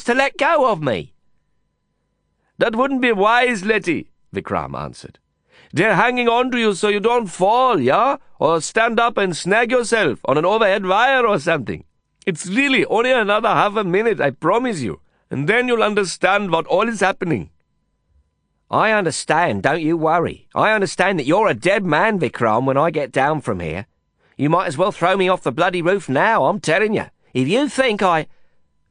[0.00, 1.12] to let go of me.
[2.58, 5.18] That wouldn't be wise, Letty, Vikram answered.
[5.72, 8.18] They're hanging on to you so you don't fall, yeah?
[8.38, 11.84] Or stand up and snag yourself on an overhead wire or something.
[12.26, 15.00] It's really only another half a minute, I promise you,
[15.30, 17.50] and then you'll understand what all is happening.
[18.70, 20.48] I understand, don't you worry.
[20.54, 23.86] I understand that you're a dead man, Vikram, when I get down from here.
[24.36, 27.06] You might as well throw me off the bloody roof now, I'm telling you.
[27.34, 28.28] If you think I.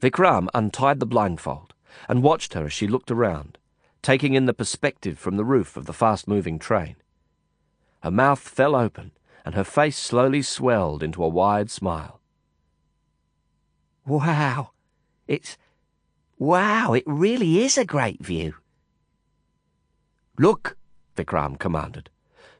[0.01, 1.73] Vikram untied the blindfold
[2.09, 3.57] and watched her as she looked around
[4.01, 6.95] taking in the perspective from the roof of the fast moving train.
[8.01, 9.11] Her mouth fell open,
[9.45, 12.19] and her face slowly swelled into a wide smile.
[14.05, 14.71] Wow!
[15.27, 15.57] It's.
[16.37, 18.55] Wow, it really is a great view.
[20.39, 20.75] Look,
[21.15, 22.09] Vikram commanded,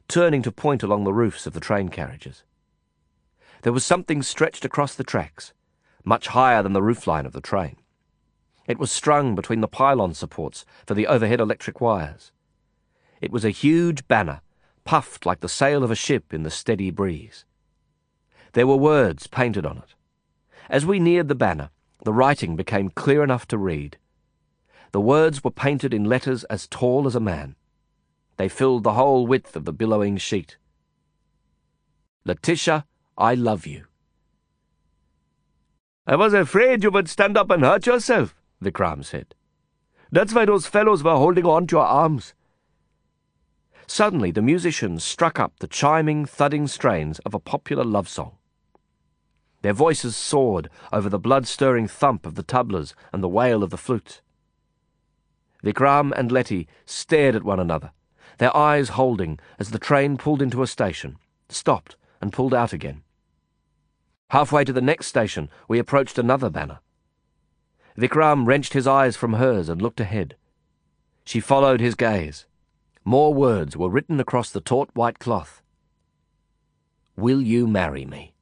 [0.06, 2.44] turning to point along the roofs of the train carriages.
[3.62, 5.52] There was something stretched across the tracks,
[6.04, 7.76] much higher than the roofline of the train.
[8.66, 12.32] It was strung between the pylon supports for the overhead electric wires.
[13.20, 14.40] It was a huge banner,
[14.84, 17.44] puffed like the sail of a ship in the steady breeze.
[18.52, 19.94] There were words painted on it.
[20.68, 21.70] As we neared the banner,
[22.04, 23.96] the writing became clear enough to read.
[24.92, 27.56] The words were painted in letters as tall as a man.
[28.36, 30.56] They filled the whole width of the billowing sheet.
[32.24, 33.84] Letitia, I love you.
[36.12, 39.34] I was afraid you would stand up and hurt yourself, Vikram said.
[40.10, 42.34] That's why those fellows were holding on to your arms.
[43.86, 48.32] Suddenly, the musicians struck up the chiming, thudding strains of a popular love song.
[49.62, 53.78] Their voices soared over the blood-stirring thump of the tablas and the wail of the
[53.78, 54.20] flute.
[55.64, 57.92] Vikram and Letty stared at one another,
[58.36, 61.16] their eyes holding as the train pulled into a station,
[61.48, 63.02] stopped, and pulled out again.
[64.32, 66.78] Halfway to the next station, we approached another banner.
[67.98, 70.36] Vikram wrenched his eyes from hers and looked ahead.
[71.26, 72.46] She followed his gaze.
[73.04, 75.60] More words were written across the taut white cloth.
[77.14, 78.32] Will you marry me?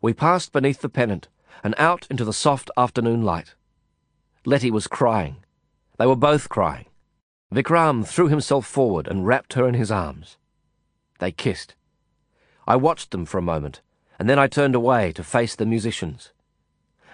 [0.00, 1.26] We passed beneath the pennant
[1.64, 3.56] and out into the soft afternoon light.
[4.44, 5.38] Letty was crying.
[5.98, 6.86] They were both crying.
[7.52, 10.36] Vikram threw himself forward and wrapped her in his arms.
[11.18, 11.74] They kissed.
[12.68, 13.80] I watched them for a moment,
[14.18, 16.32] and then I turned away to face the musicians.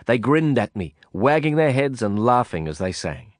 [0.06, 3.32] They grinned at me, wagging their heads and laughing as they sang.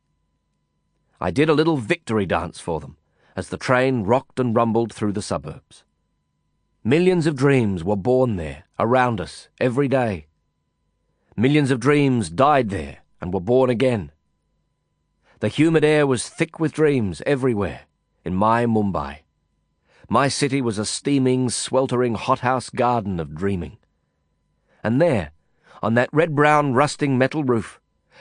[1.21, 2.97] I did a little victory dance for them
[3.37, 5.85] as the train rocked and rumbled through the suburbs.
[6.85, 10.27] Millions of dreams were born there, around us, every day.
[11.37, 14.13] Millions of dreams died there and were born again.
[15.41, 17.83] The humid air was thick with dreams everywhere
[18.25, 19.24] in my Mumbai.
[20.09, 23.79] My city was a steaming, sweltering hothouse garden of dreaming.
[24.83, 25.33] And there,
[25.83, 27.81] on that red-brown rusting metal roof,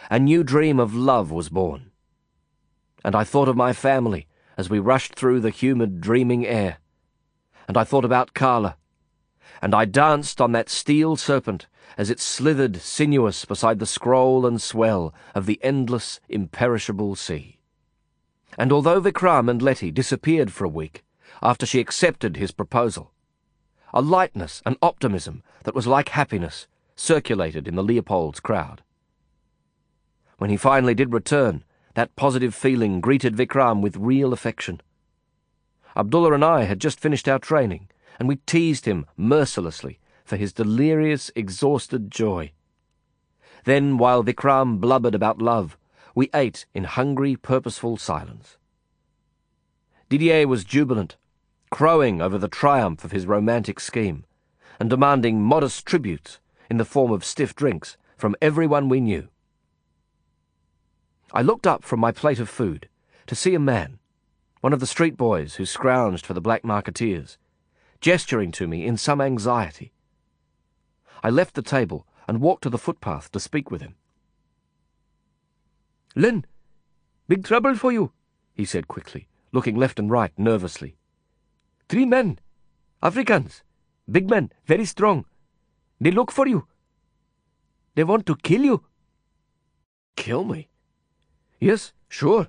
[0.10, 1.92] a new dream of love was born.
[3.04, 4.28] And I thought of my family
[4.58, 6.78] as we rushed through the humid, dreaming air.
[7.68, 8.78] And I thought about Karla.
[9.62, 11.68] And I danced on that steel serpent
[11.98, 17.60] as it slithered sinuous beside the scroll and swell of the endless, imperishable sea.
[18.58, 21.04] And although Vikram and Letty disappeared for a week
[21.44, 23.12] after she accepted his proposal,
[23.94, 28.82] a lightness and optimism that was like happiness circulated in the Leopold's crowd.
[30.38, 31.64] When he finally did return,
[31.96, 34.82] that positive feeling greeted Vikram with real affection.
[35.96, 40.54] Abdullah and I had just finished our training, and we teased him mercilessly for his
[40.54, 42.52] delirious, exhausted joy.
[43.66, 45.78] Then, while Vikram blubbered about love,
[46.16, 48.58] we ate in hungry, purposeful silence.
[50.10, 51.18] Didier was jubilant,
[51.74, 54.24] crowing over the triumph of his romantic scheme,
[54.80, 56.40] and demanding modest tributes
[56.70, 59.28] in the form of stiff drinks from everyone we knew.
[61.34, 62.90] I looked up from my plate of food
[63.26, 63.98] to see a man,
[64.62, 67.38] one of the street boys who scrounged for the black marketeers,
[68.00, 69.94] gesturing to me in some anxiety.
[71.24, 73.96] I left the table and walked to the footpath to speak with him.
[76.16, 76.46] Len,
[77.28, 78.12] big trouble for you,
[78.54, 80.98] he said quickly, looking left and right nervously.
[81.90, 82.40] Three men,
[83.02, 83.64] Africans,
[84.10, 85.26] big men, very strong.
[86.00, 86.68] They look for you.
[87.96, 88.84] They want to kill you.
[90.16, 90.70] Kill me?
[91.60, 92.48] Yes, sure.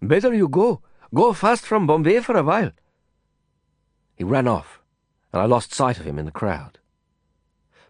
[0.00, 0.82] Better you go.
[1.14, 2.72] Go fast from Bombay for a while.
[4.16, 4.80] He ran off,
[5.32, 6.78] and I lost sight of him in the crowd.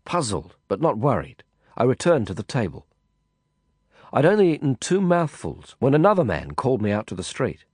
[0.05, 1.43] Puzzled, but not worried,
[1.77, 2.87] I returned to the table.
[4.13, 7.65] I'd only eaten two mouthfuls when another man called me out to the street.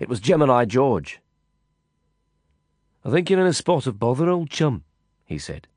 [0.00, 1.20] It was Gemini George.
[3.04, 4.84] I think you're in a spot of bother, old chum,
[5.24, 5.68] he said.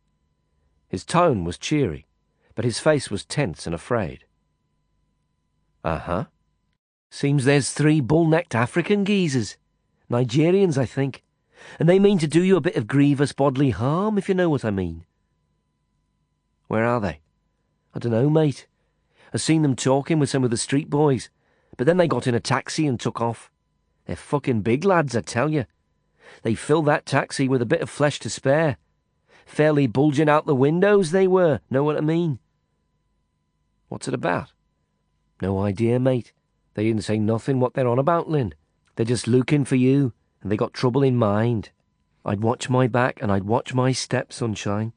[0.87, 2.07] His tone was cheery,
[2.55, 4.23] but his face was tense and afraid.
[5.83, 6.25] Uh huh.
[7.09, 9.57] Seems there's three bull-necked African geezers.
[10.09, 11.23] Nigerians, I think.
[11.79, 14.49] And they mean to do you a bit of grievous bodily harm, if you know
[14.49, 15.05] what I mean.
[16.67, 17.19] Where are they?
[17.93, 18.67] I dunno, mate.
[19.33, 21.29] I seen them talking with some of the street boys,
[21.75, 23.51] but then they got in a taxi and took off.
[24.05, 25.65] They're fucking big lads, I tell you.
[26.43, 28.77] They filled that taxi with a bit of flesh to spare.
[29.45, 32.39] Fairly bulging out the windows they were, know what I mean?
[33.87, 34.51] What's it about?
[35.41, 36.33] No idea, mate.
[36.73, 38.53] They didn't say nothing what they're on about, Lin.
[38.95, 41.69] They're just looking for you, and they got trouble in mind.
[42.25, 44.91] I'd watch my back and I'd watch my step, sunshine.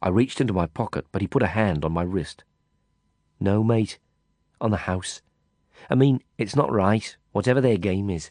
[0.00, 2.44] I reached into my pocket, but he put a hand on my wrist.
[3.38, 3.98] No, mate.
[4.60, 5.20] On the house.
[5.90, 8.30] I mean, it's not right, whatever their game is.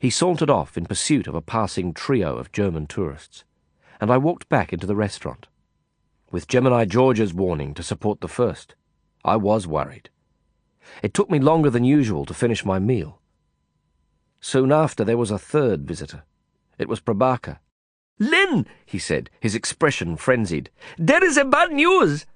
[0.00, 3.44] He sauntered off in pursuit of a passing trio of German tourists,
[4.00, 5.48] and I walked back into the restaurant.
[6.30, 8.74] With Gemini George's warning to support the first,
[9.24, 10.10] I was worried.
[11.02, 13.20] It took me longer than usual to finish my meal.
[14.40, 16.22] Soon after, there was a third visitor.
[16.78, 17.58] It was Prabaker.
[18.20, 20.70] Lin, he said, his expression frenzied.
[20.96, 22.26] There is a bad news.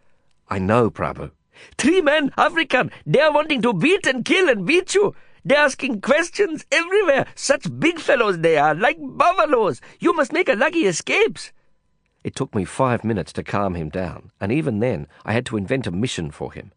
[0.49, 1.31] I know, Prabhu.
[1.79, 5.15] Three men, African, they are wanting to beat and kill and beat you.
[5.45, 7.27] They're asking questions everywhere.
[7.35, 9.81] Such big fellows they are, like buffaloes.
[9.99, 11.53] You must make a lucky escapes.
[12.23, 15.57] It took me five minutes to calm him down, and even then I had to
[15.57, 16.73] invent a mission for him.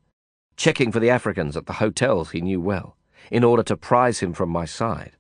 [0.58, 2.98] Checking for the Africans at the hotels he knew well,
[3.30, 5.12] in order to prize him from my side.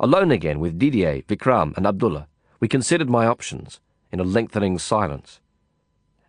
[0.00, 2.28] Alone again with Didier, Vikram, and Abdullah,
[2.60, 3.80] we considered my options
[4.10, 5.40] in a lengthening silence.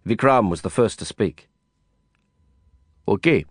[0.06, 1.48] Vikram was the first to speak.
[3.08, 3.46] Okay,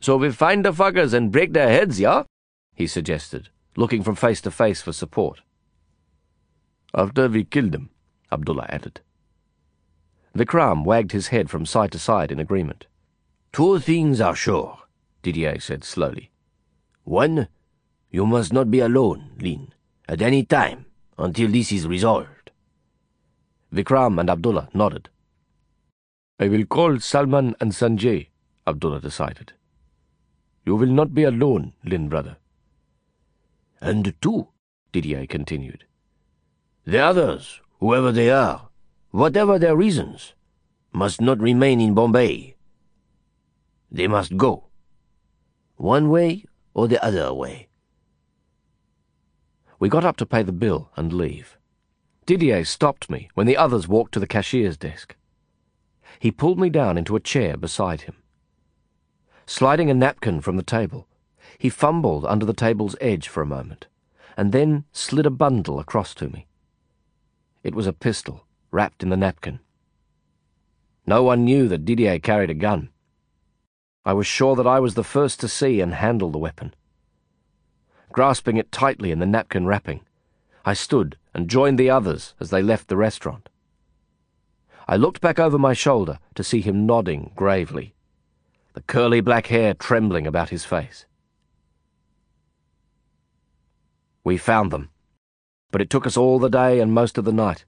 [0.00, 2.22] so we find the fuckers and break their heads, yeah?
[2.74, 5.40] He suggested, looking from face to face for support.
[6.94, 7.90] After we kill them,
[8.30, 9.00] Abdullah added.
[10.36, 12.86] Vikram wagged his head from side to side in agreement.
[13.52, 14.78] Two things are sure,
[15.22, 16.30] Didier said slowly.
[17.04, 17.48] One,
[18.10, 19.72] you must not be alone, Lin,
[20.08, 20.86] at any time
[21.18, 22.50] until this is resolved.
[23.72, 25.08] Vikram and Abdullah nodded.
[26.38, 28.28] I will call Salman and Sanjay,
[28.66, 29.52] Abdullah decided.
[30.68, 32.36] You will not be alone, Lin brother.
[33.80, 34.48] And two,
[34.92, 35.86] Didier continued.
[36.84, 38.68] The others, whoever they are,
[39.10, 40.34] whatever their reasons,
[40.92, 42.54] must not remain in Bombay.
[43.90, 44.66] They must go.
[45.76, 46.44] One way
[46.74, 47.68] or the other way.
[49.78, 51.56] We got up to pay the bill and leave.
[52.26, 55.16] Didier stopped me when the others walked to the cashier's desk.
[56.20, 58.16] He pulled me down into a chair beside him.
[59.48, 61.08] Sliding a napkin from the table,
[61.56, 63.86] he fumbled under the table's edge for a moment,
[64.36, 66.46] and then slid a bundle across to me.
[67.62, 69.60] It was a pistol, wrapped in the napkin.
[71.06, 72.90] No one knew that Didier carried a gun.
[74.04, 76.74] I was sure that I was the first to see and handle the weapon.
[78.12, 80.02] Grasping it tightly in the napkin wrapping,
[80.66, 83.48] I stood and joined the others as they left the restaurant.
[84.86, 87.94] I looked back over my shoulder to see him nodding gravely
[88.74, 91.06] the curly black hair trembling about his face.
[94.24, 94.90] We found them,
[95.70, 97.64] but it took us all the day and most of the night.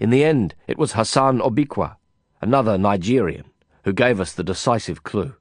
[0.00, 1.96] In the end, it was Hassan Obikwa,
[2.40, 3.46] another Nigerian,
[3.84, 5.34] who gave us the decisive clue.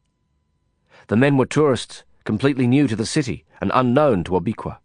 [1.08, 4.80] The men were tourists, completely new to the city and unknown to Obikwa.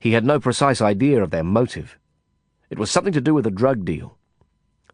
[0.00, 1.98] He had no precise idea of their motive.
[2.70, 4.17] It was something to do with a drug deal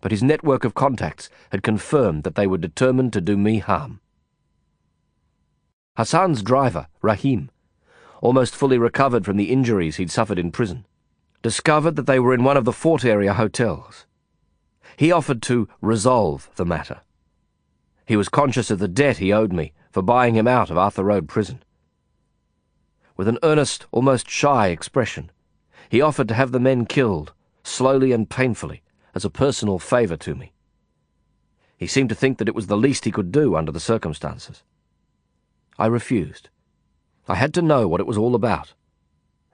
[0.05, 4.01] but his network of contacts had confirmed that they were determined to do me harm.
[5.97, 7.51] Hassan's driver, Rahim,
[8.21, 10.85] almost fully recovered from the injuries he'd suffered in prison,
[11.41, 14.05] discovered that they were in one of the fort area hotels.
[14.99, 17.01] He offered to resolve the matter.
[18.05, 21.05] He was conscious of the debt he owed me for buying him out of Arthur
[21.05, 21.63] Road prison.
[23.17, 25.31] With an earnest, almost shy expression,
[25.89, 27.33] he offered to have the men killed,
[27.63, 28.83] slowly and painfully,
[29.15, 30.53] as a personal favour to me.
[31.77, 34.63] He seemed to think that it was the least he could do under the circumstances.
[35.79, 36.49] I refused.
[37.27, 38.75] I had to know what it was all about,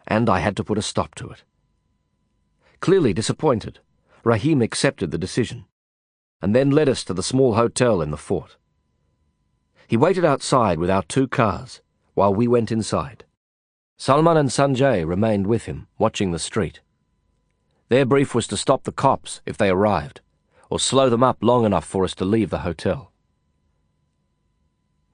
[0.06, 1.44] and I had to put a stop to it.
[2.80, 3.80] Clearly disappointed,
[4.24, 5.66] Rahim accepted the decision,
[6.42, 8.56] and then led us to the small hotel in the fort.
[9.86, 11.80] He waited outside with our two cars
[12.14, 13.24] while we went inside.
[13.96, 16.80] Salman and Sanjay remained with him, watching the street.
[17.90, 20.20] Their brief was to stop the cops if they arrived,
[20.70, 23.10] or slow them up long enough for us to leave the hotel.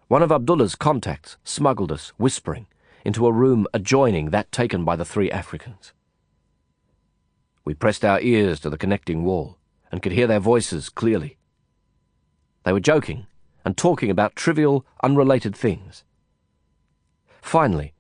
[0.09, 2.67] One of Abdullah's contacts smuggled us, whispering,
[3.03, 5.95] into a room adjoining that taken by the three Africans.
[7.65, 9.57] We pressed our ears to the connecting wall
[9.91, 11.39] and could hear their voices clearly.
[12.65, 13.27] They were joking
[13.65, 16.05] and talking about trivial, unrelated things.
[17.41, 17.95] Finally,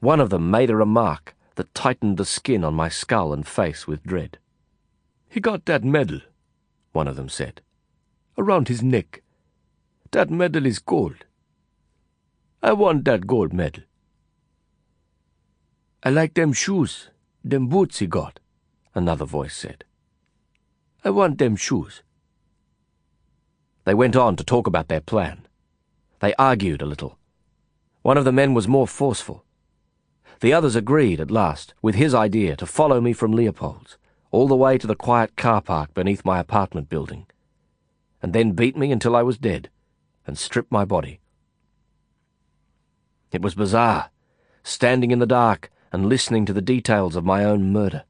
[0.00, 3.86] one of them made a remark that tightened the skin on my skull and face
[3.86, 4.38] with dread.
[5.28, 6.20] He got that medal,
[6.92, 7.60] one of them said,
[8.38, 9.22] around his neck.
[10.12, 11.24] That medal is gold.
[12.62, 13.82] I want that gold medal.
[16.02, 17.10] I like them shoes,
[17.44, 18.38] them boots he got,
[18.94, 19.84] another voice said.
[21.04, 22.02] I want them shoes.
[23.84, 25.46] They went on to talk about their plan.
[26.20, 27.18] They argued a little.
[28.02, 29.44] One of the men was more forceful.
[30.40, 33.96] The others agreed at last with his idea to follow me from Leopold's
[34.30, 37.26] all the way to the quiet car park beneath my apartment building,
[38.20, 39.70] and then beat me until I was dead
[40.26, 41.20] and strip my body.
[43.32, 44.10] It was bizarre,
[44.62, 48.04] standing in the dark and listening to the details of my own murder.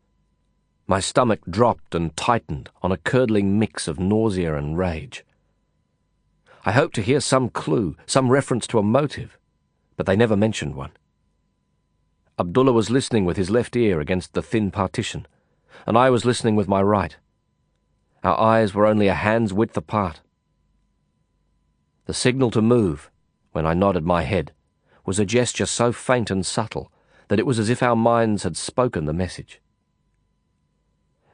[0.87, 5.25] My stomach dropped and tightened on a curdling mix of nausea and rage.
[6.65, 9.39] I hoped to hear some clue, some reference to a motive,
[9.97, 10.93] but they never mentioned one.
[12.39, 15.27] Abdullah was listening with his left ear against the thin partition,
[15.87, 17.17] and I was listening with my right.
[18.23, 20.21] Our eyes were only a hand's width apart.
[22.05, 23.11] The signal to move,
[23.53, 24.53] when I nodded my head,
[25.07, 26.93] was a gesture so faint and subtle
[27.29, 29.63] that it was as if our minds had spoken the message.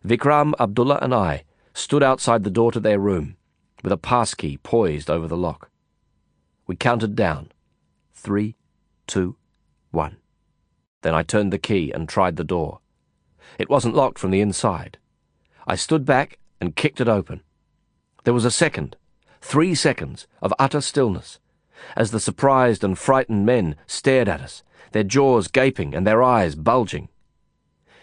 [0.06, 1.44] Vikram, Abdullah, and I
[1.74, 3.36] stood outside the door to their room,
[3.82, 5.68] with a passkey poised over the lock.
[6.66, 7.50] We counted down.
[8.14, 8.56] Three,
[9.06, 9.36] two,
[9.90, 10.18] one.
[11.02, 12.80] Then I turned the key and tried the door.
[13.58, 14.98] It wasn't locked from the inside.
[15.66, 17.42] I stood back and kicked it open.
[18.24, 18.96] There was a second,
[19.40, 21.38] three seconds, of utter stillness,
[21.96, 26.54] as the surprised and frightened men stared at us, their jaws gaping and their eyes
[26.54, 27.08] bulging.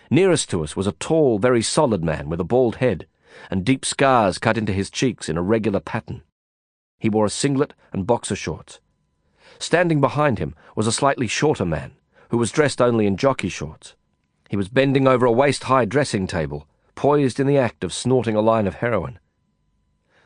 [0.10, 3.08] Nearest to us was a tall, very solid man with a bald head
[3.50, 6.22] and deep scars cut into his cheeks in a regular pattern.
[7.00, 8.80] He wore a singlet and boxer shorts.
[9.58, 11.92] Standing behind him was a slightly shorter man,
[12.30, 13.96] who was dressed only in jockey shorts.
[14.50, 18.42] He was bending over a waist-high dressing table, poised in the act of snorting a
[18.42, 19.20] line of heroin.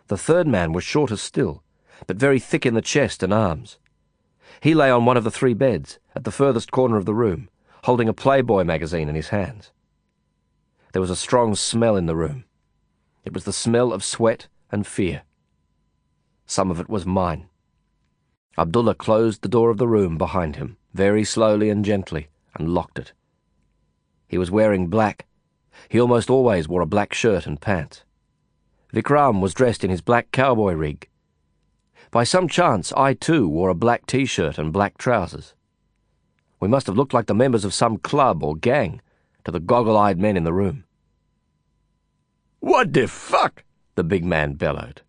[0.07, 1.63] The third man was shorter still,
[2.07, 3.77] but very thick in the chest and arms.
[4.61, 7.49] He lay on one of the three beds, at the furthest corner of the room,
[7.83, 9.71] holding a Playboy magazine in his hands.
[10.91, 12.45] There was a strong smell in the room.
[13.25, 15.23] It was the smell of sweat and fear.
[16.45, 17.47] Some of it was mine.
[18.57, 22.99] Abdullah closed the door of the room behind him, very slowly and gently, and locked
[22.99, 23.13] it.
[24.27, 25.25] He was wearing black.
[25.89, 28.03] He almost always wore a black shirt and pants.
[28.93, 31.09] Vikram was dressed in his black cowboy rig.
[32.11, 35.55] By some chance, I too wore a black t-shirt and black trousers.
[36.59, 39.01] We must have looked like the members of some club or gang
[39.45, 40.85] to the goggle-eyed men in the room.
[42.59, 43.63] What the fuck?
[43.95, 45.01] the big man bellowed.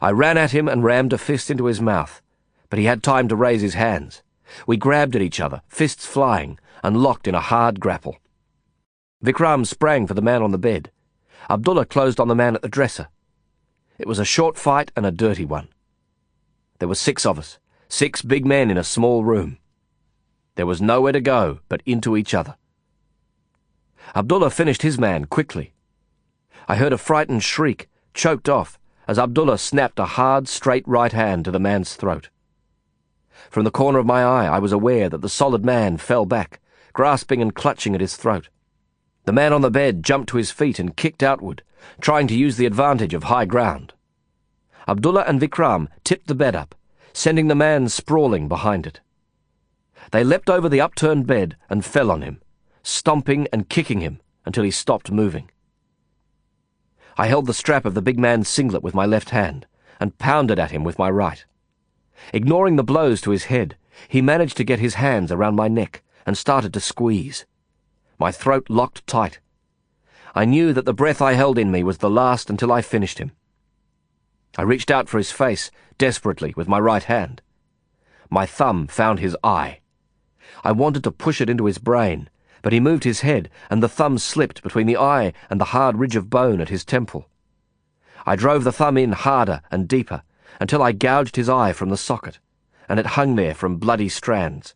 [0.00, 2.22] I ran at him and rammed a fist into his mouth,
[2.70, 4.22] but he had time to raise his hands.
[4.66, 8.18] We grabbed at each other, fists flying, and locked in a hard grapple.
[9.24, 10.90] Vikram sprang for the man on the bed.
[11.48, 13.08] Abdullah closed on the man at the dresser.
[13.98, 15.68] It was a short fight and a dirty one.
[16.78, 17.58] There were six of us,
[17.88, 19.58] six big men in a small room.
[20.56, 22.56] There was nowhere to go but into each other.
[24.14, 25.74] Abdullah finished his man quickly.
[26.68, 31.44] I heard a frightened shriek, choked off, as Abdullah snapped a hard, straight right hand
[31.44, 32.28] to the man's throat.
[33.54, 36.58] From the corner of my eye, I was aware that the solid man fell back,
[36.92, 38.48] grasping and clutching at his throat.
[39.26, 41.62] The man on the bed jumped to his feet and kicked outward,
[42.00, 43.92] trying to use the advantage of high ground.
[44.88, 46.74] Abdullah and Vikram tipped the bed up,
[47.12, 48.98] sending the man sprawling behind it.
[50.10, 52.42] They leapt over the upturned bed and fell on him,
[52.82, 55.48] stomping and kicking him until he stopped moving.
[57.16, 59.68] I held the strap of the big man's singlet with my left hand
[60.00, 61.44] and pounded at him with my right.
[62.32, 63.76] Ignoring the blows to his head,
[64.08, 67.46] he managed to get his hands around my neck and started to squeeze.
[68.18, 69.40] My throat locked tight.
[70.34, 73.18] I knew that the breath I held in me was the last until I finished
[73.18, 73.32] him.
[74.56, 77.42] I reached out for his face, desperately, with my right hand.
[78.30, 79.80] My thumb found his eye.
[80.62, 82.28] I wanted to push it into his brain,
[82.62, 85.98] but he moved his head, and the thumb slipped between the eye and the hard
[85.98, 87.28] ridge of bone at his temple.
[88.26, 90.22] I drove the thumb in harder and deeper,
[90.60, 92.38] until I gouged his eye from the socket,
[92.88, 94.74] and it hung there from bloody strands.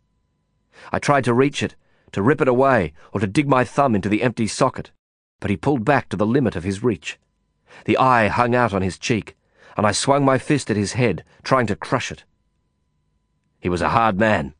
[0.91, 1.75] I tried to reach it,
[2.11, 4.91] to rip it away, or to dig my thumb into the empty socket,
[5.39, 7.19] but he pulled back to the limit of his reach.
[7.85, 9.37] The eye hung out on his cheek,
[9.77, 12.23] and I swung my fist at his head, trying to crush it.
[13.59, 14.53] He was a hard man.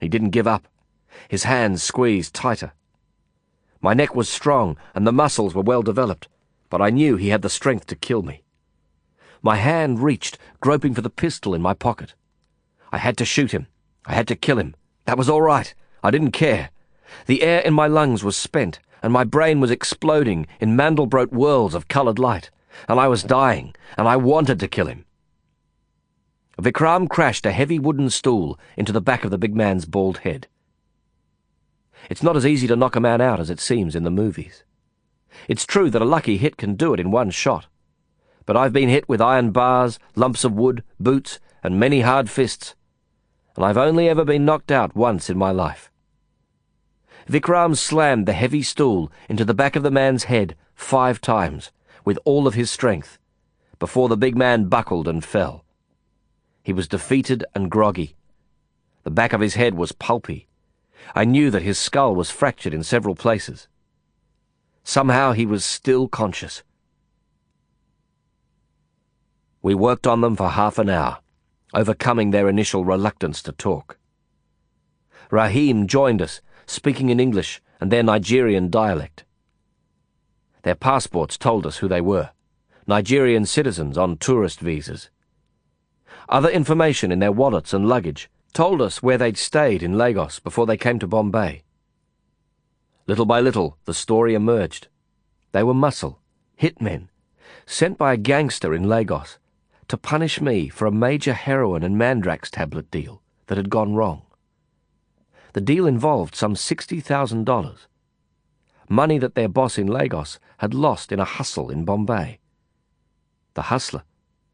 [0.00, 0.68] He didn't give up.
[1.28, 2.72] His hands squeezed tighter.
[3.80, 6.28] My neck was strong, and the muscles were well developed,
[6.70, 8.43] but I knew he had the strength to kill me.
[9.44, 12.14] My hand reached, groping for the pistol in my pocket.
[12.90, 13.66] I had to shoot him.
[14.06, 14.74] I had to kill him.
[15.04, 15.74] That was all right.
[16.02, 16.70] I didn't care.
[17.26, 21.74] The air in my lungs was spent, and my brain was exploding in Mandelbrot whirls
[21.74, 22.50] of coloured light,
[22.88, 25.04] and I was dying, and I wanted to kill him.
[26.58, 30.48] Vikram crashed a heavy wooden stool into the back of the big man's bald head.
[32.08, 34.64] It's not as easy to knock a man out as it seems in the movies.
[35.48, 37.66] It's true that a lucky hit can do it in one shot.
[38.46, 42.74] But I've been hit with iron bars, lumps of wood, boots, and many hard fists,
[43.56, 45.90] and I've only ever been knocked out once in my life.
[47.28, 51.70] Vikram slammed the heavy stool into the back of the man's head five times,
[52.04, 53.18] with all of his strength,
[53.78, 55.64] before the big man buckled and fell.
[56.62, 58.14] He was defeated and groggy.
[59.04, 60.48] The back of his head was pulpy.
[61.14, 63.68] I knew that his skull was fractured in several places.
[64.82, 66.62] Somehow he was still conscious.
[69.64, 71.20] We worked on them for half an hour,
[71.72, 73.96] overcoming their initial reluctance to talk.
[75.30, 79.24] Rahim joined us, speaking in English and their Nigerian dialect.
[80.64, 82.32] Their passports told us who they were
[82.86, 85.08] Nigerian citizens on tourist visas.
[86.28, 90.66] Other information in their wallets and luggage told us where they'd stayed in Lagos before
[90.66, 91.62] they came to Bombay.
[93.06, 94.88] Little by little, the story emerged.
[95.52, 96.20] They were muscle,
[96.60, 97.08] hitmen,
[97.64, 99.38] sent by a gangster in Lagos
[99.88, 104.22] to punish me for a major heroin and mandrax tablet deal that had gone wrong.
[105.52, 107.86] The deal involved some $60,000,
[108.88, 112.40] money that their boss in Lagos had lost in a hustle in Bombay.
[113.54, 114.02] The hustler,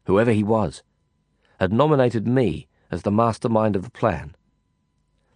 [0.05, 0.83] whoever he was,
[1.59, 4.35] had nominated me as the mastermind of the plan,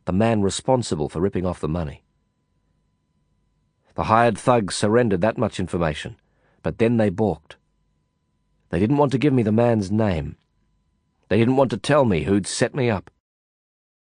[0.05, 2.03] the man responsible for ripping off the money.
[3.95, 6.17] The hired thugs surrendered that much information,
[6.61, 7.55] but then they balked.
[8.75, 10.35] They didn't want to give me the man's name.
[11.29, 13.09] They didn't want to tell me who'd set me up.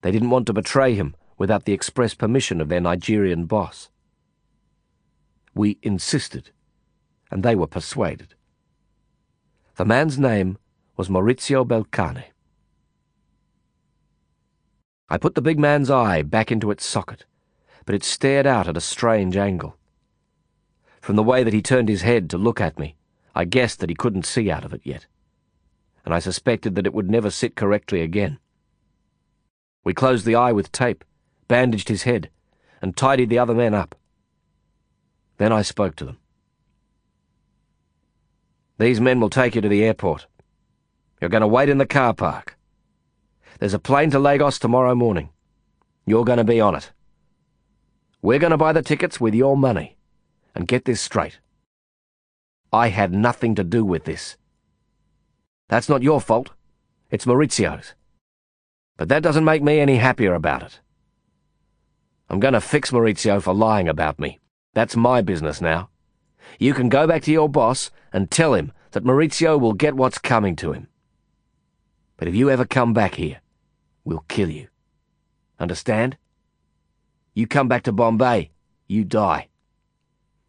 [0.02, 3.90] They didn't want to betray him without the express permission of their Nigerian boss.
[5.56, 6.52] We insisted,
[7.32, 8.36] and they were persuaded.
[9.78, 10.58] The man's name
[10.98, 12.26] was Maurizio Belcane.
[15.08, 17.24] I put the big man's eye back into its socket,
[17.86, 19.78] but it stared out at a strange angle.
[21.00, 22.97] From the way that he turned his head to look at me,
[23.38, 25.06] I guessed that he couldn't see out of it yet,
[26.04, 28.40] and I suspected that it would never sit correctly again.
[29.84, 31.04] We closed the eye with tape,
[31.48, 32.32] bandaged his head,
[32.82, 33.94] and tidied the other men up.
[35.38, 36.18] Then I spoke to them.
[38.80, 40.26] These men will take you to the airport.
[41.22, 42.58] You're going to wait in the car park.
[43.60, 45.30] There's a plane to Lagos tomorrow morning.
[46.08, 46.92] You're going to be on it.
[48.24, 49.96] We're going to buy the tickets with your money.
[50.56, 51.38] And get this straight.
[52.72, 54.38] I had nothing to do with this.
[55.70, 56.52] That's not your fault.
[57.10, 57.94] It's Maurizio's.
[58.98, 60.80] But that doesn't make me any happier about it.
[62.30, 64.40] I'm going to fix Maurizio for lying about me.
[64.74, 65.90] That's my business now.
[66.60, 70.18] You can go back to your boss and tell him that Maurizio will get what's
[70.18, 70.88] coming to him.
[72.18, 73.42] But if you ever come back here,
[74.04, 74.68] we'll kill you.
[75.60, 76.18] Understand?
[77.34, 78.52] You come back to Bombay,
[78.88, 79.50] you die.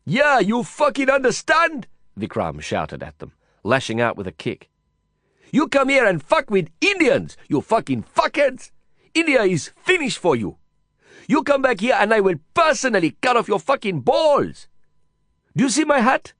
[0.04, 1.86] Yeah, you fucking understand?
[2.18, 4.68] Vikram shouted at them, lashing out with a kick.
[5.50, 8.70] You come here and fuck with Indians, you fucking fuckheads!
[9.14, 10.58] India is finished for you.
[11.26, 14.68] You come back here and I will personally cut off your fucking balls.
[15.56, 16.32] Do you see my hat?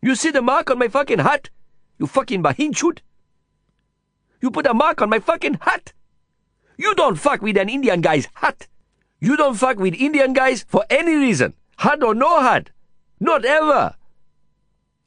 [0.00, 1.50] You see the mark on my fucking hat?
[1.98, 3.00] You fucking bahinchut?
[4.40, 5.92] You put a mark on my fucking hat.
[6.76, 8.68] You don't fuck with an Indian guy's hat.
[9.20, 12.70] You don't fuck with Indian guys for any reason, hat or no hat.
[13.18, 13.96] Not ever.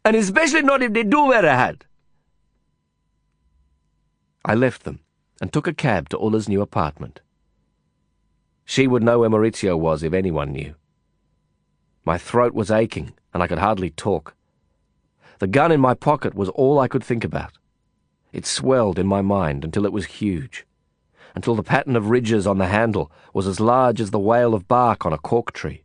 [0.04, 1.86] And especially not if they do wear a hat.
[4.44, 5.02] I left them
[5.40, 7.22] and took a cab to Ulla's new apartment.
[8.66, 10.76] She would know where Maurizio was if anyone knew.
[12.04, 14.36] My throat was aching and I could hardly talk.
[15.40, 17.54] The gun in my pocket was all I could think about.
[18.34, 20.66] It swelled in my mind until it was huge,
[21.36, 24.68] until the pattern of ridges on the handle was as large as the wale of
[24.68, 25.84] bark on a cork tree.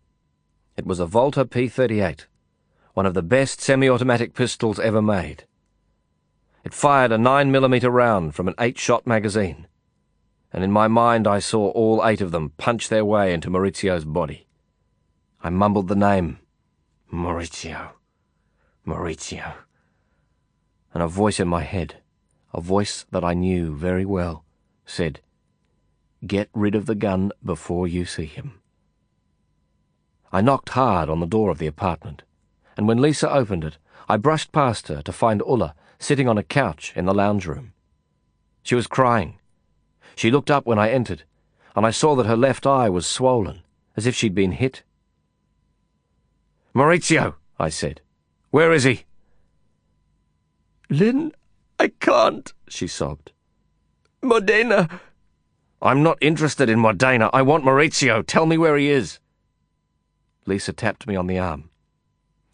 [0.77, 2.27] It was a Walther P38,
[2.97, 5.45] one of the best semi-automatic pistols ever made.
[6.65, 9.67] It fired a 9mm round from an eight-shot magazine,
[10.51, 14.07] and in my mind I saw all eight of them punch their way into Maurizio's
[14.07, 14.47] body.
[15.43, 16.39] I mumbled the name,
[17.13, 17.91] Maurizio,
[18.87, 19.53] Maurizio,
[20.95, 21.97] and a voice in my head
[22.55, 24.43] a voice that I knew very well,
[24.87, 25.21] said,
[26.27, 28.63] Get rid of the gun before you see him.
[30.33, 32.23] I knocked hard on the door of the apartment,
[32.77, 36.43] and when Lisa opened it, I brushed past her to find Ulla sitting on a
[36.43, 37.73] couch in the lounge room.
[38.63, 39.39] She was crying.
[40.15, 41.25] She looked up when I entered,
[41.75, 43.63] and I saw that her left eye was swollen,
[43.97, 44.83] as if she'd been hit.
[46.75, 48.01] Maurizio, I said.
[48.51, 49.05] Where is he?
[50.91, 51.33] Lin,
[51.79, 53.33] I can't, she sobbed.
[54.23, 55.01] Modena.
[55.83, 57.31] I'm not interested in Modena.
[57.33, 58.25] I want Maurizio.
[58.27, 59.19] Tell me where he is.
[60.47, 61.71] Lisa tapped me on the arm.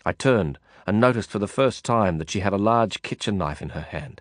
[0.05, 3.63] I turned and noticed for the first time that she had a large kitchen knife
[3.63, 4.21] in her hand.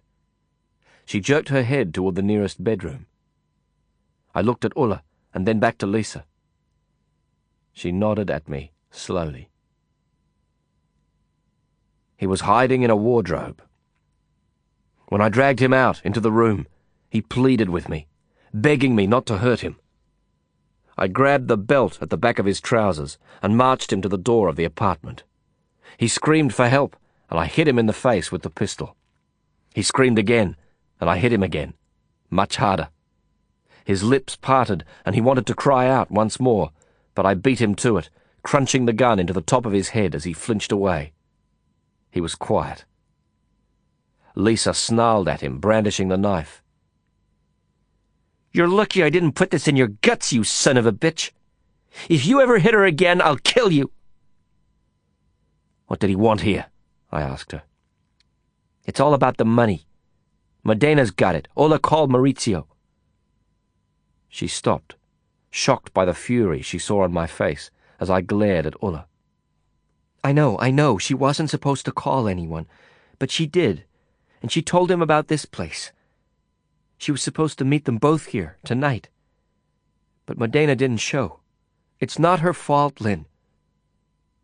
[1.05, 3.07] She jerked her head toward the nearest bedroom.
[4.33, 6.25] I looked at Ulla and then back to Lisa.
[7.73, 9.49] She nodded at me slowly.
[12.17, 13.61] He was hiding in a wardrobe.
[15.07, 16.67] When I dragged him out into the room,
[17.09, 18.07] he pleaded with me,
[18.53, 19.77] begging me not to hurt him.
[20.97, 24.17] I grabbed the belt at the back of his trousers and marched him to the
[24.17, 25.23] door of the apartment.
[25.97, 26.95] He screamed for help,
[27.29, 28.95] and I hit him in the face with the pistol.
[29.73, 30.55] He screamed again,
[30.99, 31.73] and I hit him again,
[32.29, 32.89] much harder.
[33.85, 36.71] His lips parted, and he wanted to cry out once more,
[37.15, 38.09] but I beat him to it,
[38.43, 41.13] crunching the gun into the top of his head as he flinched away.
[42.09, 42.85] He was quiet.
[44.35, 46.61] Lisa snarled at him, brandishing the knife.
[48.51, 51.31] You're lucky I didn't put this in your guts, you son of a bitch.
[52.09, 53.91] If you ever hit her again, I'll kill you.
[55.91, 56.67] What did he want here?
[57.11, 57.63] I asked her.
[58.85, 59.85] It's all about the money.
[60.63, 61.49] Modena's got it.
[61.57, 62.65] Ulla called Maurizio.
[64.29, 64.95] She stopped,
[65.49, 69.05] shocked by the fury she saw on my face as I glared at Ulla.
[70.23, 72.67] I know, I know, she wasn't supposed to call anyone,
[73.19, 73.83] but she did,
[74.41, 75.91] and she told him about this place.
[76.99, 79.09] She was supposed to meet them both here, tonight.
[80.25, 81.41] But Modena didn't show.
[81.99, 83.25] It's not her fault, Lin.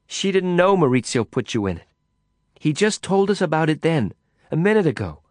[0.07, 1.83] She didn't know Maurizio put you in it.
[2.59, 4.13] He just told us about it then,
[4.49, 5.21] a minute ago.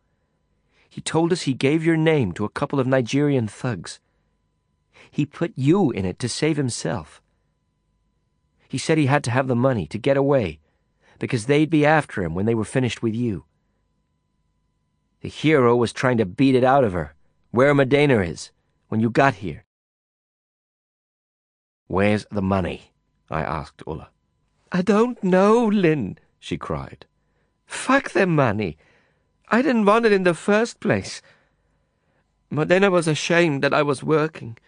[0.89, 4.01] He told us he gave your name to a couple of Nigerian thugs.
[5.11, 7.21] He put you in it to save himself.
[8.69, 10.61] He said he had to have the money to get away,
[11.19, 13.45] because they'd be after him when they were finished with you.
[15.23, 17.15] The hero was trying to beat it out of her,
[17.51, 18.51] where Modena is,
[18.89, 19.65] when you got here.
[21.87, 22.93] Where's the money?
[23.31, 24.11] I asked Ulla.
[24.77, 27.07] I don't know, Lin, she cried.
[27.65, 28.77] Fuck the money.
[29.49, 31.23] I didn't want it in the first place.
[32.53, 34.59] But then I was ashamed that I was working.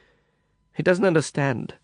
[0.75, 1.75] He doesn't understand.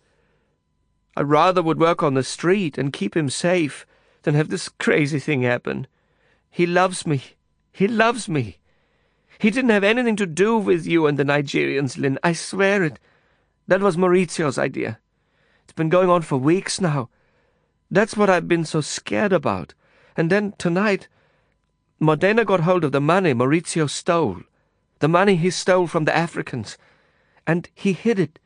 [1.15, 3.85] I rather would work on the street and keep him safe
[4.23, 5.87] than have this crazy thing happen.
[6.51, 7.23] He loves me.
[7.73, 8.57] He loves me.
[9.39, 12.19] He didn't have anything to do with you and the Nigerians, Lin.
[12.25, 12.99] I swear it.
[13.69, 14.99] That was Maurizio's idea.
[15.65, 17.11] It's been going on for weeks now.
[17.91, 19.75] That's what I've been so scared about.
[20.17, 21.09] And then tonight,
[22.01, 24.43] Modena got hold of the money Maurizio stole.
[24.99, 26.77] The money he stole from the Africans.
[27.47, 28.39] And he hid it.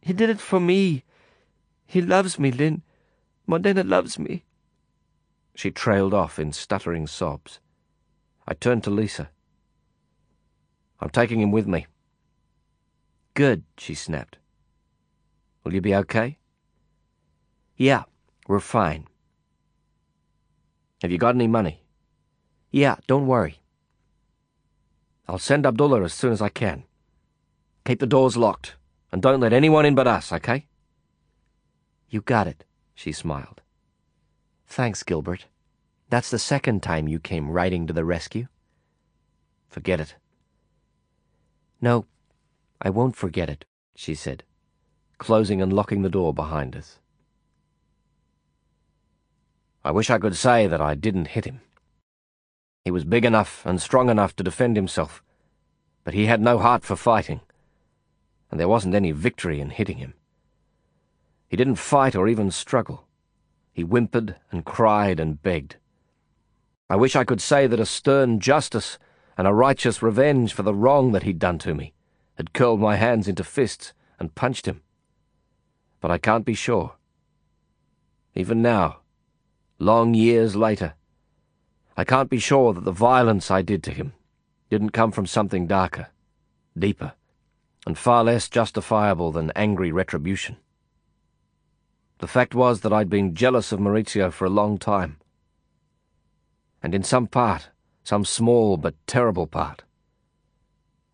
[0.00, 1.04] He did it for me.
[1.86, 2.82] He loves me, Lin.
[3.46, 4.44] Modena loves me.
[5.54, 7.60] She trailed off in stuttering sobs.
[8.46, 9.30] I turned to Lisa.
[11.00, 11.86] I'm taking him with me.
[13.34, 14.38] Good, she snapped.
[15.64, 16.38] Will you be okay?
[17.76, 18.04] Yeah,
[18.48, 19.06] we're fine.
[21.02, 21.84] Have you got any money?
[22.72, 23.60] Yeah, don't worry.
[25.28, 26.84] I'll send Abdullah as soon as I can.
[27.84, 28.74] Keep the doors locked,
[29.12, 30.66] and don't let anyone in but us, okay?
[32.08, 33.60] You got it, she smiled.
[34.66, 35.44] Thanks, Gilbert.
[36.08, 38.48] That's the second time you came riding to the rescue.
[39.68, 40.16] Forget it.
[41.82, 42.06] No,
[42.80, 44.42] I won't forget it, she said,
[45.18, 46.98] closing and locking the door behind us.
[49.84, 51.60] I wish I could say that I didn't hit him.
[52.84, 55.22] He was big enough and strong enough to defend himself,
[56.04, 57.40] but he had no heart for fighting,
[58.50, 60.14] and there wasn't any victory in hitting him.
[61.48, 63.06] He didn't fight or even struggle.
[63.72, 65.76] He whimpered and cried and begged.
[66.90, 68.98] I wish I could say that a stern justice
[69.36, 71.92] and a righteous revenge for the wrong that he'd done to me
[72.36, 74.82] had curled my hands into fists and punched him.
[76.00, 76.94] But I can't be sure.
[78.34, 79.00] Even now,
[79.78, 80.94] long years later,
[81.96, 84.12] I can't be sure that the violence I did to him
[84.70, 86.08] didn't come from something darker,
[86.78, 87.14] deeper,
[87.86, 90.56] and far less justifiable than angry retribution.
[92.18, 95.18] The fact was that I'd been jealous of Maurizio for a long time.
[96.82, 97.70] And in some part,
[98.02, 99.84] some small but terrible part,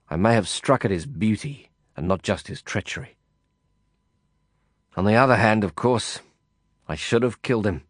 [0.08, 3.16] I may have struck at his beauty and not just his treachery.
[4.96, 6.20] On the other hand, of course,
[6.88, 7.82] I should have killed him.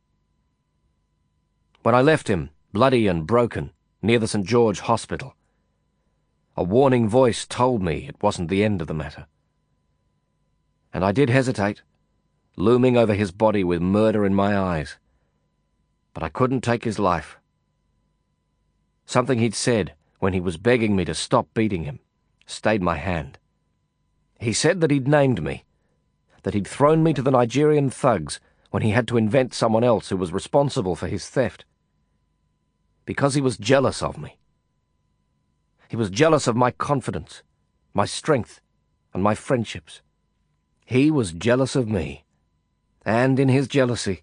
[1.85, 3.71] When I left him, bloody and broken,
[4.01, 4.47] near the St.
[4.47, 5.37] George Hospital.
[6.57, 9.27] A warning voice told me it wasn't the end of the matter.
[10.95, 11.83] And I did hesitate,
[12.57, 14.97] looming over his body with murder in my eyes.
[16.15, 17.37] But I couldn't take his life.
[19.05, 22.01] Something he'd said when he was begging me to stop beating him
[22.47, 23.37] stayed my hand.
[24.41, 25.65] He said that he'd named me,
[26.45, 30.09] that he'd thrown me to the Nigerian thugs when he had to invent someone else
[30.09, 31.67] who was responsible for his theft.
[33.05, 34.39] Because he was jealous of me.
[35.89, 37.43] He was jealous of my confidence,
[37.93, 38.61] my strength,
[39.13, 40.01] and my friendships.
[40.85, 42.25] He was jealous of me.
[43.05, 44.23] And in his jealousy,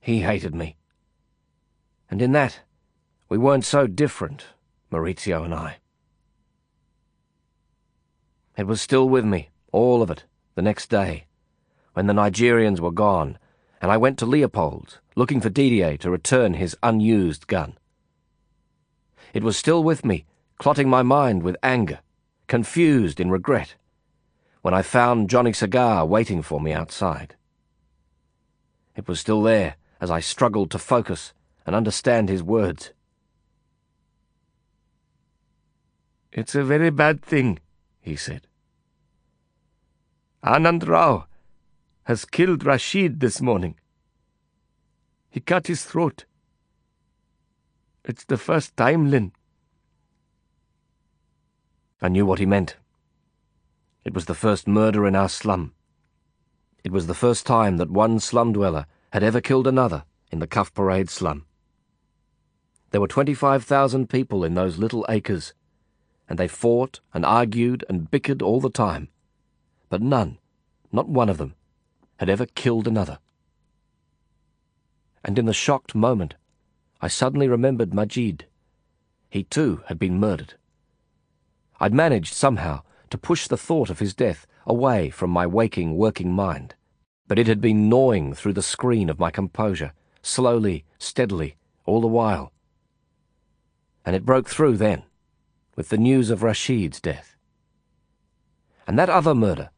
[0.00, 0.76] he hated me.
[2.10, 2.60] And in that,
[3.28, 4.46] we weren't so different,
[4.90, 5.78] Maurizio and I.
[8.56, 11.26] It was still with me, all of it, the next day,
[11.92, 13.38] when the Nigerians were gone,
[13.82, 17.76] and I went to Leopold's, looking for Didier to return his unused gun.
[19.32, 20.24] It was still with me,
[20.58, 22.00] clotting my mind with anger,
[22.46, 23.74] confused in regret,
[24.62, 27.36] when I found Johnny Cigar waiting for me outside.
[28.94, 31.32] It was still there as I struggled to focus
[31.66, 32.92] and understand his words.
[36.32, 37.58] It's a very bad thing,
[38.00, 38.46] he said.
[40.44, 41.26] Anand Rao
[42.04, 43.74] has killed Rashid this morning.
[45.30, 46.24] He cut his throat.
[48.06, 49.32] It's the first time, Lin.
[52.00, 52.76] I knew what he meant.
[54.04, 55.72] It was the first murder in our slum.
[56.84, 60.46] It was the first time that one slum dweller had ever killed another in the
[60.46, 61.46] Cuff Parade slum.
[62.92, 65.52] There were 25,000 people in those little acres
[66.28, 69.08] and they fought and argued and bickered all the time.
[69.88, 70.38] But none,
[70.92, 71.56] not one of them,
[72.18, 73.18] had ever killed another.
[75.24, 76.36] And in the shocked moment,
[77.00, 78.46] I suddenly remembered Majid.
[79.28, 80.54] He too had been murdered.
[81.78, 86.32] I'd managed somehow to push the thought of his death away from my waking, working
[86.32, 86.74] mind,
[87.28, 92.06] but it had been gnawing through the screen of my composure, slowly, steadily, all the
[92.06, 92.52] while.
[94.04, 95.02] And it broke through then
[95.76, 97.36] with the news of Rashid's death.
[98.86, 99.70] And that other murder,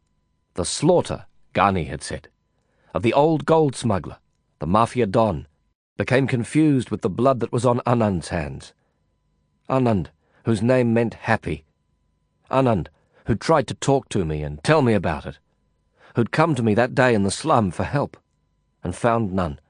[0.54, 2.28] the slaughter, Ghani had said,
[2.94, 4.18] of the old gold smuggler,
[4.60, 5.46] the Mafia Don,
[5.98, 8.72] became confused with the blood that was on Anand's hands.
[9.68, 10.06] Anand,
[10.44, 11.64] whose name meant happy.
[12.50, 12.86] Anand,
[13.26, 15.38] who'd tried to talk to me and tell me about it.
[16.14, 18.16] Who'd come to me that day in the slum for help,
[18.82, 19.60] and found none.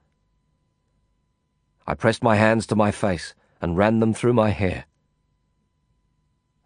[1.86, 4.84] I pressed my hands to my face and ran them through my hair.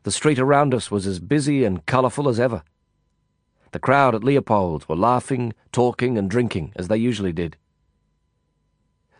[0.02, 2.64] The street around us was as busy and colourful as ever.
[3.70, 7.56] The crowd at Leopold's were laughing, talking, and drinking as they usually did.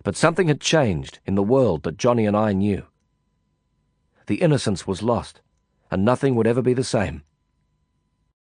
[0.03, 2.87] But something had changed in the world that Johnny and I knew.
[4.27, 5.41] The innocence was lost,
[5.91, 7.23] and nothing would ever be the same.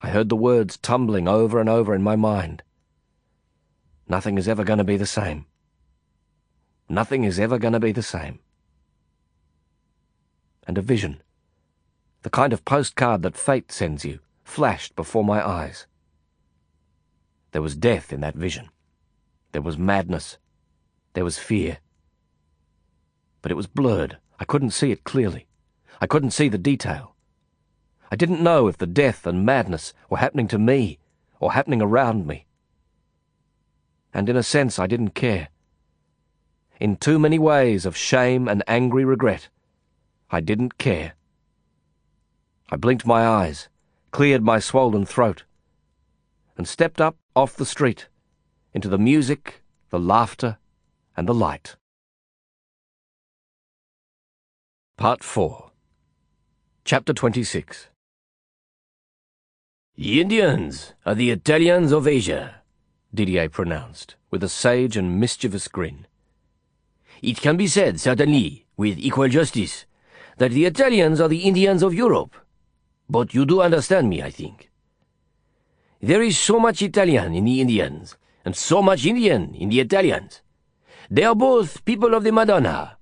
[0.01, 2.63] I heard the words tumbling over and over in my mind.
[4.09, 5.47] Nothing is ever going to be the same.
[6.89, 8.41] Nothing is ever going to be the same.
[10.67, 11.23] And a vision
[12.23, 15.87] the kind of postcard that fate sends you, flashed before my eyes.
[17.51, 18.71] There was death in that vision.
[19.51, 20.39] There was madness.
[21.15, 21.79] There was fear.
[23.43, 24.19] But it was blurred.
[24.39, 25.47] I couldn't see it clearly.
[26.01, 27.15] I couldn't see the detail.
[28.11, 30.99] I didn't know if the death and madness were happening to me
[31.41, 32.47] or happening around me.
[34.13, 35.49] And in a sense, I didn't care.
[36.79, 39.49] In too many ways of shame and angry regret,
[40.31, 41.15] I didn't care.
[42.71, 43.69] I blinked my eyes,
[44.11, 45.45] cleared my swollen throat,
[46.57, 48.09] and stepped up off the street
[48.75, 50.59] into the music, the laughter,
[51.17, 51.77] and the light.
[54.97, 55.71] Part 4
[56.85, 57.89] Chapter 26
[59.97, 62.63] The Indians are the Italians of Asia,
[63.15, 66.07] Didier pronounced, with a sage and mischievous grin.
[67.21, 69.87] It can be said, certainly, with equal justice,
[70.39, 72.35] that the Italians are the Indians of Europe.
[73.09, 74.71] But you do understand me, I think.
[76.01, 80.43] There is so much Italian in the Indians, and so much Indian in the Italians.
[81.11, 82.99] They are both people of the Madonna.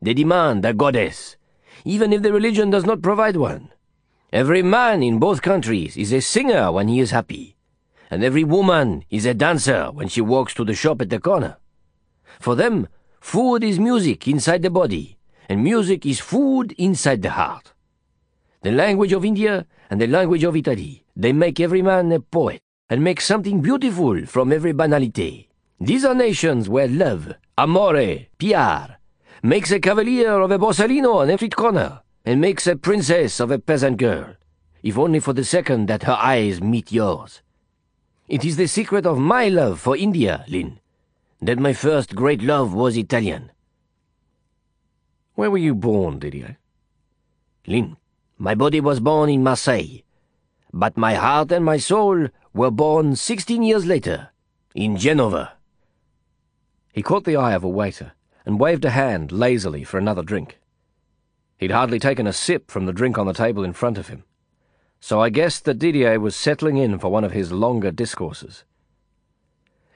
[0.00, 1.36] They demand a goddess,
[1.84, 3.70] even if the religion does not provide one.
[4.32, 7.56] Every man in both countries is a singer when he is happy,
[8.10, 11.56] and every woman is a dancer when she walks to the shop at the corner.
[12.40, 12.88] For them,
[13.20, 17.74] food is music inside the body, and music is food inside the heart
[18.64, 21.04] the language of India and the language of Italy.
[21.14, 25.50] They make every man a poet and make something beautiful from every banality.
[25.78, 28.96] These are nations where love, amore, piar,
[29.42, 33.58] makes a cavalier of a Borsalino on every corner, and makes a princess of a
[33.58, 34.34] peasant girl,
[34.82, 37.42] if only for the second that her eyes meet yours.
[38.26, 40.80] It is the secret of my love for India, Lin,
[41.42, 43.52] that my first great love was Italian.
[45.34, 46.56] Where were you born, Didier?
[47.66, 47.96] Lin,
[48.38, 50.02] my body was born in Marseille,
[50.72, 54.30] but my heart and my soul were born sixteen years later,
[54.74, 55.52] in Genova.
[56.94, 58.12] He caught the eye of a waiter
[58.46, 60.60] and waved a hand lazily for another drink.
[61.58, 64.22] He'd hardly taken a sip from the drink on the table in front of him,
[65.00, 68.62] so I guessed that Didier was settling in for one of his longer discourses.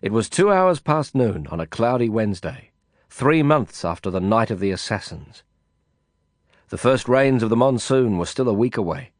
[0.02, 2.72] It was two hours past noon on a cloudy Wednesday,
[3.08, 5.44] three months after the night of the assassins.
[6.70, 9.12] The first rains of the monsoon were still a week away,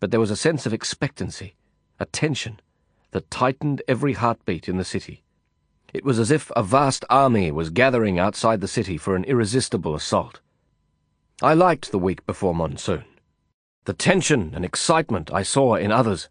[0.00, 1.56] but there was a sense of expectancy,
[2.00, 2.58] a tension,
[3.10, 5.24] that tightened every heartbeat in the city.
[5.92, 9.94] It was as if a vast army was gathering outside the city for an irresistible
[9.94, 10.40] assault.
[11.40, 13.04] I liked the week before monsoon.
[13.84, 16.28] The tension and excitement I saw in others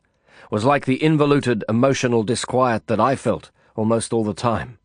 [0.52, 4.78] was like the involuted emotional disquiet that I felt almost all the time.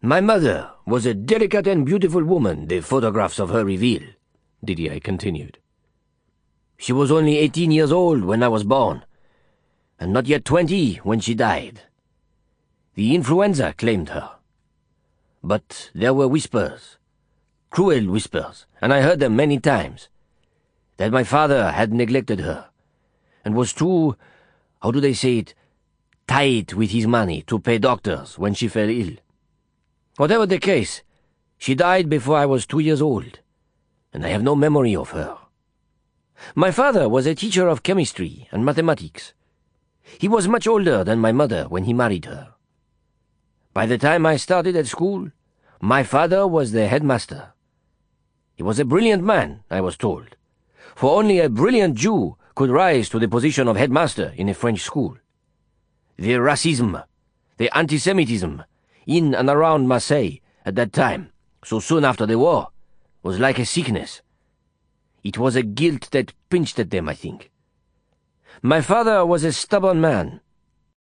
[0.00, 4.02] My mother was a delicate and beautiful woman, the photographs of her reveal,
[4.64, 5.58] Didier continued.
[6.78, 9.04] She was only eighteen years old when I was born,
[9.98, 11.82] and not yet twenty when she died.
[12.98, 14.28] The influenza claimed her.
[15.40, 16.96] But there were whispers,
[17.70, 20.08] cruel whispers, and I heard them many times,
[20.96, 22.70] that my father had neglected her,
[23.44, 24.16] and was too,
[24.82, 25.54] how do they say it,
[26.26, 29.12] tight with his money to pay doctors when she fell ill.
[30.16, 31.04] Whatever the case,
[31.56, 33.38] she died before I was two years old,
[34.12, 35.38] and I have no memory of her.
[36.56, 39.34] My father was a teacher of chemistry and mathematics.
[40.02, 42.54] He was much older than my mother when he married her.
[43.72, 45.30] By the time I started at school,
[45.80, 47.52] my father was the headmaster.
[48.56, 50.36] He was a brilliant man, I was told,
[50.96, 54.80] for only a brilliant Jew could rise to the position of headmaster in a French
[54.80, 55.16] school.
[56.16, 57.04] The racism,
[57.56, 58.64] the anti-Semitism,
[59.06, 61.30] in and around Marseille at that time,
[61.64, 62.68] so soon after the war,
[63.22, 64.22] was like a sickness.
[65.22, 67.50] It was a guilt that pinched at them, I think.
[68.62, 70.40] My father was a stubborn man,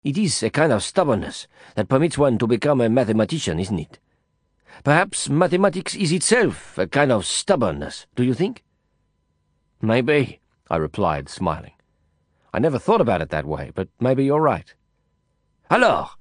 [0.06, 4.00] it is a kind of stubbornness that permits one to become a mathematician, isn't it?
[4.84, 8.64] Perhaps mathematics is itself a kind of stubbornness, do you think?
[9.82, 11.72] Maybe, I replied, smiling.
[12.54, 14.76] I never thought about it that way, but maybe you're right.
[15.72, 16.20] Alors,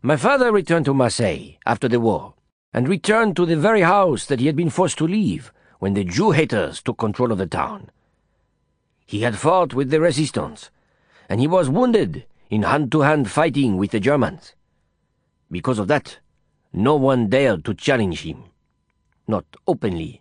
[0.00, 2.32] my father returned to Marseille after the war,
[2.72, 6.04] and returned to the very house that he had been forced to leave when the
[6.04, 7.90] Jew haters took control of the town.
[9.04, 10.70] He had fought with the resistance,
[11.28, 14.54] and he was wounded in hand-to-hand fighting with the Germans.
[15.52, 16.18] Because of that,
[16.72, 18.42] no one dared to challenge him.
[19.28, 20.20] Not openly.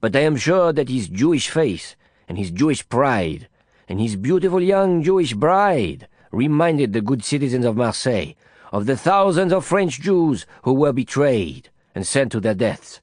[0.00, 3.48] But I am sure that his Jewish face and his Jewish pride
[3.86, 8.32] and his beautiful young Jewish bride reminded the good citizens of Marseille
[8.72, 13.02] of the thousands of French Jews who were betrayed and sent to their deaths.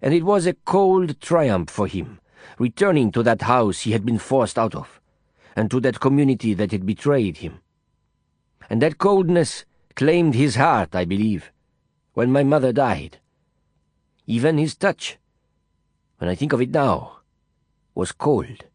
[0.00, 2.20] And it was a cold triumph for him,
[2.58, 5.00] returning to that house he had been forced out of
[5.56, 7.60] and to that community that had betrayed him.
[8.68, 9.64] And that coldness
[9.94, 11.50] claimed his heart, I believe,
[12.12, 13.18] when my mother died.
[14.26, 15.16] Even his touch,
[16.18, 17.20] when I think of it now,
[17.94, 18.66] was cold.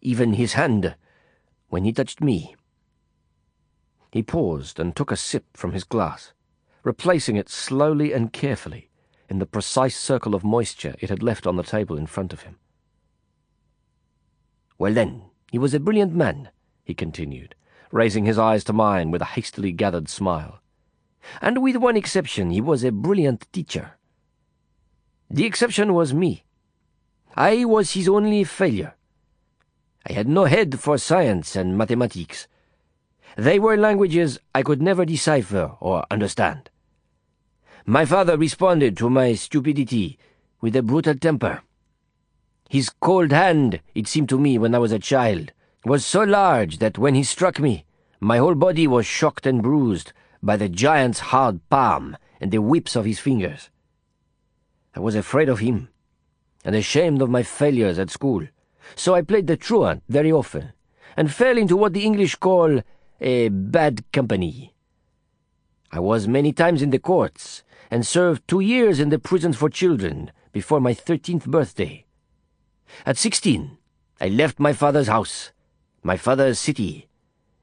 [0.00, 0.94] Even his hand,
[1.68, 2.54] when he touched me.
[4.12, 6.32] He paused and took a sip from his glass,
[6.84, 8.88] replacing it slowly and carefully
[9.28, 12.42] in the precise circle of moisture it had left on the table in front of
[12.42, 12.56] him.
[14.78, 16.50] Well then, he was a brilliant man,
[16.84, 17.54] he continued,
[17.90, 20.60] raising his eyes to mine with a hastily gathered smile.
[21.40, 23.92] And with one exception, he was a brilliant teacher.
[25.30, 26.44] The exception was me.
[27.36, 28.94] I was his only failure.
[30.08, 32.48] I had no head for science and mathematics.
[33.36, 36.70] They were languages I could never decipher or understand.
[37.84, 40.18] My father responded to my stupidity
[40.60, 41.62] with a brutal temper.
[42.68, 45.52] His cold hand, it seemed to me when I was a child,
[45.86, 47.86] was so large that when he struck me,
[48.20, 50.12] my whole body was shocked and bruised
[50.42, 53.70] by the giant's hard palm and the whips of his fingers.
[54.94, 55.88] I was afraid of him,
[56.62, 58.46] and ashamed of my failures at school,
[58.94, 60.72] so I played the truant very often,
[61.16, 62.82] and fell into what the English call
[63.18, 64.74] a bad company.
[65.90, 69.70] I was many times in the courts, and served two years in the prison for
[69.70, 72.04] children before my thirteenth birthday.
[73.06, 73.78] At sixteen,
[74.20, 75.52] I left my father's house,
[76.02, 77.08] my father's city,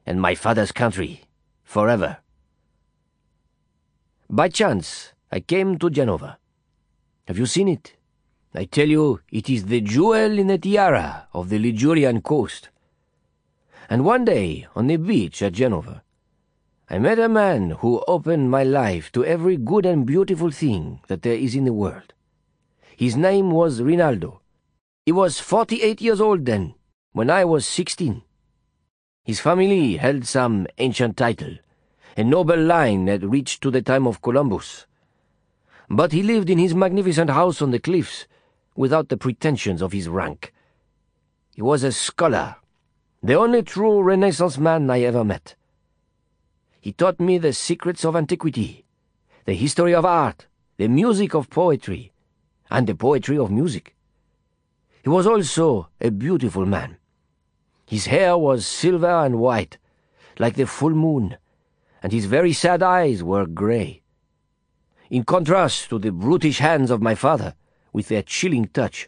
[0.05, 1.21] and my father's country,
[1.63, 2.17] forever.
[4.29, 6.37] By chance, I came to Genova,
[7.27, 7.95] Have you seen it?
[8.53, 12.69] I tell you, it is the jewel in the tiara of the Ligurian coast.
[13.89, 16.03] And one day, on the beach at Genova,
[16.87, 21.23] I met a man who opened my life to every good and beautiful thing that
[21.23, 22.13] there is in the world.
[22.95, 24.41] His name was Rinaldo.
[25.05, 26.73] He was forty-eight years old then,
[27.11, 28.23] when I was sixteen.
[29.23, 31.57] His family held some ancient title,
[32.17, 34.87] a noble line that reached to the time of Columbus.
[35.91, 38.25] But he lived in his magnificent house on the cliffs,
[38.75, 40.51] without the pretensions of his rank.
[41.53, 42.55] He was a scholar,
[43.21, 45.53] the only true Renaissance man I ever met.
[46.81, 48.85] He taught me the secrets of antiquity,
[49.45, 50.47] the history of art,
[50.77, 52.11] the music of poetry,
[52.71, 53.94] and the poetry of music.
[55.05, 56.97] He was also a beautiful man.
[57.85, 59.77] His hair was silver and white,
[60.39, 61.37] like the full moon,
[62.01, 64.01] and his very sad eyes were grey.
[65.11, 67.53] In contrast to the brutish hands of my father,
[67.93, 69.07] with their chilling touch,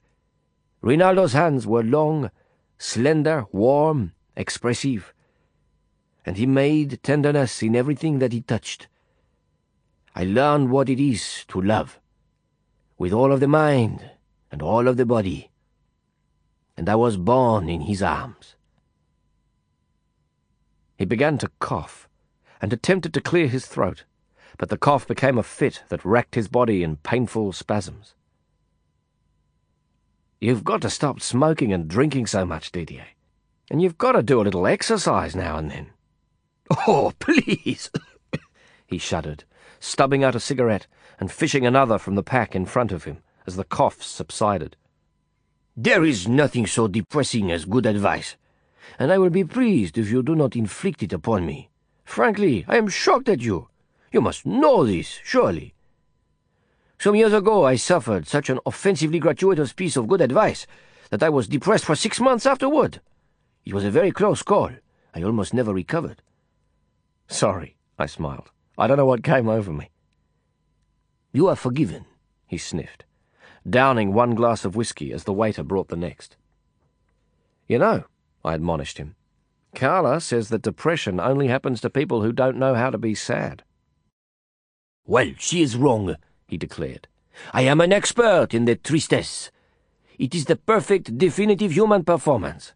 [0.84, 2.30] Rinaldo's hands were long,
[2.78, 5.16] slender, warm, expressive,
[6.24, 8.88] and he made tenderness in everything that he touched.
[10.16, 12.00] I learned what it is to love,
[13.00, 14.12] with all of the mind
[14.52, 15.50] and all of the body,
[16.78, 18.56] and I was born in his arms.
[20.98, 22.08] He began to cough,
[22.62, 24.06] and attempted to clear his throat,
[24.58, 28.14] but the cough became a fit that racked his body in painful spasms.
[30.40, 33.08] You've got to stop smoking and drinking so much, Didier.
[33.70, 35.88] And you've got to do a little exercise now and then.
[36.88, 37.90] Oh, please!
[38.88, 39.44] he shuddered,
[39.80, 40.88] stubbing out a cigarette
[41.20, 44.76] and fishing another from the pack in front of him as the cough subsided.
[45.78, 48.36] There is nothing so depressing as good advice
[49.00, 51.70] and I will be pleased if you do not inflict it upon me.
[52.04, 53.70] Frankly, I am shocked at you.
[54.12, 55.74] You must know this, surely.
[57.00, 60.66] Some years ago I suffered such an offensively gratuitous piece of good advice
[61.10, 63.02] that I was depressed for six months afterward.
[63.66, 64.72] It was a very close call.
[65.14, 66.22] I almost never recovered.
[67.28, 68.50] Sorry, I smiled.
[68.78, 69.90] I don't know what came over me.
[71.34, 72.06] You are forgiven,
[72.48, 73.04] he sniffed,
[73.70, 76.36] downing one glass of whisky as the waiter brought the next.
[77.68, 78.06] You know,
[78.44, 79.16] I admonished him.
[79.76, 83.64] Karla says that depression only happens to people who don't know how to be sad.
[85.06, 86.16] Well, she is wrong,
[86.48, 87.08] he declared.
[87.54, 89.52] I am an expert in the tristesse.
[90.18, 92.74] It is the perfect, definitive human performance.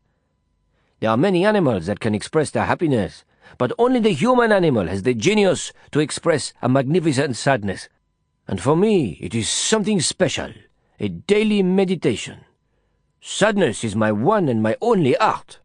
[0.99, 3.25] There are many animals that can express their happiness,
[3.57, 7.89] but only the human animal has the genius to express a magnificent sadness.
[8.47, 10.51] And for me, it is something special,
[11.01, 12.45] a daily meditation.
[13.19, 15.59] Sadness is my one and my only art.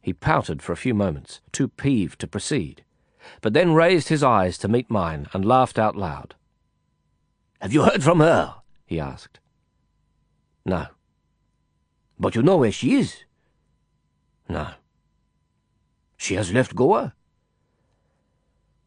[0.00, 2.82] He pouted for a few moments, too peeved to proceed,
[3.40, 6.34] but then raised his eyes to meet mine and laughed out loud.
[7.60, 8.56] Have you heard from her?
[8.84, 9.38] he asked.
[10.66, 10.88] No.
[12.18, 13.22] But you know where she is?
[14.48, 14.70] No.
[16.16, 17.14] She has left Goa?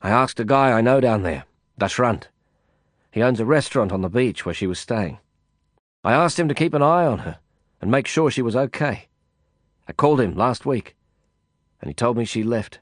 [0.01, 1.45] I asked a guy I know down there,
[1.79, 2.25] Dashranth.
[3.15, 5.19] He owns a restaurant on the beach where she was staying.
[6.03, 7.39] I asked him to keep an eye on her
[7.79, 9.07] and make sure she was okay.
[9.87, 10.97] I called him last week,
[11.79, 12.79] and he told me she left.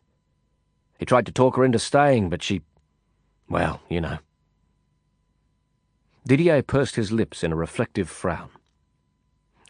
[0.97, 2.63] He tried to talk her into staying, but she...
[3.47, 4.17] well, you know.
[6.25, 8.49] Didier pursed his lips in a reflective frown.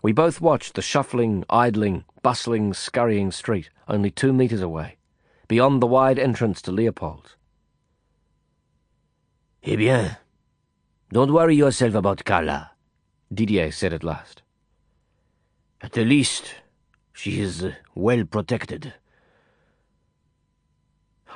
[0.01, 4.95] We both watched the shuffling, idling, bustling, scurrying street only two metres away,
[5.49, 7.36] beyond the wide entrance to Leopold's.
[9.61, 10.18] Eh bien,
[11.14, 12.72] don't worry yourself about Karla.
[13.32, 14.41] Didier said at last.
[15.80, 16.55] At the least,
[17.14, 18.95] she is uh, well protected.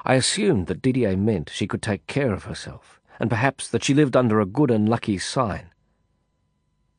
[0.03, 3.93] I assumed that Didier meant she could take care of herself, and perhaps that she
[3.93, 5.69] lived under a good and lucky sign.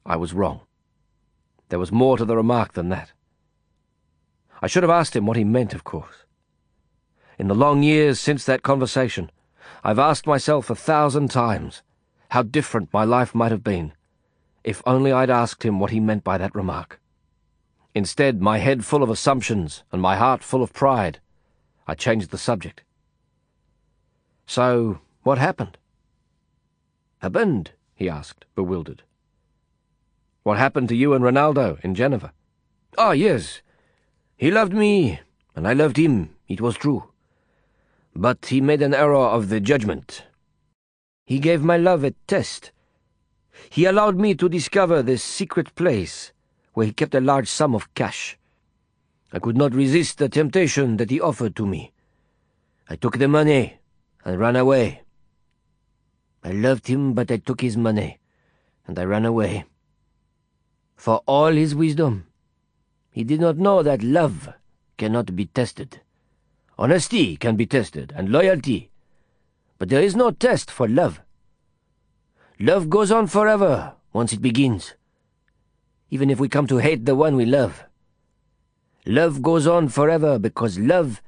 [0.06, 0.60] I was wrong.
[1.70, 3.10] There was more to the remark than that.
[4.62, 6.26] I should have asked him what he meant, of course.
[7.40, 9.32] In the long years since that conversation,
[9.82, 11.82] I've asked myself a thousand times
[12.28, 13.92] how different my life might have been
[14.68, 17.00] if only I'd asked him what he meant by that remark.
[17.94, 21.20] Instead, my head full of assumptions and my heart full of pride,
[21.86, 22.82] I changed the subject.
[24.46, 25.78] So, what happened?
[27.20, 27.72] Happened?
[27.94, 29.04] he asked, bewildered.
[30.42, 32.34] What happened to you and Rinaldo in Geneva?
[32.98, 33.62] Ah, yes.
[34.36, 35.20] He loved me,
[35.56, 37.04] and I loved him, it was true.
[38.14, 40.24] But he made an error of the judgment.
[41.28, 42.72] He gave my love a test
[43.70, 46.32] he allowed me to discover the secret place
[46.72, 48.38] where he kept a large sum of cash.
[49.32, 51.92] I could not resist the temptation that he offered to me.
[52.88, 53.78] I took the money
[54.24, 55.02] and ran away.
[56.42, 58.18] I loved him, but I took his money.
[58.86, 59.66] and I ran away.
[60.96, 62.26] For all his wisdom,
[63.10, 64.54] he did not know that love
[64.96, 66.00] cannot be tested.
[66.78, 68.90] Honesty can be tested, and loyalty,
[69.78, 71.20] but there is no test for love.
[72.58, 74.94] Love goes on forever once it begins,
[76.10, 77.84] even if we come to hate the one we love.
[79.06, 81.22] Love goes on forever because love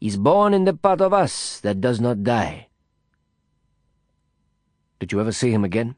[0.00, 2.68] is born in the part of us that does not die.
[5.00, 5.96] Did you ever see him again?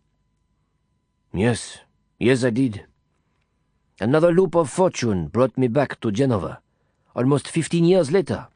[1.32, 1.80] Yes,
[2.18, 2.86] yes, I did.
[4.00, 6.60] Another loop of fortune brought me back to Genova,
[7.14, 8.46] almost fifteen years later.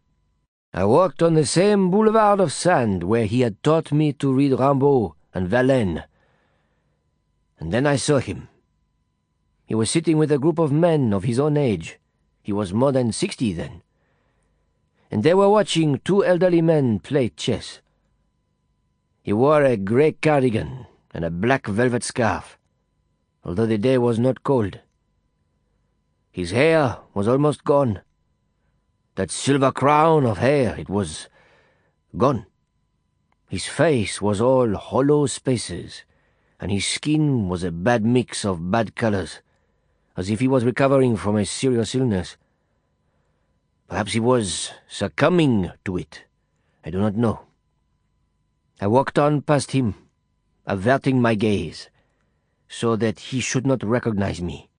[0.73, 4.53] I walked on the same boulevard of sand where he had taught me to read
[4.53, 6.05] Rimbaud and Verlaine.
[7.59, 8.49] And then I saw him.
[9.67, 11.99] He was sitting with a group of men of his own age.
[12.43, 13.83] He was more than sixty then.
[15.11, 17.81] And they were watching two elderly men play chess.
[19.23, 22.59] He wore a grey cardigan and a black velvet scarf,
[23.45, 24.79] although the day was not cold.
[26.31, 28.03] His hair was almost gone.
[29.17, 31.29] That silver crown of hair, it was
[32.17, 32.47] gone.
[33.49, 36.05] His face was all hollow spaces,
[36.61, 39.41] and his skin was a bad mix of bad colors,
[40.17, 42.37] as if he was recovering from a serious illness.
[43.89, 46.25] Perhaps he was succumbing to it.
[46.85, 47.41] I do not know.
[48.81, 49.95] I walked on past him,
[50.65, 51.91] averting my gaze,
[52.69, 54.70] so that he should not recognize me.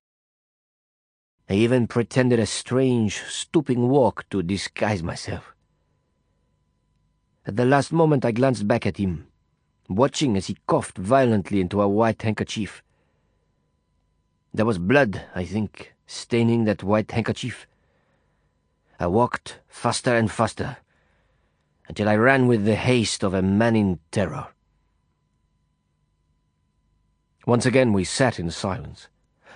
[1.52, 5.54] I even pretended a strange, stooping walk to disguise myself.
[7.46, 9.28] At the last moment I glanced back at him,
[9.90, 12.82] watching as he coughed violently into a white handkerchief.
[14.54, 17.68] There was blood, I think, staining that white handkerchief.
[18.98, 20.78] I walked faster and faster,
[21.90, 24.48] until I ran with the haste of a man in terror.
[27.46, 29.10] Once again we sat in silence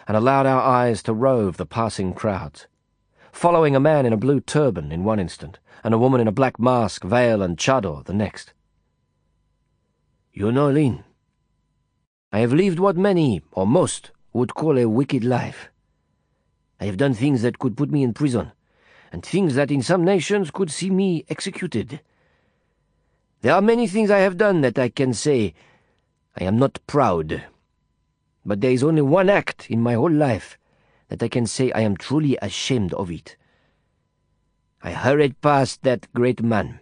[0.08, 2.68] and allowed our eyes to rove the passing crowds,
[3.32, 6.32] following a man in a blue turban in one instant, and a woman in a
[6.32, 8.54] black mask, veil, and chador the next.
[10.34, 11.04] You know, Lin,
[12.32, 15.70] I have lived what many, or most, would call a wicked life.
[16.80, 18.52] I have done things that could put me in prison,
[19.12, 22.02] and things that in some nations could see me executed.
[23.42, 25.54] There are many things I have done that I can say
[26.38, 27.44] I am not proud
[28.46, 30.58] but there is only one act in my whole life
[31.10, 33.38] that I can say I am truly ashamed of it.
[34.84, 36.80] I hurried past that great man,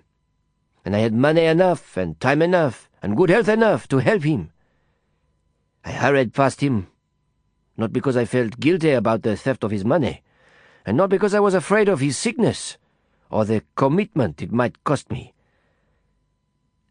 [0.83, 4.51] and I had money enough, and time enough, and good health enough to help him.
[5.85, 6.87] I hurried past him,
[7.77, 10.21] not because I felt guilty about the theft of his money,
[10.85, 12.77] and not because I was afraid of his sickness,
[13.29, 15.33] or the commitment it might cost me.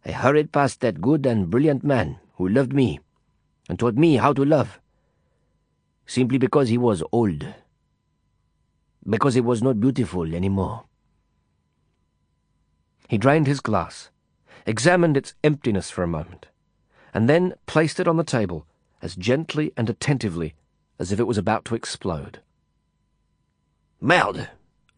[0.04, 3.00] I hurried past that good and brilliant man who loved me
[3.72, 4.78] and taught me how to love,
[6.04, 7.54] simply because he was old,
[9.08, 10.84] because he was not beautiful any more.
[13.08, 14.10] He drained his glass,
[14.66, 16.48] examined its emptiness for a moment,
[17.14, 18.66] and then placed it on the table
[19.00, 20.54] as gently and attentively
[20.98, 22.40] as if it was about to explode.
[24.02, 24.48] Merde!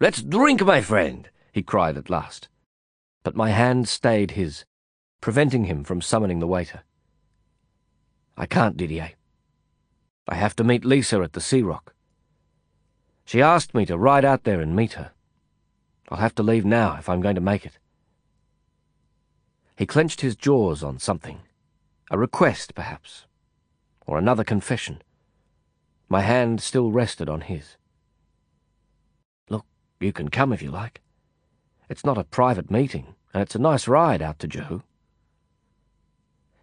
[0.00, 2.48] Let's drink, my friend, he cried at last.
[3.22, 4.64] But my hand stayed his,
[5.20, 6.82] preventing him from summoning the waiter.
[8.36, 9.12] I can't, Didier.
[10.26, 11.94] I have to meet Lisa at the Sea Rock.
[13.24, 15.12] She asked me to ride out there and meet her.
[16.08, 17.78] I'll have to leave now if I'm going to make it.
[19.76, 21.40] He clenched his jaws on something.
[22.10, 23.24] A request, perhaps.
[24.06, 25.02] Or another confession.
[26.08, 27.76] My hand still rested on his.
[29.48, 29.64] Look,
[30.00, 31.00] you can come if you like.
[31.88, 34.82] It's not a private meeting, and it's a nice ride out to Juhu.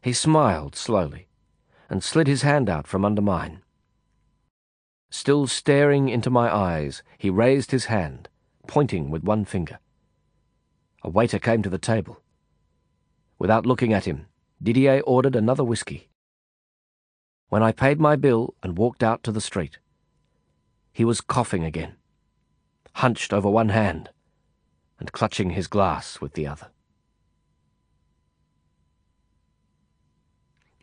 [0.01, 1.28] He smiled slowly
[1.92, 3.62] and slid his hand out from under mine.
[5.10, 8.30] Still staring into my eyes, he raised his hand,
[8.66, 9.78] pointing with one finger.
[11.04, 12.22] A waiter came to the table.
[13.38, 14.28] Without looking at him,
[14.64, 16.08] Didier ordered another whisky.
[17.50, 19.80] When I paid my bill and walked out to the street,
[20.94, 21.96] he was coughing again,
[22.94, 24.12] hunched over one hand
[24.98, 26.68] and clutching his glass with the other.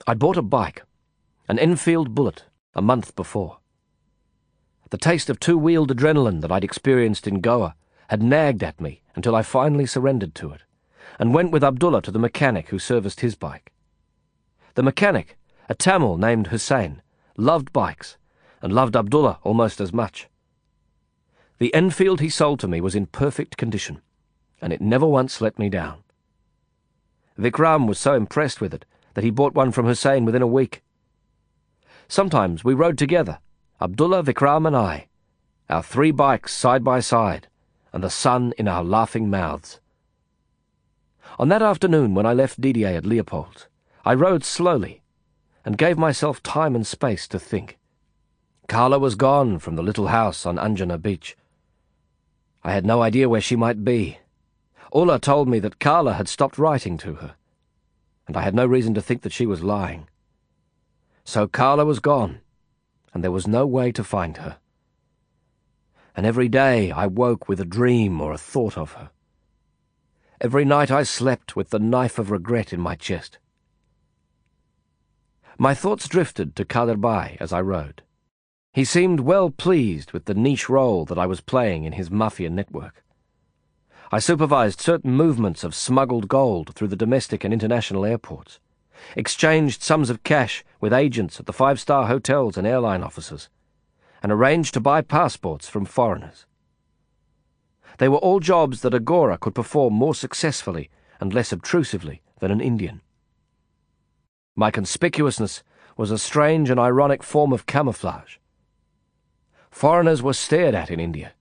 [0.07, 0.83] I'd bought a bike
[1.49, 2.45] an Enfield Bullet,
[2.75, 3.59] a month before.
[4.91, 7.75] The taste of two-wheeled adrenaline that I'd experienced in Goa
[8.09, 10.63] had nagged at me until I finally surrendered to it,
[11.19, 13.73] and went with Abdullah to the mechanic who serviced his bike.
[14.75, 15.39] The mechanic,
[15.71, 17.01] a Tamil named Hussein,
[17.39, 18.19] loved bikes,
[18.61, 20.29] and loved Abdullah almost as much.
[21.59, 24.03] The Enfield he sold to me was in perfect condition,
[24.61, 26.05] and it never once let me down.
[27.39, 28.85] Vikram was so impressed with it
[29.15, 30.83] that he bought one from Hussein within a week
[32.09, 33.39] Sometimes we rode together,
[33.83, 35.09] Abdullah, Vikram, and I,
[35.69, 37.49] our three bikes side by side,
[37.93, 39.79] and the sun in our laughing mouths.
[41.39, 43.67] On that afternoon when I left Didier at Leopold,
[44.07, 45.03] I rode slowly
[45.67, 47.79] and gave myself time and space to think.
[48.69, 51.37] Karla was gone from the little house on Anjuna Beach.
[52.65, 54.19] I had no idea where she might be.
[54.95, 57.35] Ulla told me that Karla had stopped writing to her,
[58.27, 60.08] and I had no reason to think that she was lying.
[61.29, 62.41] So Karla was gone,
[63.13, 64.57] and there was no way to find her.
[66.17, 69.11] And every day I woke with a dream or a thought of her.
[70.41, 73.37] Every night I slept with the knife of regret in my chest.
[75.59, 78.01] My thoughts drifted to Kader Bhai as I rode.
[78.73, 82.49] He seemed well pleased with the niche role that I was playing in his mafia
[82.49, 83.05] network.
[84.11, 88.61] I supervised certain movements of smuggled gold through the domestic and international airports,
[89.17, 93.49] exchanged sums of cash with agents at the five-star hotels and airline offices,
[94.23, 96.47] and arranged to buy passports from foreigners.
[97.99, 100.91] They were all jobs that a Gora could perform more successfully
[101.21, 103.01] and less obtrusively than an Indian.
[104.55, 105.63] My conspicuousness
[105.97, 108.37] was a strange and ironic form of camouflage.
[109.71, 111.33] Foreigners were stared at in India.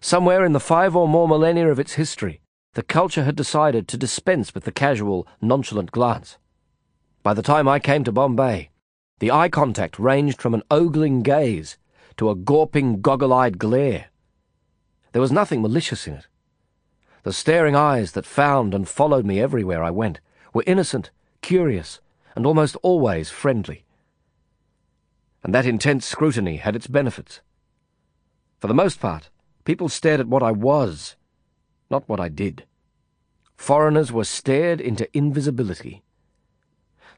[0.00, 2.40] Somewhere in the five or more millennia of its history,
[2.74, 6.38] the culture had decided to dispense with the casual, nonchalant glance.
[7.22, 8.70] By the time I came to Bombay,
[9.18, 11.76] the eye contact ranged from an ogling gaze
[12.16, 14.06] to a gawping, goggle-eyed glare.
[15.12, 16.26] There was nothing malicious in it.
[17.22, 20.20] The staring eyes that found and followed me everywhere I went
[20.54, 21.10] were innocent,
[21.42, 22.00] curious,
[22.34, 23.84] and almost always friendly.
[25.44, 27.42] And that intense scrutiny had its benefits.
[28.58, 29.28] For the most part,
[29.64, 31.16] people stared at what I was,
[31.90, 32.64] not what I did.
[33.56, 36.02] Foreigners were stared into invisibility.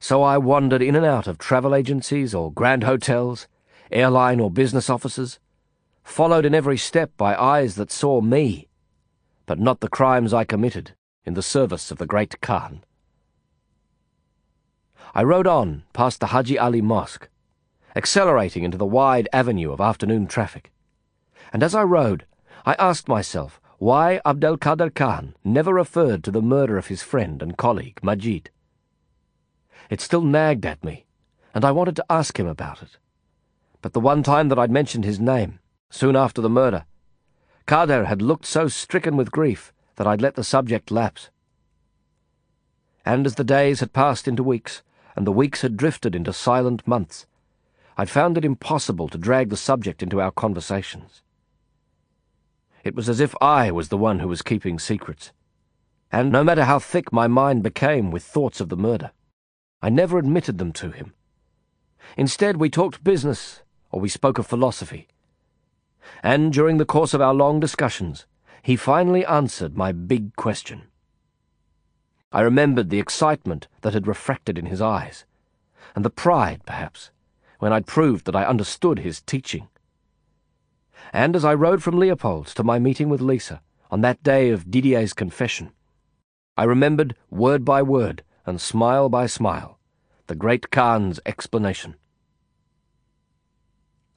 [0.03, 3.46] So I wandered in and out of travel agencies or grand hotels,
[3.92, 5.38] airline or business offices,
[6.03, 8.66] followed in every step by eyes that saw me,
[9.46, 12.82] but not the crimes I committed in the service of the great Khan.
[15.14, 17.28] I rode on past the Haji Ali Mosque,
[17.94, 20.72] accelerating into the wide avenue of afternoon traffic
[21.53, 22.26] and as I rode,
[22.64, 27.42] I asked myself why Abdel Kader Khan never referred to the murder of his friend
[27.42, 28.50] and colleague, Majid.
[29.93, 31.05] It still nagged at me,
[31.53, 32.97] and I wanted to ask him about it.
[33.82, 35.59] But the one time that I'd mentioned his name,
[35.90, 36.86] soon after the murder,
[37.66, 41.28] Kader had looked so stricken with grief that I'd let the subject lapse.
[43.05, 44.82] And as the days had passed into weeks,
[45.14, 47.26] and the weeks had drifted into silent months,
[47.99, 51.20] I'd found it impossible to drag the subject into our conversations.
[52.82, 55.32] It was as if I was the one who was keeping secrets.
[56.11, 59.11] And no matter how thick my mind became with thoughts of the murder,
[59.83, 61.12] I never admitted them to him.
[62.16, 65.09] Instead, we talked business, or we spoke of philosophy.
[66.22, 68.26] And during the course of our long discussions,
[68.62, 70.85] he finally answered my big question.
[72.30, 75.24] I remembered the excitement that had refracted in his eyes,
[75.95, 77.11] and the pride, perhaps,
[77.59, 79.68] when I'd proved that I understood his teaching
[81.12, 83.61] and as I rode from Leopold's to my meeting with Lisa
[83.91, 85.72] on that day of Didier's confession,
[86.57, 89.78] I remembered word by word and smile by smile
[90.26, 91.95] the great Khan's explanation.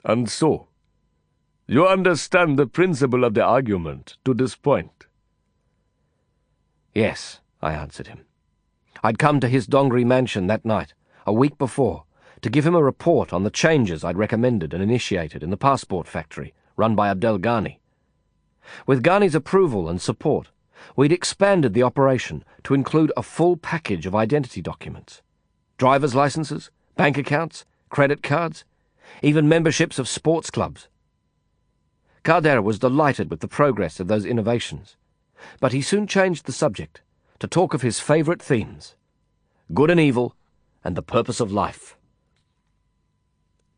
[0.04, 0.68] And so,
[1.66, 5.06] you understand the principle of the argument to this point?
[6.94, 8.24] Yes, I answered him.
[9.02, 10.94] I'd come to his Dongri mansion that night,
[11.26, 12.04] a week before,
[12.40, 16.06] to give him a report on the changes I'd recommended and initiated in the passport
[16.06, 17.78] factory run by Abdel Ghani.
[18.86, 20.50] With Ghani's approval and support,
[20.94, 25.22] we'd expanded the operation to include a full package of identity documents
[25.78, 28.64] driver's licenses, bank accounts, credit cards,
[29.22, 30.88] even memberships of sports clubs.
[32.24, 34.96] Kader was delighted with the progress of those innovations,
[35.60, 37.02] but he soon changed the subject
[37.38, 38.96] to talk of his favourite themes
[39.74, 40.34] good and evil,
[40.84, 41.96] and the purpose of life.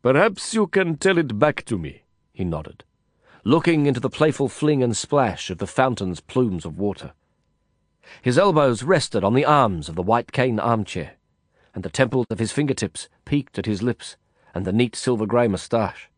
[0.03, 2.83] Perhaps you can tell it back to me, he nodded
[3.43, 7.13] looking into the playful fling and splash of the fountain's plumes of water.
[8.21, 11.13] His elbows rested on the arms of the white cane armchair,
[11.73, 14.17] and the temples of his fingertips peaked at his lips
[14.53, 16.09] and the neat silver-grey moustache.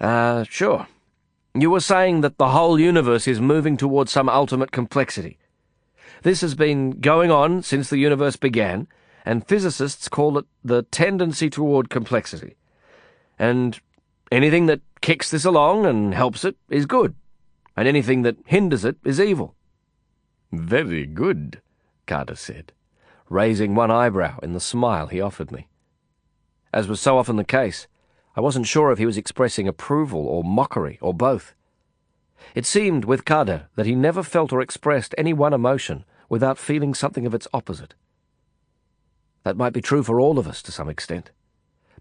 [0.00, 0.86] Ah, uh, sure.
[1.54, 5.38] You were saying that the whole universe is moving towards some ultimate complexity.
[6.22, 8.88] This has been going on since the universe began,
[9.24, 12.56] and physicists call it the tendency toward complexity.
[13.38, 13.78] And
[14.30, 17.14] anything that kicks this along and helps it is good,
[17.76, 19.54] and anything that hinders it is evil.
[20.50, 21.60] Very good,
[22.08, 22.72] Kader said,
[23.28, 25.68] raising one eyebrow in the smile he offered me.
[26.72, 27.86] As was so often the case,
[28.34, 31.54] I wasn't sure if he was expressing approval or mockery or both.
[32.56, 36.94] It seemed with Kader that he never felt or expressed any one emotion without feeling
[36.94, 37.94] something of its opposite.
[39.44, 41.30] That might be true for all of us to some extent.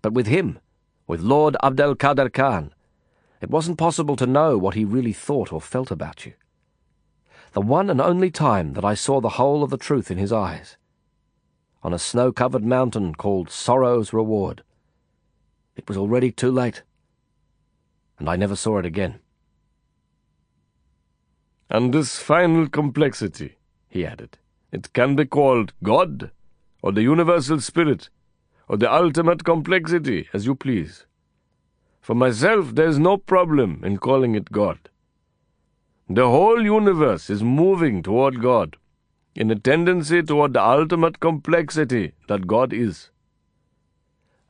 [0.02, 0.58] But with him,
[1.06, 2.72] with Lord Abdel Kader Khan,
[3.46, 6.34] it wasn't possible to know what he really thought or felt about you.
[7.52, 10.34] The one and only time that I saw the whole of the truth in his
[10.34, 10.78] eyes.
[11.84, 14.64] On a snow covered mountain called Sorrow's Reward.
[15.76, 16.82] It was already too late.
[18.18, 19.20] And I never saw it again.
[21.70, 24.40] And this final complexity, he added,
[24.72, 26.32] it can be called God,
[26.82, 28.10] or the universal spirit,
[28.68, 31.06] or the ultimate complexity, as you please.
[32.06, 34.78] For myself, there is no problem in calling it God.
[36.08, 38.78] The whole universe is moving toward God,
[39.34, 43.10] in a tendency toward the ultimate complexity that God is.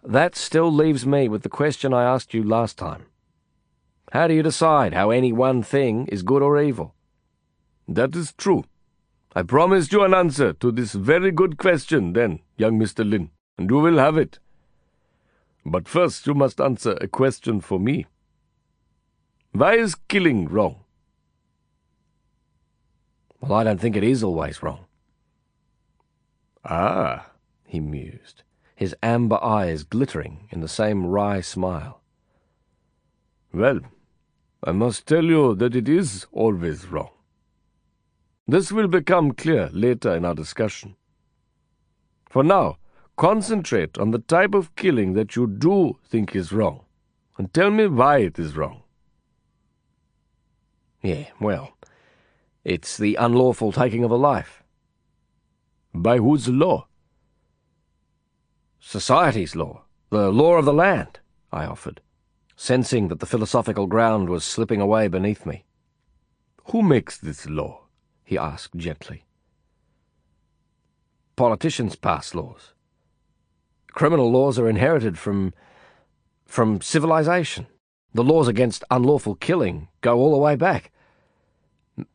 [0.04, 3.06] That still leaves me with the question I asked you last time.
[4.12, 6.94] How do you decide how any one thing is good or evil?
[7.88, 8.66] That is true.
[9.34, 13.10] I promised you an answer to this very good question then, young Mr.
[13.10, 14.40] Lin, and you will have it.
[15.66, 18.06] But first you must answer a question for me.
[19.52, 20.84] Why is killing wrong?
[23.40, 24.86] Well, I don't think it is always wrong.
[26.64, 27.32] Ah,
[27.66, 28.44] he mused,
[28.76, 32.02] his amber eyes glittering in the same wry smile.
[33.54, 33.82] Well,
[34.64, 37.10] I must tell you that it is always wrong.
[38.48, 40.96] This will become clear later in our discussion.
[42.30, 42.78] For now,
[43.16, 46.86] concentrate on the type of killing that you do think is wrong,
[47.38, 48.84] and tell me why it is wrong.
[51.02, 51.78] Yeah, well,
[52.64, 54.64] it's the unlawful taking of a life.
[55.94, 56.88] By whose law?
[58.80, 61.20] Society's law, the law of the land,
[61.52, 62.02] I offered,
[62.56, 65.66] sensing that the philosophical ground was slipping away beneath me.
[66.66, 67.86] Who makes this law?
[68.24, 69.26] he asked gently.
[71.36, 72.75] Politicians pass laws.
[73.96, 75.54] Criminal laws are inherited from
[76.46, 77.66] from civilization.
[78.14, 80.92] The laws against unlawful killing go all the way back.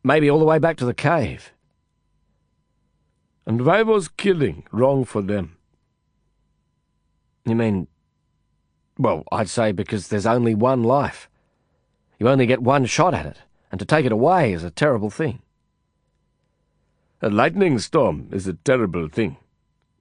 [0.03, 1.51] Maybe all the way back to the cave.
[3.47, 5.57] And why was killing wrong for them?
[7.45, 7.87] You mean,
[8.99, 11.29] well, I'd say because there's only one life.
[12.19, 13.39] You only get one shot at it,
[13.71, 15.41] and to take it away is a terrible thing.
[17.23, 19.37] A lightning storm is a terrible thing.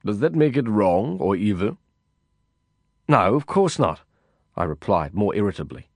[0.05, 1.78] Does that make it wrong or evil?
[3.09, 4.01] No, of course not,
[4.57, 5.88] I replied more irritably.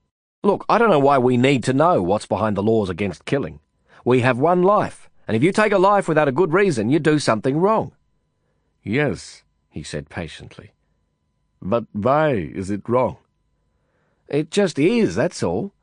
[0.43, 3.61] Look, I don't know why we need to know what's behind the laws against killing.
[4.03, 6.99] We have one life, and if you take a life without a good reason, you
[6.99, 7.93] do something wrong.
[8.83, 10.73] Yes, he said patiently.
[11.61, 13.17] But why is it wrong?
[14.27, 15.73] It just is, that's all.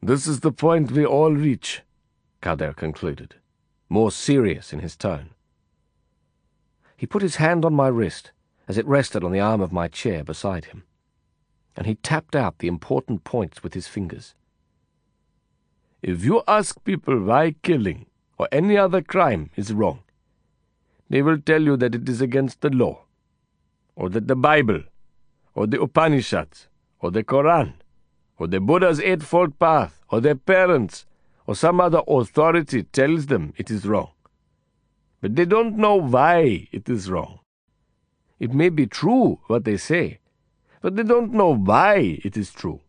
[0.00, 1.82] This is the point we all reach,
[2.40, 3.34] Kader concluded,
[3.88, 5.30] more serious in his tone.
[7.02, 8.30] He put his hand on my wrist
[8.68, 10.84] as it rested on the arm of my chair beside him,
[11.76, 14.36] and he tapped out the important points with his fingers.
[16.00, 18.06] If you ask people why killing
[18.38, 20.04] or any other crime is wrong,
[21.10, 23.00] they will tell you that it is against the law,
[23.96, 24.84] or that the Bible,
[25.56, 26.68] or the Upanishads,
[27.00, 27.82] or the Koran,
[28.38, 31.04] or the Buddha's Eightfold Path, or their parents,
[31.48, 34.12] or some other authority tells them it is wrong.
[35.22, 37.38] But they don't know why it is wrong.
[38.38, 40.18] It may be true what they say,
[40.82, 42.80] but they don't know why it is true.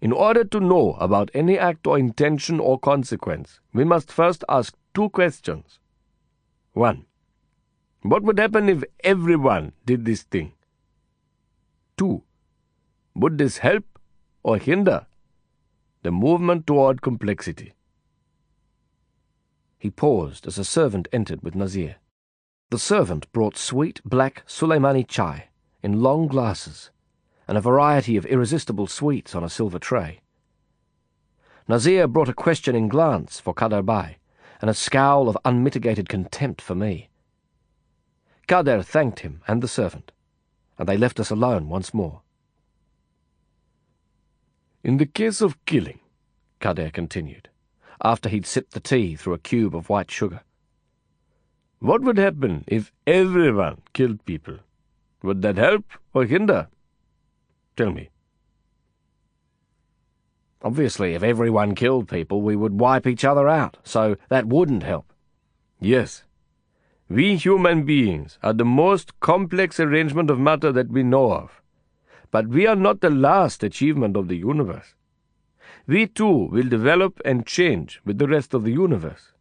[0.00, 4.74] In order to know about any act or intention or consequence, we must first ask
[4.94, 5.78] two questions.
[6.72, 7.04] 1.
[8.02, 10.52] What would happen if everyone did this thing?
[11.98, 12.22] 2.
[13.14, 13.84] Would this help
[14.42, 15.06] or hinder
[16.02, 17.74] the movement toward complexity.
[19.78, 21.96] He paused as a servant entered with Nazir.
[22.70, 25.48] The servant brought sweet black Suleimani chai
[25.82, 26.90] in long glasses
[27.46, 30.20] and a variety of irresistible sweets on a silver tray.
[31.66, 34.18] Nazir brought a questioning glance for Kader Bhai
[34.60, 37.08] and a scowl of unmitigated contempt for me.
[38.46, 40.10] Kader thanked him and the servant,
[40.78, 42.22] and they left us alone once more.
[44.82, 46.00] In the case of killing,
[46.60, 47.48] Kader continued,
[48.02, 50.40] after he'd sipped the tea through a cube of white sugar.
[51.80, 54.58] What would happen if everyone killed people?
[55.22, 56.68] Would that help or hinder?
[57.76, 58.10] Tell me.
[60.62, 65.12] Obviously, if everyone killed people, we would wipe each other out, so that wouldn't help.
[65.80, 66.24] Yes.
[67.08, 71.62] We human beings are the most complex arrangement of matter that we know of.
[72.30, 74.94] But we are not the last achievement of the universe.
[75.88, 79.32] We too will develop and change with the rest of the universe.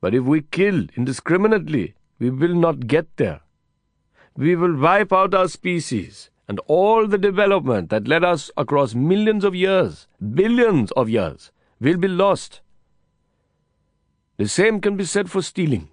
[0.00, 3.40] But if we kill indiscriminately, we will not get there.
[4.36, 9.42] We will wipe out our species and all the development that led us across millions
[9.42, 12.60] of years, billions of years, will be lost.
[14.36, 15.88] The same can be said for stealing.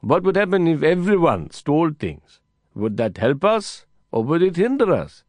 [0.00, 2.40] What would happen if everyone stole things?
[2.74, 5.22] Would that help us or would it hinder us?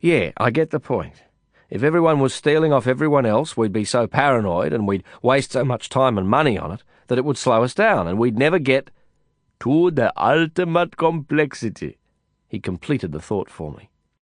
[0.00, 1.22] Yeah, I get the point.
[1.72, 5.64] If everyone was stealing off everyone else, we'd be so paranoid and we'd waste so
[5.64, 8.58] much time and money on it that it would slow us down and we'd never
[8.58, 8.90] get
[9.60, 11.96] to the ultimate complexity.
[12.46, 13.88] He completed the thought for me.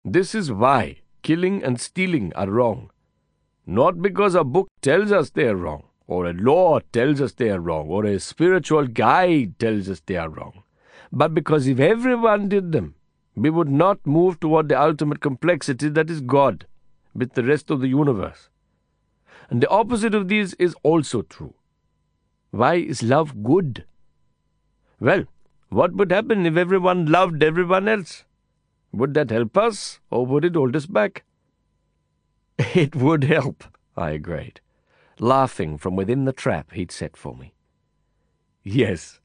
[0.06, 2.90] This is why killing and stealing are wrong.
[3.66, 7.50] Not because a book tells us they are wrong, or a law tells us they
[7.50, 10.64] are wrong, or a spiritual guide tells us they are wrong,
[11.12, 12.96] but because if everyone did them,
[13.36, 16.66] we would not move toward the ultimate complexity that is God,
[17.16, 18.50] with the rest of the universe.
[19.50, 21.54] And the opposite of this is also true.
[22.52, 23.86] Why is love good?
[25.00, 25.26] Well,
[25.70, 28.24] what would happen if everyone loved everyone else?
[28.92, 31.24] Would that help us, or would it hold us back?
[32.76, 33.66] It would help,
[33.98, 34.62] I agreed,
[35.20, 37.54] laughing from within the trap he'd set for me.
[38.64, 39.20] Yes.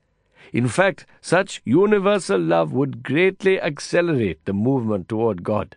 [0.52, 5.76] In fact, such universal love would greatly accelerate the movement toward God.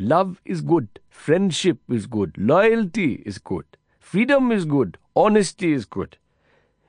[0.00, 3.66] Love is good, friendship is good, loyalty is good,
[3.98, 6.16] freedom is good, honesty is good.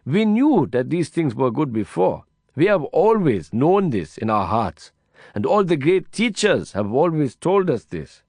[0.05, 2.23] We knew that these things were good before.
[2.55, 4.93] We have always known this in our hearts,
[5.35, 8.23] and all the great teachers have always told us this.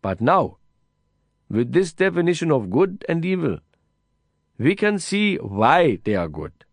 [0.00, 0.56] But now,
[1.50, 3.58] with this definition of good and evil,
[4.56, 6.64] we can see why they are good,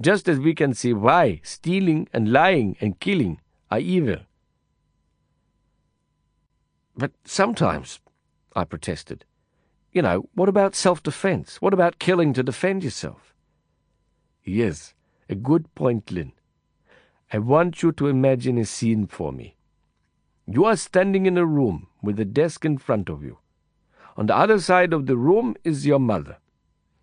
[0.00, 4.20] just as we can see why stealing and lying and killing are evil.
[6.96, 8.00] But sometimes,
[8.54, 9.24] I protested,
[9.92, 11.60] you know, what about self defense?
[11.60, 13.34] What about killing to defend yourself?
[14.44, 14.94] Yes,
[15.28, 16.32] a good point, Lin.
[17.32, 19.56] I want you to imagine a scene for me.
[20.46, 23.38] You are standing in a room with a desk in front of you.
[24.16, 26.36] On the other side of the room is your mother.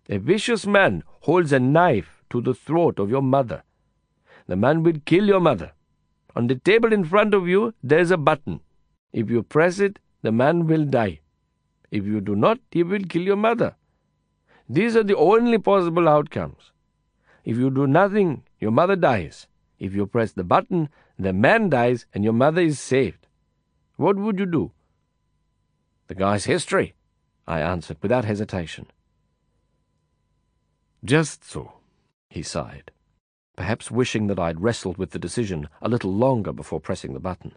[0.08, 3.62] A vicious man holds a knife to the throat of your mother.
[4.46, 5.72] The man will kill your mother.
[6.36, 8.60] On the table in front of you, there is a button.
[9.12, 11.20] If you press it, the man will die.
[11.90, 13.74] If you do not, he will kill your mother.
[14.68, 16.70] These are the only possible outcomes.
[17.44, 19.48] If you do nothing, your mother dies.
[19.78, 20.88] If you press the button,
[21.18, 23.26] the man dies and your mother is saved.
[23.96, 24.72] What would you do?
[26.06, 26.94] The guy's history,
[27.46, 28.86] I answered without hesitation.
[31.04, 31.72] Just so,
[32.28, 32.90] he sighed,
[33.56, 37.52] perhaps wishing that I'd wrestled with the decision a little longer before pressing the button.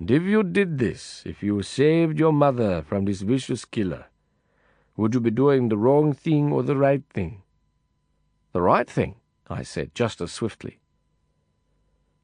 [0.00, 4.06] And if you did this, if you saved your mother from this vicious killer,
[4.96, 7.42] would you be doing the wrong thing or the right thing?
[8.52, 9.16] The right thing,
[9.50, 10.80] I said just as swiftly.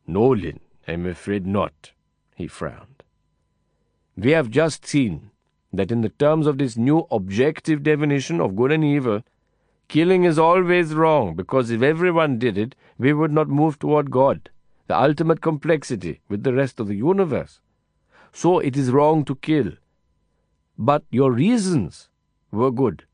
[0.07, 1.93] No, Lin, I'm afraid not,
[2.35, 3.03] he frowned.
[4.17, 5.31] We have just seen
[5.71, 9.23] that in the terms of this new objective definition of good and evil,
[9.89, 14.49] killing is always wrong because if everyone did it, we would not move toward God,
[14.87, 17.61] the ultimate complexity with the rest of the universe.
[18.37, 19.71] So it is wrong to kill.
[20.77, 22.11] But your reasons
[22.51, 23.05] were good.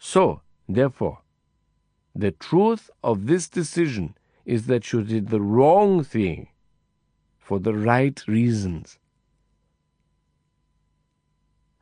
[0.00, 1.20] So, therefore,
[2.12, 6.48] the truth of this decision is that you did the wrong thing
[7.38, 8.98] for the right reasons.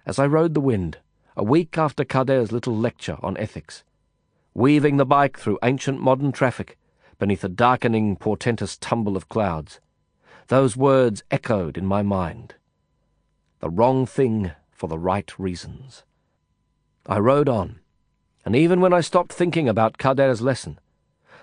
[0.05, 0.99] As I rode the wind,
[1.35, 3.85] a week after Kader's little lecture on ethics,
[4.53, 6.77] weaving the bike through ancient modern traffic
[7.19, 9.81] beneath a darkening, portentous tumble of clouds,
[10.49, 12.55] those words echoed in my mind.
[13.61, 16.05] The wrong thing for the right reasons.
[17.07, 17.81] I rode on
[18.49, 20.81] and even when I stopped thinking about Kader's lesson,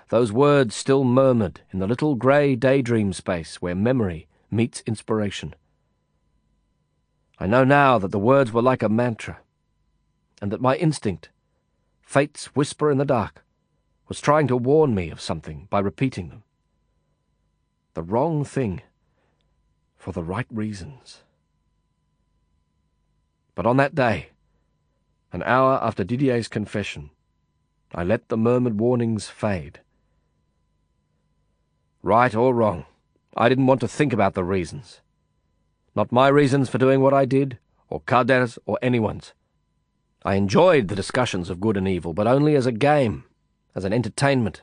[0.10, 5.53] those words still murmured in the little grey daydream space where memory meets inspiration.
[7.38, 9.38] I know now that the words were like a mantra,
[10.41, 11.30] and that my instinct,
[12.01, 13.45] fate's whisper in the dark,
[14.08, 16.41] was trying to warn me of something by repeating them.
[17.93, 18.82] The wrong thing
[20.06, 21.24] for the right reasons.
[23.56, 24.28] But on that day,
[25.34, 27.10] an hour after Didier's confession,
[27.91, 29.80] I let the murmured warnings fade.
[32.03, 32.86] Right or wrong,
[33.36, 35.01] I didn't want to think about the reasons.
[35.95, 37.58] Not my reasons for doing what I did,
[37.89, 39.34] or Kader's, or anyone's.
[40.24, 43.24] I enjoyed the discussions of good and evil, but only as a game,
[43.74, 44.62] as an entertainment.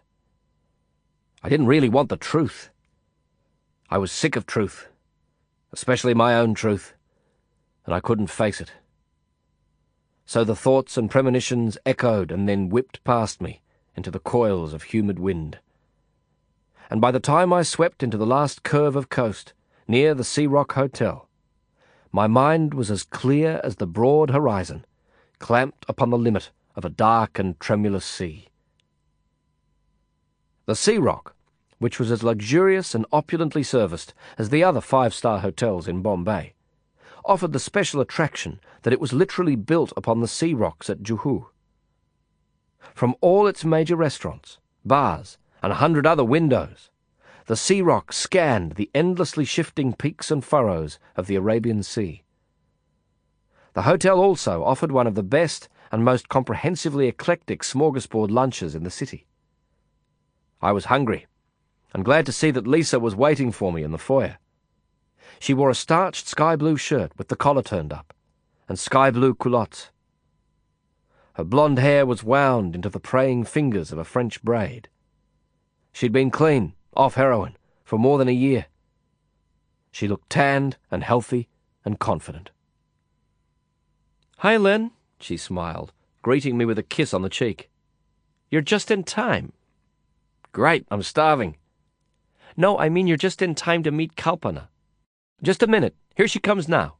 [1.43, 2.71] I didn't really want the truth.
[3.91, 4.87] I was sick of truth,
[5.73, 6.95] especially my own truth,
[7.87, 8.73] and I couldn't face it.
[10.25, 13.63] So the thoughts and premonitions echoed and then whipped past me
[13.97, 15.59] into the coils of humid wind.
[16.91, 19.53] And by the time I swept into the last curve of coast,
[19.89, 21.29] near the Sea Rock Hotel,
[22.13, 24.85] my mind was as clear as the broad horizon,
[25.39, 28.49] clamped upon the limit of a dark and tremulous sea.
[30.67, 31.35] The Sea Rock,
[31.83, 36.55] which was as luxurious and opulently serviced as the other five-star hotels in Bombay,
[37.25, 41.47] offered the special attraction that it was literally built upon the sea rocks at Juhu.
[42.95, 46.91] From all its major restaurants, bars, and a hundred other windows,
[47.47, 52.23] the sea rock scanned the endlessly shifting peaks and furrows of the Arabian Sea.
[53.75, 58.85] The hotel also offered one of the best and most comprehensively eclectic smorgasbord lunches in
[58.85, 59.27] the city.
[60.61, 61.27] I was hungry,
[61.93, 64.39] and glad to see that Lisa was waiting for me in the foyer.
[65.39, 68.15] She wore a starched sky blue shirt with the collar turned up,
[68.69, 69.91] and sky blue culottes.
[71.35, 74.89] Her blonde hair was wound into the praying fingers of a French braid.
[75.93, 78.67] She'd been clean, off heroin, for more than a year.
[79.91, 81.49] She looked tanned and healthy
[81.85, 82.51] and confident.
[84.39, 84.91] Hi, Lin,
[85.21, 87.71] she smiled, greeting me with a kiss on the cheek.
[88.51, 89.53] You're just in time.
[90.53, 91.57] Great, I'm starving.
[92.57, 94.69] No, I mean you're just in time to meet Kalpana.
[95.43, 95.97] Just a minute.
[96.15, 96.97] Here she comes now.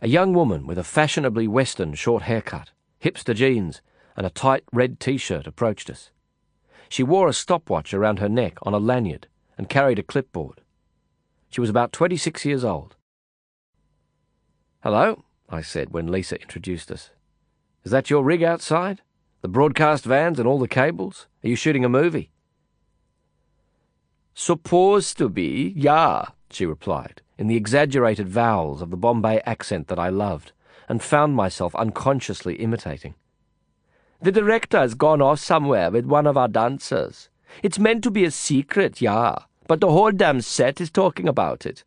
[0.00, 2.70] A young woman with a fashionably Western short haircut,
[3.02, 3.82] hipster jeans,
[4.16, 6.10] and a tight red t-shirt approached us.
[6.88, 9.26] She wore a stopwatch around her neck on a lanyard
[9.58, 10.60] and carried a clipboard.
[11.50, 12.94] She was about 26 years old.
[14.82, 17.10] Hello, I said when Lisa introduced us.
[17.84, 19.00] Is that your rig outside?
[19.42, 21.26] The broadcast vans and all the cables?
[21.42, 22.30] Are you shooting a movie?
[24.38, 29.98] Supposed to be, yeah, she replied, in the exaggerated vowels of the Bombay accent that
[29.98, 30.52] I loved,
[30.90, 33.14] and found myself unconsciously imitating.
[34.20, 37.30] The director has gone off somewhere with one of our dancers.
[37.62, 39.36] It's meant to be a secret, yeah,
[39.68, 41.82] but the whole damn set is talking about it.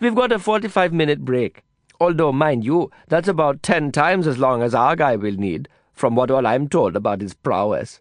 [0.00, 1.62] We've got a 45 minute break.
[2.00, 6.14] Although, mind you, that's about ten times as long as our guy will need, from
[6.14, 8.00] what all I'm told about his prowess.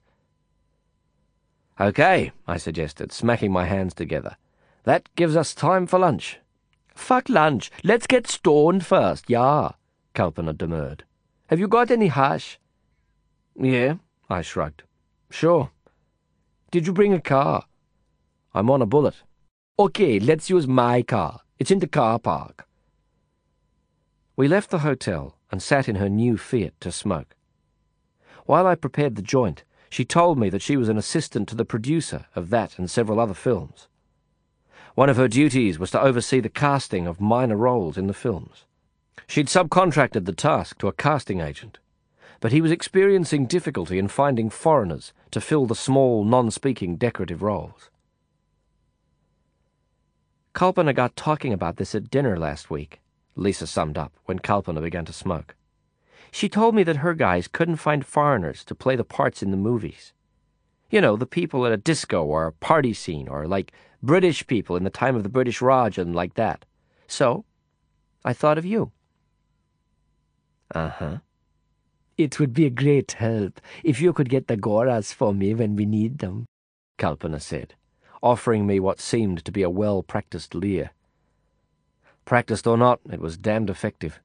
[1.81, 4.37] Okay, I suggested, smacking my hands together.
[4.83, 6.37] That gives us time for lunch.
[6.93, 7.71] Fuck lunch.
[7.83, 9.71] Let's get stoned first, yeah,
[10.13, 11.05] Kalpana demurred.
[11.47, 12.59] Have you got any hash?
[13.59, 13.95] Yeah,
[14.29, 14.83] I shrugged.
[15.31, 15.71] Sure.
[16.69, 17.65] Did you bring a car?
[18.53, 19.15] I'm on a bullet.
[19.79, 21.39] Okay, let's use my car.
[21.57, 22.67] It's in the car park.
[24.35, 27.35] We left the hotel and sat in her new Fiat to smoke.
[28.45, 31.65] While I prepared the joint, she told me that she was an assistant to the
[31.65, 33.89] producer of that and several other films.
[34.95, 38.65] One of her duties was to oversee the casting of minor roles in the films.
[39.27, 41.79] She'd subcontracted the task to a casting agent,
[42.39, 47.89] but he was experiencing difficulty in finding foreigners to fill the small, non-speaking decorative roles.
[50.55, 53.01] Kalpana got talking about this at dinner last week,
[53.35, 55.55] Lisa summed up when Kalpana began to smoke.
[56.31, 59.57] She told me that her guys couldn't find foreigners to play the parts in the
[59.57, 60.13] movies.
[60.89, 64.75] You know, the people at a disco or a party scene, or like British people
[64.75, 66.65] in the time of the British Raj and like that.
[67.07, 67.45] So,
[68.23, 68.91] I thought of you.
[70.73, 71.17] Uh-huh.
[72.17, 75.75] It would be a great help if you could get the Goras for me when
[75.75, 76.45] we need them,
[76.97, 77.73] Kalpana said,
[78.23, 80.91] offering me what seemed to be a well-practiced leer.
[82.23, 84.21] Practiced or not, it was damned effective.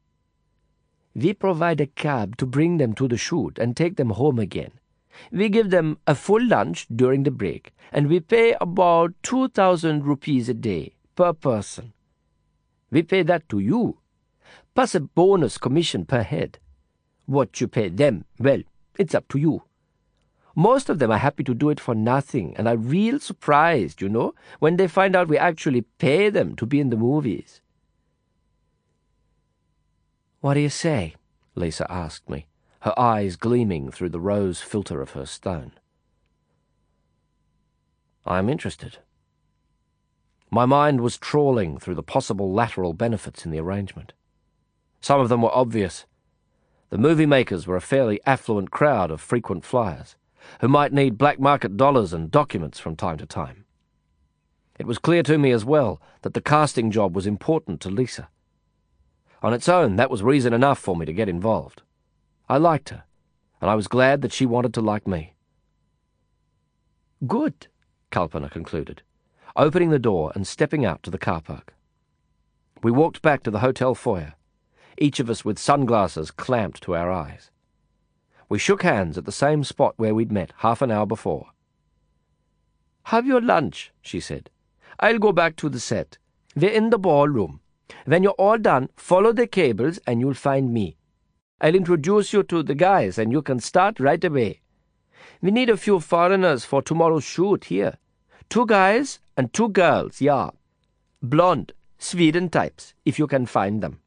[1.16, 4.72] We provide a cab to bring them to the shoot and take them home again.
[5.32, 10.50] We give them a full lunch during the break, and we pay about 2,000 rupees
[10.50, 11.94] a day per person.
[12.90, 13.96] We pay that to you,
[14.74, 16.58] plus a bonus commission per head.
[17.24, 18.60] What you pay them, well,
[18.98, 19.62] it's up to you.
[20.54, 24.10] Most of them are happy to do it for nothing and are real surprised, you
[24.10, 27.62] know, when they find out we actually pay them to be in the movies.
[30.46, 31.16] What do you say?
[31.56, 32.46] Lisa asked me
[32.82, 35.72] her eyes gleaming through the rose filter of her stone.
[38.24, 38.98] I'm interested.
[40.48, 44.12] My mind was trawling through the possible lateral benefits in the arrangement.
[45.00, 46.06] Some of them were obvious.
[46.90, 50.14] The movie makers were a fairly affluent crowd of frequent flyers,
[50.60, 53.64] who might need black market dollars and documents from time to time.
[54.78, 58.28] It was clear to me as well that the casting job was important to Lisa.
[59.42, 61.82] On its own, that was reason enough for me to get involved.
[62.48, 63.04] I liked her,
[63.60, 65.34] and I was glad that she wanted to like me.
[67.26, 67.68] Good,
[68.10, 69.02] Kalpana concluded,
[69.54, 71.74] opening the door and stepping out to the car park.
[72.82, 74.34] We walked back to the hotel foyer,
[74.98, 77.50] each of us with sunglasses clamped to our eyes.
[78.48, 81.48] We shook hands at the same spot where we'd met half an hour before.
[83.04, 84.50] Have your lunch, she said.
[85.00, 86.18] I'll go back to the set.
[86.54, 87.60] We're in the ballroom.
[88.04, 90.96] When you're all done, follow the cables and you'll find me.
[91.60, 94.60] I'll introduce you to the guys and you can start right away.
[95.40, 97.98] We need a few foreigners for tomorrow's shoot here.
[98.48, 100.50] Two guys and two girls, yeah.
[101.22, 104.00] Blonde, Sweden types, if you can find them.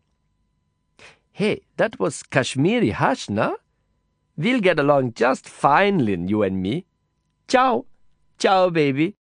[1.32, 3.54] Hey, that was Kashmiri hash, na?
[4.38, 6.86] We'll get along just fine, Lin, you and me.
[7.48, 7.86] Ciao.
[8.38, 9.16] Ciao, baby.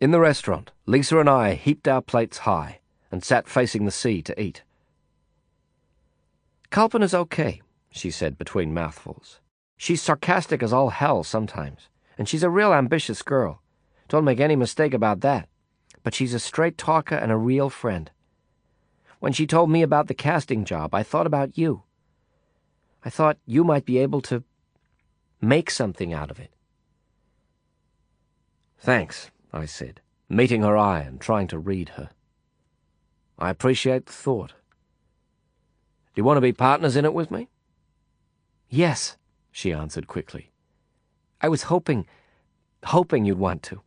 [0.00, 2.80] In the restaurant, Lisa and I heaped our plates high
[3.10, 4.62] and sat facing the sea to eat.
[6.70, 9.40] Kalpana's okay, she said between mouthfuls.
[9.76, 11.88] She's sarcastic as all hell sometimes,
[12.18, 13.62] and she's a real ambitious girl.
[14.08, 15.48] Don't make any mistake about that.
[16.02, 18.10] But she's a straight talker and a real friend.
[19.20, 21.84] When she told me about the casting job, I thought about you.
[23.04, 24.44] I thought you might be able to
[25.40, 26.52] make something out of it.
[28.78, 32.10] Thanks, I said, meeting her eye and trying to read her.
[33.38, 34.50] I appreciate the thought.
[34.50, 37.48] Do you want to be partners in it with me?
[38.68, 39.16] Yes,
[39.52, 40.50] she answered quickly.
[41.40, 42.06] I was hoping,
[42.84, 43.82] hoping you'd want to.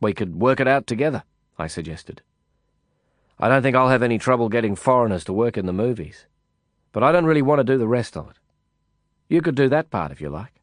[0.00, 1.24] We could work it out together,
[1.58, 2.22] I suggested.
[3.38, 6.26] I don't think I'll have any trouble getting foreigners to work in the movies,
[6.92, 8.36] but I don't really want to do the rest of it.
[9.28, 10.62] You could do that part if you like.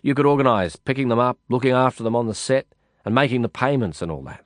[0.00, 2.66] You could organise picking them up, looking after them on the set,
[3.04, 4.44] and making the payments and all that.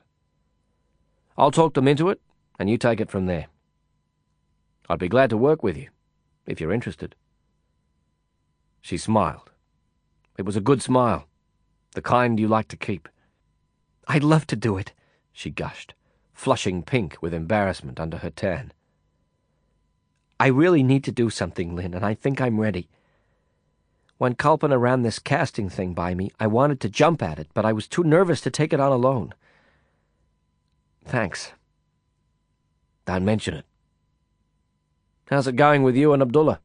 [1.37, 2.21] I'll talk them into it,
[2.57, 3.47] and you take it from there.
[4.89, 5.89] I'd be glad to work with you,
[6.45, 7.15] if you're interested.
[8.81, 9.51] She smiled.
[10.37, 11.27] It was a good smile,
[11.93, 13.09] the kind you like to keep.
[14.07, 14.93] I'd love to do it,
[15.33, 15.93] she gushed,
[16.33, 18.71] flushing pink with embarrassment under her tan.
[20.39, 22.89] I really need to do something, Lin, and I think I'm ready.
[24.17, 27.65] When Kalpana ran this casting thing by me, I wanted to jump at it, but
[27.65, 29.33] I was too nervous to take it on alone.
[31.03, 31.51] Thanks.
[33.05, 33.65] Don't mention it.
[35.29, 36.59] How's it going with you and Abdullah?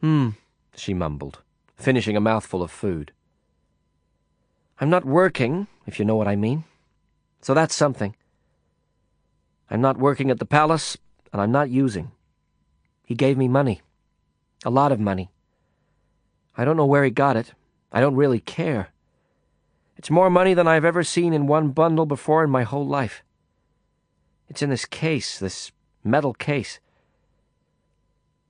[0.00, 0.30] Hmm,
[0.74, 1.42] she mumbled,
[1.76, 3.12] finishing a mouthful of food.
[4.80, 6.64] I'm not working, if you know what I mean.
[7.42, 8.16] So that's something.
[9.68, 10.96] I'm not working at the palace,
[11.32, 12.12] and I'm not using.
[13.04, 13.82] He gave me money.
[14.64, 15.30] A lot of money.
[16.56, 17.54] I don't know where he got it.
[17.92, 18.88] I don't really care.
[19.96, 23.22] It's more money than I've ever seen in one bundle before in my whole life.
[24.48, 25.72] It's in this case, this
[26.04, 26.80] metal case.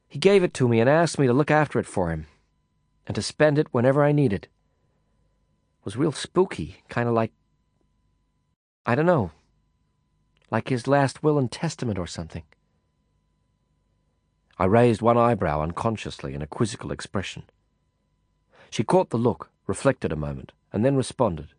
[0.09, 2.27] He gave it to me and asked me to look after it for him,
[3.07, 4.45] and to spend it whenever I needed.
[4.45, 7.33] It was real spooky, kind of like.
[8.85, 9.31] I don't know.
[10.51, 12.43] Like his last will and testament or something.
[14.61, 17.45] I raised one eyebrow unconsciously in a quizzical expression.
[18.69, 21.55] She caught the look, reflected a moment, and then responded.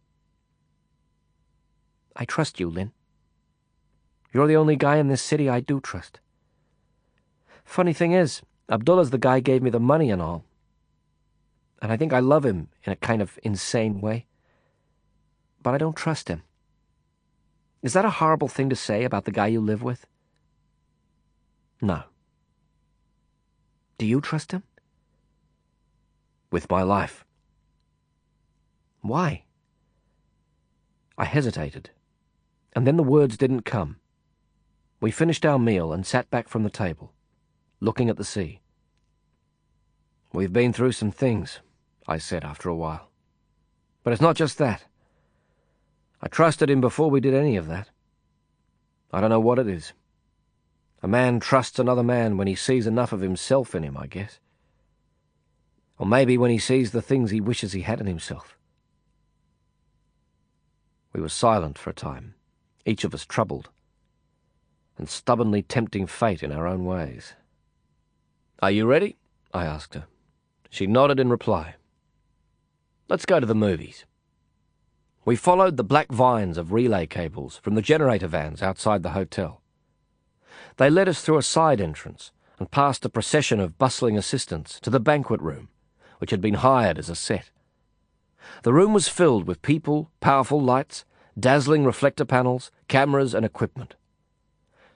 [2.15, 2.91] I trust you, Lin.
[4.31, 6.19] You're the only guy in this city I do trust.
[7.65, 10.45] Funny thing is, Abdullah's the guy gave me the money and all.
[11.81, 14.27] And I think I love him in a kind of insane way.
[15.63, 16.43] But I don't trust him.
[17.81, 20.05] Is that a horrible thing to say about the guy you live with?
[21.81, 22.03] No.
[24.01, 24.63] Do you trust him?
[26.49, 27.23] With my life.
[29.01, 29.43] Why?
[31.19, 31.91] I hesitated,
[32.73, 33.97] and then the words didn't come.
[34.99, 37.13] We finished our meal and sat back from the table
[37.79, 38.61] looking at the sea.
[40.33, 41.59] We've been through some things,
[42.07, 43.11] I said after a while.
[44.03, 44.83] But it's not just that.
[46.23, 47.91] I trusted him before we did any of that.
[49.13, 49.93] I don't know what it is.
[51.03, 54.39] A man trusts another man when he sees enough of himself in him, I guess.
[55.97, 58.57] Or maybe when he sees the things he wishes he had in himself.
[61.13, 62.35] We were silent for a time,
[62.85, 63.69] each of us troubled,
[64.97, 67.33] and stubbornly tempting fate in our own ways.
[68.61, 69.17] Are you ready?
[69.53, 70.05] I asked her.
[70.69, 71.75] She nodded in reply.
[73.09, 74.05] Let's go to the movies.
[75.25, 79.60] We followed the black vines of relay cables from the generator vans outside the hotel.
[80.77, 84.89] They led us through a side entrance and past a procession of bustling assistants to
[84.89, 85.69] the banquet room,
[86.19, 87.49] which had been hired as a set.
[88.63, 91.05] The room was filled with people, powerful lights,
[91.39, 93.95] dazzling reflector panels, cameras, and equipment.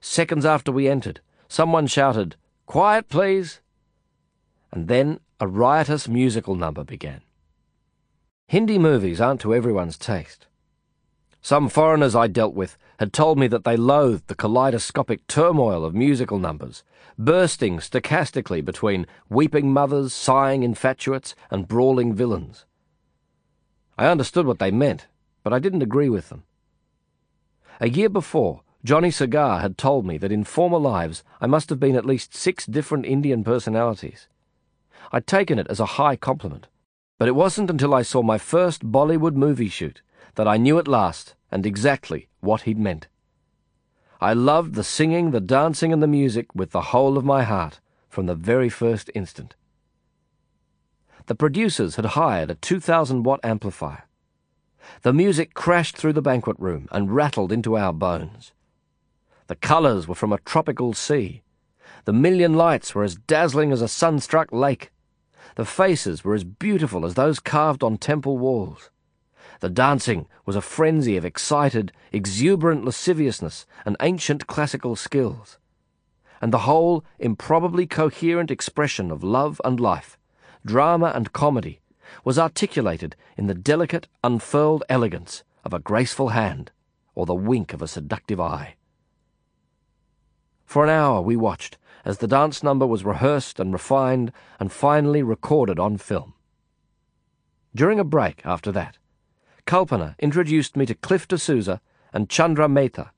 [0.02, 2.36] Seconds after we entered, someone shouted,
[2.66, 3.62] Quiet, please!
[4.72, 7.22] And then a riotous musical number began.
[8.48, 10.48] Hindi movies aren't to everyone's taste.
[11.42, 15.94] Some foreigners I dealt with had told me that they loathed the kaleidoscopic turmoil of
[15.94, 16.84] musical numbers,
[17.18, 22.66] bursting stochastically between weeping mothers, sighing infatuates, and brawling villains.
[23.98, 25.08] I understood what they meant,
[25.44, 26.44] but I didn't agree with them.
[27.80, 31.80] A year before, Johnny Cigar had told me that in former lives I must have
[31.80, 34.28] been at least six different Indian personalities.
[35.12, 36.68] I'd taken it as a high compliment,
[37.18, 40.02] but it wasn't until I saw my first Bollywood movie shoot
[40.36, 43.08] that I knew at last and exactly what he'd meant.
[44.22, 47.80] I loved the singing, the dancing, and the music with the whole of my heart
[48.10, 49.56] from the very first instant.
[51.28, 54.04] The producers had hired a 2,000 watt amplifier.
[55.02, 58.52] The music crashed through the banquet room and rattled into our bones.
[59.48, 61.44] The colours were from a tropical sea.
[62.06, 64.92] The million lights were as dazzling as a sun-struck lake.
[65.56, 68.90] The faces were as beautiful as those carved on temple walls.
[69.60, 75.58] The dancing was a frenzy of excited, exuberant lasciviousness and ancient classical skills.
[76.42, 80.18] And the whole improbably coherent expression of love and life,
[80.66, 81.80] drama and comedy,
[82.24, 86.72] was articulated in the delicate, unfurled elegance of a graceful hand
[87.16, 88.76] or the wink of a seductive eye.
[90.66, 95.24] For an hour we watched as the dance number was rehearsed and refined and finally
[95.24, 96.34] recorded on film.
[97.74, 98.98] During a break after that,
[99.66, 101.82] Kalpana introduced me to Cliff D'Souza
[102.14, 103.12] and Chandra Mehta,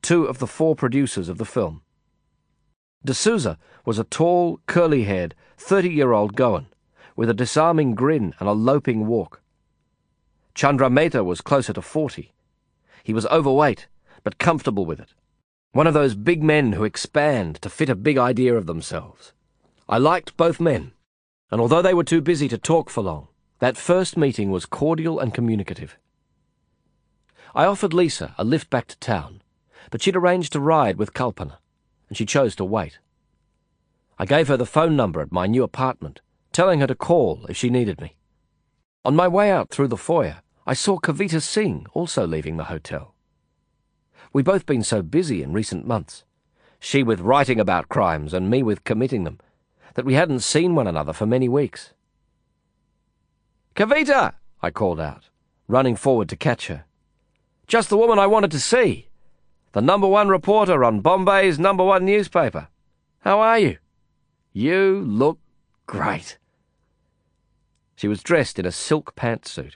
[0.00, 1.82] two of the four producers of the film.
[3.04, 6.68] D'Souza was a tall, curly-haired, 30-year-old Goan,
[7.16, 9.42] with a disarming grin and a loping walk.
[10.54, 12.32] Chandra Mehta was closer to 40.
[13.02, 13.86] He was overweight,
[14.22, 15.12] but comfortable with it.
[15.72, 19.34] One of those big men who expand to fit a big idea of themselves.
[19.86, 20.92] I liked both men,
[21.50, 23.28] and although they were too busy to talk for long,
[23.64, 25.96] that first meeting was cordial and communicative.
[27.54, 29.40] I offered Lisa a lift back to town,
[29.90, 31.56] but she'd arranged to ride with Kalpana,
[32.10, 32.98] and she chose to wait.
[34.18, 36.20] I gave her the phone number at my new apartment,
[36.52, 38.16] telling her to call if she needed me.
[39.02, 43.14] On my way out through the foyer, I saw Kavita Singh also leaving the hotel.
[44.34, 46.24] We'd both been so busy in recent months,
[46.80, 49.40] she with writing about crimes and me with committing them,
[49.94, 51.94] that we hadn't seen one another for many weeks.
[53.74, 54.34] Kavita!
[54.62, 55.28] I called out,
[55.66, 56.84] running forward to catch her.
[57.66, 59.08] Just the woman I wanted to see.
[59.72, 62.68] The number one reporter on Bombay's number one newspaper.
[63.20, 63.78] How are you?
[64.52, 65.40] You look
[65.86, 66.38] great.
[67.96, 69.72] She was dressed in a silk pantsuit.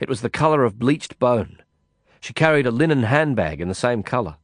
[0.00, 1.58] It was the colour of bleached bone.
[2.20, 4.36] She carried a linen handbag in the same colour.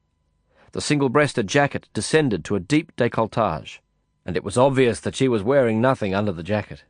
[0.73, 3.79] The single-breasted jacket descended to a deep décolletage,
[4.27, 6.85] and it was obvious that she was wearing nothing under the jacket.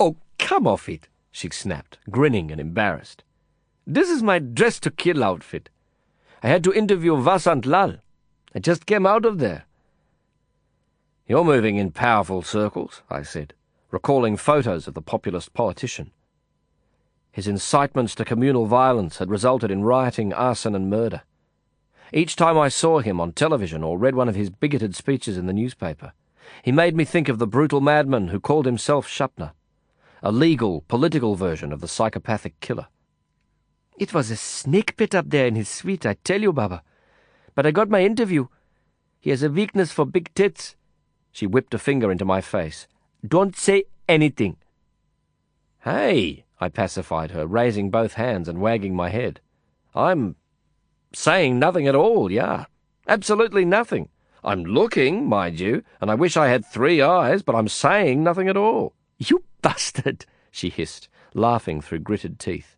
[0.00, 1.08] Oh, come off it!
[1.36, 3.22] She snapped, grinning and embarrassed.
[3.86, 5.68] This is my dress to kill outfit.
[6.42, 7.96] I had to interview Vasant Lal.
[8.54, 9.66] I just came out of there.
[11.28, 13.52] You're moving in powerful circles, I said,
[13.90, 16.10] recalling photos of the populist politician.
[17.30, 21.20] His incitements to communal violence had resulted in rioting, arson, and murder.
[22.14, 25.44] Each time I saw him on television or read one of his bigoted speeches in
[25.44, 26.14] the newspaper,
[26.62, 29.52] he made me think of the brutal madman who called himself Sapna
[30.26, 32.88] a legal, political version of the psychopathic killer.
[33.96, 36.82] It was a snake pit up there in his suite, I tell you, Baba.
[37.54, 38.48] But I got my interview.
[39.20, 40.74] He has a weakness for big tits.
[41.30, 42.88] She whipped a finger into my face.
[43.24, 44.56] Don't say anything.
[45.84, 49.40] Hey, I pacified her, raising both hands and wagging my head.
[49.94, 50.34] I'm
[51.14, 52.64] saying nothing at all, yeah.
[53.06, 54.08] Absolutely nothing.
[54.42, 58.48] I'm looking, mind you, and I wish I had three eyes, but I'm saying nothing
[58.48, 58.92] at all.
[59.18, 62.76] You bastard, she hissed, laughing through gritted teeth.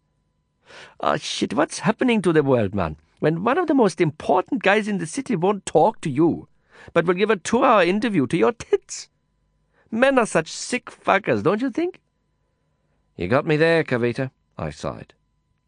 [1.00, 2.96] Oh, shit, what's happening to the world, man?
[3.18, 6.48] When one of the most important guys in the city won't talk to you,
[6.94, 9.10] but will give a two-hour interview to your tits.
[9.90, 12.00] Men are such sick fuckers, don't you think?
[13.16, 15.12] You got me there, Kavita, I sighed.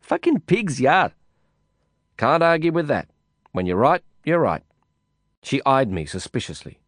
[0.01, 1.11] Fucking pigs, yeah.
[2.17, 3.11] Can't argue with that.
[3.53, 4.63] When you're right, you're right.
[5.43, 6.79] She eyed me suspiciously.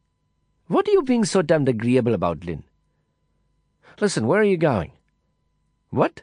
[0.68, 2.64] What are you being so damned agreeable about, Lin?
[4.02, 4.90] Listen, where are you going?
[5.90, 6.22] What?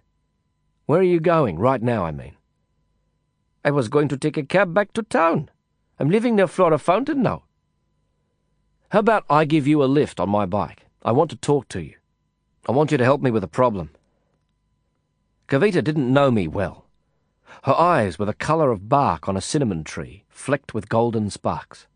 [0.85, 1.57] Where are you going?
[1.57, 2.35] Right now, I mean.
[3.63, 5.49] I was going to take a cab back to town.
[5.97, 7.43] I'm living near Flora Fountain now.
[8.89, 10.87] How about I give you a lift on my bike?
[11.03, 11.93] I want to talk to you.
[12.67, 13.91] I want you to help me with a problem.
[15.47, 16.85] Kavita didn't know me well.
[17.63, 21.87] Her eyes were the colour of bark on a cinnamon tree, flecked with golden sparks.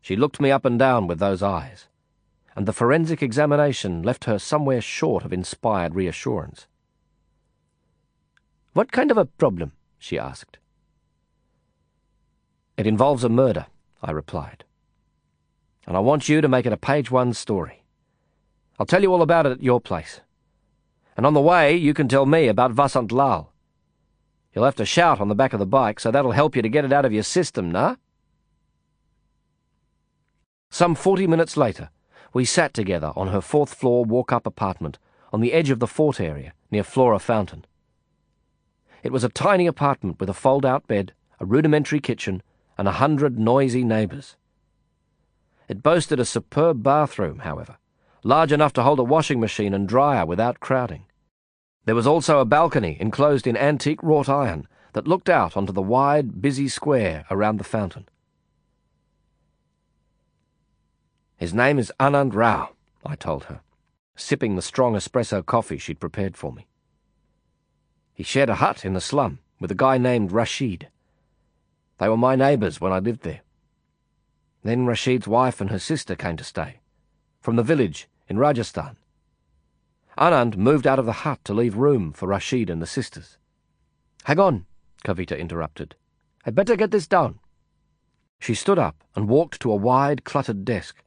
[0.00, 1.88] She looked me up and down with those eyes,
[2.54, 6.66] and the forensic examination left her somewhere short of inspired reassurance.
[8.72, 9.72] What kind of a problem?
[9.98, 10.58] she asked.
[12.76, 13.66] It involves a murder,
[14.02, 14.64] I replied.
[15.86, 17.82] And I want you to make it a page one story.
[18.78, 20.20] I'll tell you all about it at your place.
[21.16, 23.52] And on the way, you can tell me about Vasant Lal.
[24.54, 26.68] You'll have to shout on the back of the bike, so that'll help you to
[26.68, 27.96] get it out of your system, nah?
[30.70, 31.90] Some forty minutes later,
[32.32, 34.98] we sat together on her fourth floor walk up apartment
[35.32, 37.64] on the edge of the fort area near Flora Fountain.
[39.02, 42.42] It was a tiny apartment with a fold out bed, a rudimentary kitchen,
[42.78, 44.36] and a hundred noisy neighbours.
[45.68, 47.78] It boasted a superb bathroom, however,
[48.22, 51.04] large enough to hold a washing machine and dryer without crowding.
[51.84, 55.82] There was also a balcony enclosed in antique wrought iron that looked out onto the
[55.82, 58.08] wide, busy square around the fountain.
[61.42, 62.68] His name is Anand Rao,
[63.04, 63.62] I told her,
[64.14, 66.68] sipping the strong espresso coffee she'd prepared for me.
[68.14, 70.86] He shared a hut in the slum with a guy named Rashid.
[71.98, 73.40] They were my neighbours when I lived there.
[74.62, 76.78] Then Rashid's wife and her sister came to stay,
[77.40, 78.96] from the village in Rajasthan.
[80.16, 83.36] Anand moved out of the hut to leave room for Rashid and the sisters.
[84.22, 84.66] Hang on,
[85.02, 85.96] Kavita interrupted.
[86.46, 87.40] I'd better get this down.
[88.38, 91.02] She stood up and walked to a wide, cluttered desk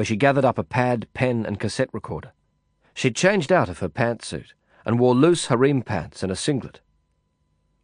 [0.00, 2.32] where she gathered up a pad, pen, and cassette recorder.
[2.94, 4.54] She'd changed out of her pantsuit
[4.86, 6.80] and wore loose harem pants and a singlet.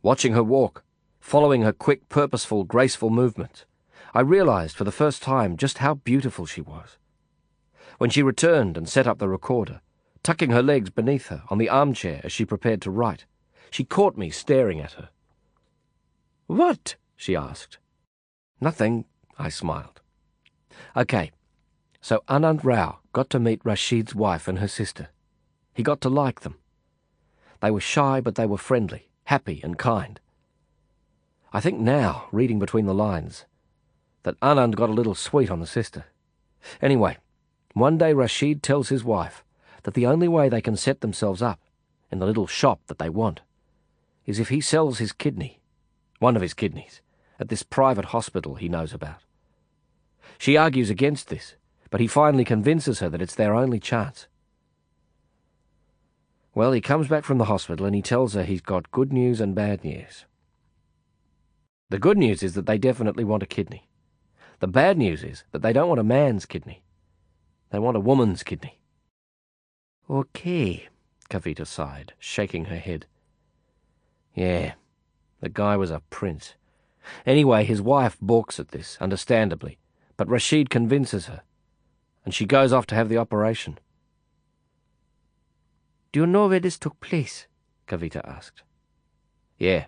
[0.00, 0.82] Watching her walk,
[1.20, 3.66] following her quick, purposeful, graceful movements,
[4.14, 6.96] I realized for the first time just how beautiful she was.
[7.98, 9.82] When she returned and set up the recorder,
[10.22, 13.26] tucking her legs beneath her on the armchair as she prepared to write,
[13.70, 15.10] she caught me staring at her.
[16.46, 16.96] What?
[17.14, 17.76] she asked.
[18.58, 19.04] Nothing,
[19.38, 20.00] I smiled.
[20.96, 21.30] Okay,
[22.06, 25.08] so Anand Rao got to meet Rashid's wife and her sister.
[25.74, 26.54] He got to like them.
[27.60, 30.20] They were shy, but they were friendly, happy, and kind.
[31.52, 33.44] I think now, reading between the lines,
[34.22, 36.04] that Anand got a little sweet on the sister.
[36.80, 37.18] Anyway,
[37.72, 39.42] one day Rashid tells his wife
[39.82, 41.58] that the only way they can set themselves up
[42.12, 43.40] in the little shop that they want
[44.26, 45.60] is if he sells his kidney,
[46.20, 47.02] one of his kidneys,
[47.40, 49.24] at this private hospital he knows about.
[50.38, 51.56] She argues against this,
[51.96, 54.26] but he finally convinces her that it's their only chance.
[56.54, 59.40] Well, he comes back from the hospital and he tells her he's got good news
[59.40, 60.26] and bad news.
[61.88, 63.88] The good news is that they definitely want a kidney.
[64.58, 66.82] The bad news is that they don't want a man's kidney.
[67.70, 68.78] They want a woman's kidney.
[70.10, 70.90] Okay,
[71.30, 73.06] Kavita sighed, shaking her head.
[74.34, 74.74] Yeah,
[75.40, 76.56] the guy was a prince.
[77.24, 79.78] Anyway, his wife balks at this, understandably,
[80.18, 81.40] but Rashid convinces her
[82.26, 83.78] and she goes off to have the operation.
[86.12, 87.46] Do you know where this took place?
[87.86, 88.64] Kavita asked.
[89.58, 89.86] Yeah.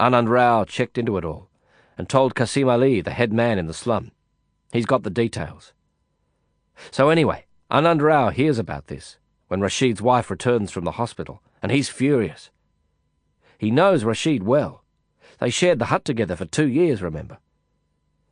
[0.00, 1.50] Anand Rao checked into it all
[1.98, 4.12] and told Kasim Ali, the head man in the slum.
[4.72, 5.72] He's got the details.
[6.90, 9.18] So anyway, Anand Rao hears about this
[9.48, 12.50] when Rashid's wife returns from the hospital, and he's furious.
[13.58, 14.84] He knows Rashid well.
[15.38, 17.38] They shared the hut together for two years, remember?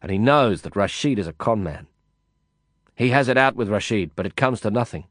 [0.01, 1.89] And he knows that Rashid is a conman.
[2.97, 5.05] He has it out with Rashid, but it comes to nothing.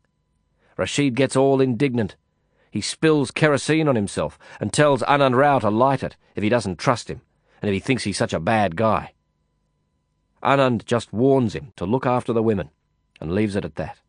[0.76, 2.16] Rashid gets all indignant.
[2.72, 6.80] He spills kerosene on himself and tells Anand Rao to light it if he doesn't
[6.80, 7.22] trust him
[7.62, 9.14] and if he thinks he's such a bad guy.
[10.44, 12.72] Anand just warns him to look after the women
[13.22, 13.99] and leaves it at that.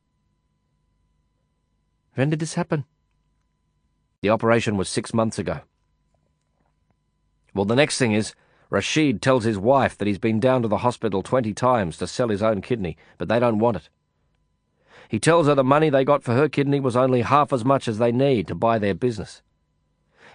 [2.14, 2.86] When did this happen?
[4.22, 5.60] The operation was six months ago.
[7.54, 8.34] Well, the next thing is
[8.68, 12.28] Rashid tells his wife that he's been down to the hospital twenty times to sell
[12.28, 13.88] his own kidney, but they don't want it.
[15.08, 17.86] He tells her the money they got for her kidney was only half as much
[17.86, 19.42] as they need to buy their business.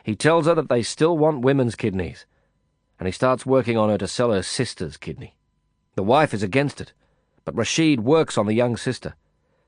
[0.03, 2.25] He tells her that they still want women's kidneys,
[2.97, 5.35] and he starts working on her to sell her sister's kidney.
[5.95, 6.93] The wife is against it,
[7.43, 9.15] but Rashid works on the young sister,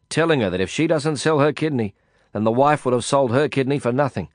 [0.07, 1.93] telling her that if she doesn't sell her kidney,
[2.31, 4.29] then the wife would have sold her kidney for nothing.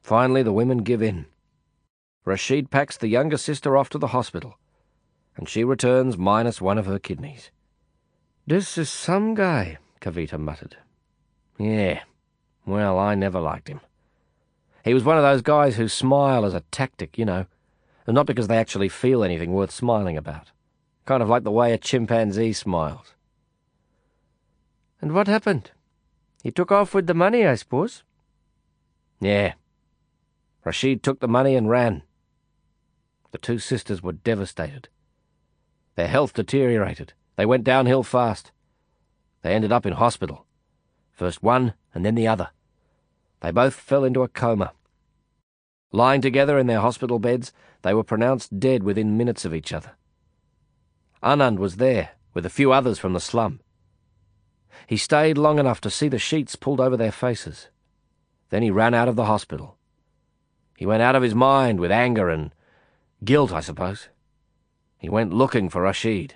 [0.00, 1.26] Finally, the women give in.
[2.24, 4.58] Rashid packs the younger sister off to the hospital,
[5.36, 7.50] and she returns minus one of her kidneys.
[8.46, 10.76] This is some guy, Kavita muttered.
[11.58, 12.02] Yeah,
[12.64, 13.80] well, I never liked him.
[14.84, 17.46] He was one of those guys who smile as a tactic, you know,
[18.06, 20.50] and not because they actually feel anything worth smiling about.
[21.06, 23.14] Kind of like the way a chimpanzee smiles.
[25.00, 25.72] And what happened?
[26.42, 28.04] He took off with the money, I suppose?
[29.20, 29.54] Yeah.
[30.64, 32.02] Rashid took the money and ran.
[33.32, 34.88] The two sisters were devastated.
[35.96, 37.14] Their health deteriorated.
[37.36, 38.52] They went downhill fast.
[39.42, 40.46] They ended up in hospital.
[41.12, 42.50] First one and then the other.
[43.40, 44.72] They both fell into a coma.
[45.90, 47.52] Lying together in their hospital beds,
[47.82, 49.92] they were pronounced dead within minutes of each other.
[51.22, 53.60] Anand was there, with a few others from the slum.
[54.86, 57.68] He stayed long enough to see the sheets pulled over their faces.
[58.50, 59.76] Then he ran out of the hospital.
[60.76, 62.52] He went out of his mind with anger and
[63.24, 64.08] guilt, I suppose.
[64.98, 66.34] He went looking for Rashid.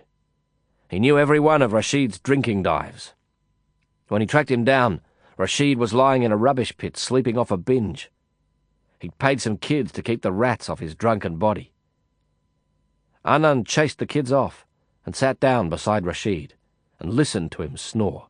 [0.89, 3.15] He knew every one of Rashid's drinking dives.
[4.09, 5.01] When he tracked him down,
[5.37, 8.11] Rashid was lying in a rubbish pit sleeping off a binge.
[9.01, 11.73] He'd paid some kids to keep the rats off his drunken body.
[13.25, 14.65] Anand chased the kids off
[15.05, 16.55] and sat down beside Rashid
[16.99, 18.29] and listened to him snore.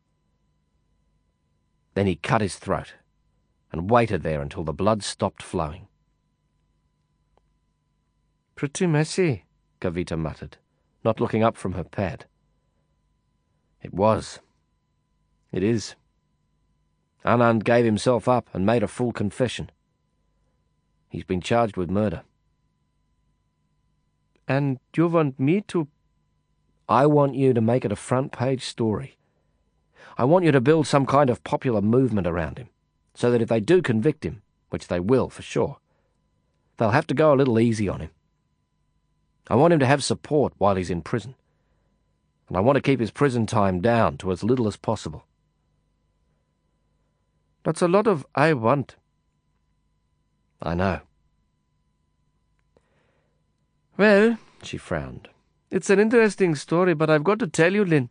[1.95, 2.95] Then he cut his throat
[3.73, 5.89] and waited there until the blood stopped flowing.
[8.57, 9.45] Pretty messy,
[9.83, 10.57] Kavita muttered,
[11.05, 12.25] not looking up from her pad.
[13.83, 14.41] It was.
[15.53, 15.95] It is.
[17.23, 19.71] Anand gave himself up and made a full confession.
[21.11, 22.23] He's been charged with murder.
[24.49, 25.89] And you want me to...
[26.89, 29.19] I want you to make it a front-page story.
[30.17, 32.71] I want you to build some kind of popular movement around him,
[33.13, 35.77] so that if they do convict him, which they will for sure,
[36.79, 38.11] they'll have to go a little easy on him.
[39.49, 41.35] I want him to have support while he's in prison.
[42.49, 45.25] And I want to keep his prison time down to as little as possible.
[47.65, 48.97] That's a lot of I want.
[50.63, 51.01] I know.
[53.97, 55.29] Well, she frowned.
[55.71, 58.11] It's an interesting story, but I've got to tell you, Lin,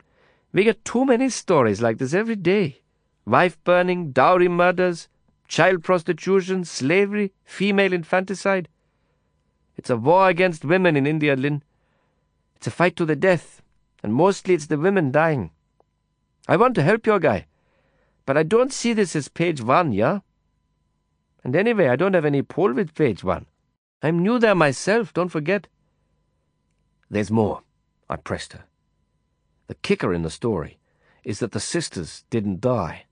[0.52, 2.80] we get too many stories like this every day.
[3.24, 5.08] Wife burning, dowry murders,
[5.48, 8.68] child prostitution, slavery, female infanticide.
[9.76, 11.62] It's a war against women in India, Lin.
[12.56, 13.62] It's a fight to the death,
[14.02, 15.50] and mostly it's the women dying.
[16.48, 17.46] I want to help your guy.
[18.24, 20.20] But I don't see this as page one, yeah?
[21.44, 23.46] And anyway, I don't have any pull with page one.
[24.02, 25.68] I'm new there myself, don't forget.
[27.08, 27.62] There's more,
[28.08, 28.64] I pressed her.
[29.68, 30.78] The kicker in the story
[31.24, 33.04] is that the sisters didn't die.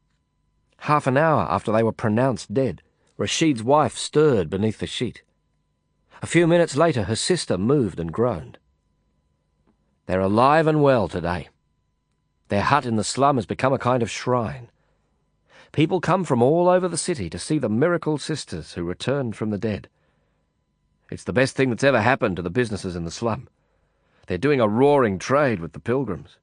[0.78, 2.82] Half an hour after they were pronounced dead,
[3.16, 5.23] Rashid's wife stirred beneath the sheet.
[6.23, 8.59] A few minutes later, her sister moved and groaned.
[10.07, 11.49] They're alive and well today.
[12.49, 14.70] Their hut in the slum has become a kind of shrine.
[15.73, 19.51] People come from all over the city to see the miracle sisters who returned from
[19.51, 19.89] the dead.
[21.11, 23.49] It's the best thing that's ever happened to the businesses in the slum.
[24.27, 26.39] They're doing a roaring trade with the pilgrims.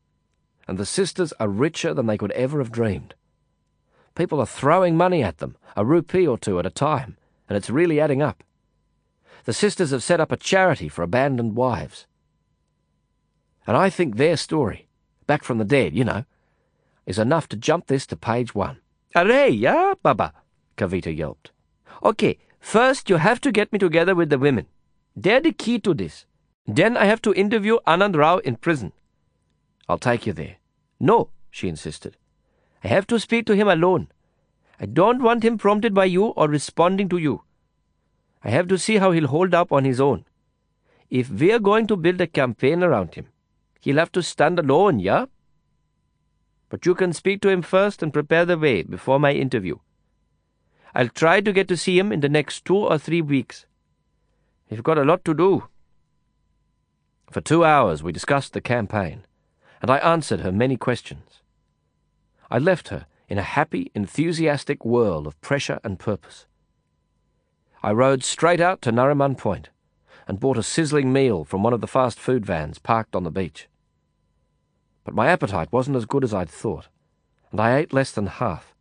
[0.67, 3.15] And the sisters are richer than they could ever have dreamed.
[4.15, 7.17] People are throwing money at them, a rupee or two at a time,
[7.47, 8.43] and it's really adding up.
[9.45, 12.05] The sisters have set up a charity for abandoned wives.
[13.65, 14.87] And I think their story,
[15.27, 16.25] back from the dead, you know,
[17.05, 18.77] is enough to jump this to page one.
[19.15, 20.33] Arre, yeah, Baba,
[20.77, 21.51] Kavita yelped.
[22.03, 24.67] Okay, first you have to get me together with the women.
[25.15, 26.25] They're the key to this.
[26.67, 28.93] Then I have to interview Anand Rao in prison.
[29.89, 30.57] I'll take you there.
[30.99, 32.17] No, she insisted.
[32.83, 34.07] I have to speak to him alone.
[34.79, 37.43] I don't want him prompted by you or responding to you.
[38.43, 40.25] I have to see how he'll hold up on his own.
[41.09, 43.27] If we're going to build a campaign around him,
[43.81, 45.25] he'll have to stand alone, yeah?
[46.71, 49.75] but you can speak to him first and prepare the way before my interview.
[50.95, 53.65] I'll try to get to see him in the next two or three weeks.
[54.67, 55.67] He's got a lot to do.
[57.29, 59.25] For two hours we discussed the campaign,
[59.81, 61.41] and I answered her many questions.
[62.49, 66.45] I left her in a happy, enthusiastic whirl of pressure and purpose.
[67.83, 69.69] I rode straight out to Nariman Point
[70.27, 73.31] and bought a sizzling meal from one of the fast food vans parked on the
[73.31, 73.67] beach
[75.03, 76.87] but my appetite wasn't as good as I'd thought,
[77.51, 78.75] and I ate less than half.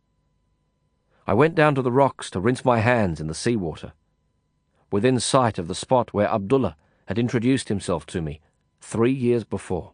[1.27, 3.93] I went down to the rocks to rinse my hands in the seawater,
[4.91, 6.75] within sight of the spot where Abdullah
[7.07, 8.39] had introduced himself to me
[8.79, 9.93] three years before.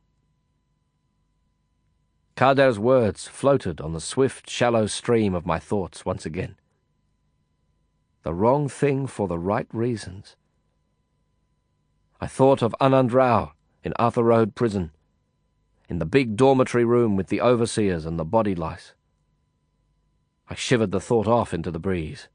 [2.36, 6.56] Kader's words floated on the swift, shallow stream of my thoughts once again.
[8.28, 10.36] The wrong thing for the right reasons.
[12.20, 13.54] I thought of Anand Rao
[13.86, 14.92] in Arthur Road Prison,
[15.88, 18.94] in the big dormitory room with the overseers and the body lice.
[20.50, 22.28] I shivered the thought off into the breeze.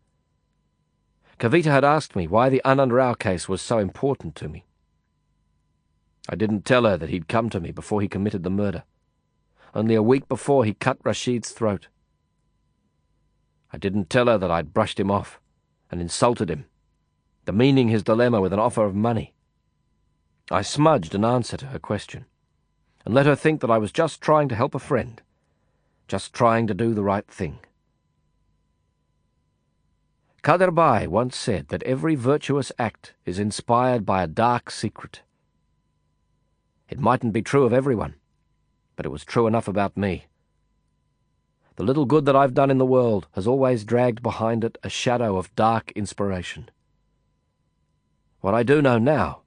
[1.38, 4.64] Kavita had asked me why the Anand Rao case was so important to me.
[6.26, 8.84] I didn't tell her that he'd come to me before he committed the murder.
[9.74, 11.88] Only a week before he cut Rashid's throat.
[13.74, 15.38] I didn't tell her that I'd brushed him off
[15.92, 16.64] and insulted him,
[17.44, 19.34] demeaning his dilemma with an offer of money.
[20.50, 22.24] I smudged an answer to her question.
[23.04, 25.20] and let her think that I was just trying to help a friend,
[26.08, 27.58] just trying to do the right thing.
[30.42, 35.22] Kader Bhai once said that every virtuous act is inspired by a dark secret.
[36.88, 38.14] It mightn't be true of everyone,
[38.96, 40.26] but it was true enough about me.
[41.76, 44.90] The little good that I've done in the world has always dragged behind it a
[44.90, 46.70] shadow of dark inspiration.
[48.40, 49.42] What I do know now,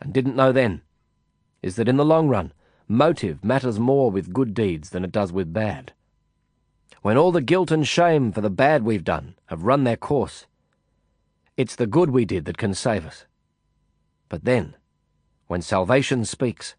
[0.00, 0.82] and didn't know then,
[1.62, 2.52] is that in the long run,
[2.86, 5.92] motive matters more with good deeds than it does with bad.
[7.02, 10.46] When all the guilt and shame for the bad we've done have run their course,
[11.56, 13.26] it's the good we did that can save us.
[14.28, 14.74] But then,
[15.48, 16.76] when salvation speaks,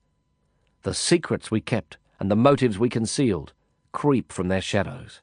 [0.84, 3.54] the secrets we kept and the motives we concealed
[3.92, 5.22] creep from their shadows.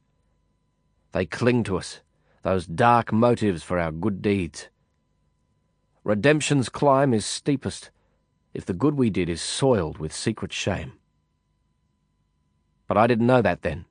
[1.12, 2.00] They cling to us,
[2.42, 4.68] those dark motives for our good deeds.
[6.04, 7.90] Redemption's climb is steepest
[8.54, 10.92] if the good we did is soiled with secret shame.
[12.86, 13.86] But I didn't know that then.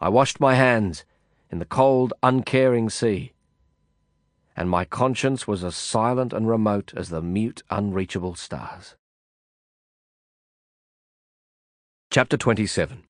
[0.00, 1.04] I washed my hands
[1.50, 3.32] in the cold, uncaring sea,
[4.56, 8.96] and my conscience was as silent and remote as the mute, unreachable stars.
[12.10, 13.04] Chapter 27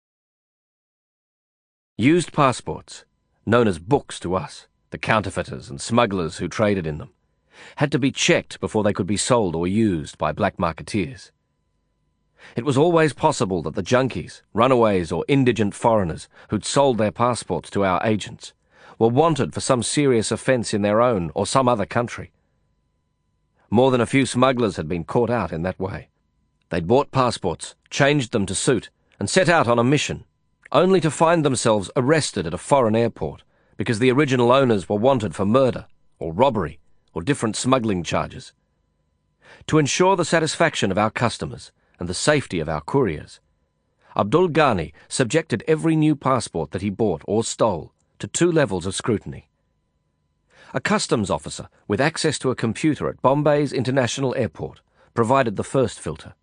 [2.01, 3.05] Used passports,
[3.45, 7.11] known as books to us, the counterfeiters and smugglers who traded in them,
[7.77, 11.31] had to be checked before they could be sold or used by black marketeers.
[12.57, 17.69] It was always possible that the junkies, runaways, or indigent foreigners who'd sold their passports
[17.73, 18.55] to our agents
[18.99, 22.33] were wanted for some serious offence in their own or some other country.
[23.69, 26.09] More than a few smugglers had been caught out in that way.
[26.71, 30.25] They'd bought passports, changed them to suit, and set out on a mission,
[30.73, 33.43] only to find themselves arrested at a foreign airport
[33.77, 35.87] because the original owners were wanted for murder,
[36.19, 36.79] or robbery,
[37.13, 38.53] or different smuggling charges.
[39.67, 43.41] To ensure the satisfaction of our customers and the safety of our couriers,
[44.17, 48.95] Abdul Ghani subjected every new passport that he bought or stole to two levels of
[48.95, 49.49] scrutiny.
[50.75, 54.83] A customs officer with access to a computer at Bombay's International Airport
[55.15, 56.35] provided the first filter.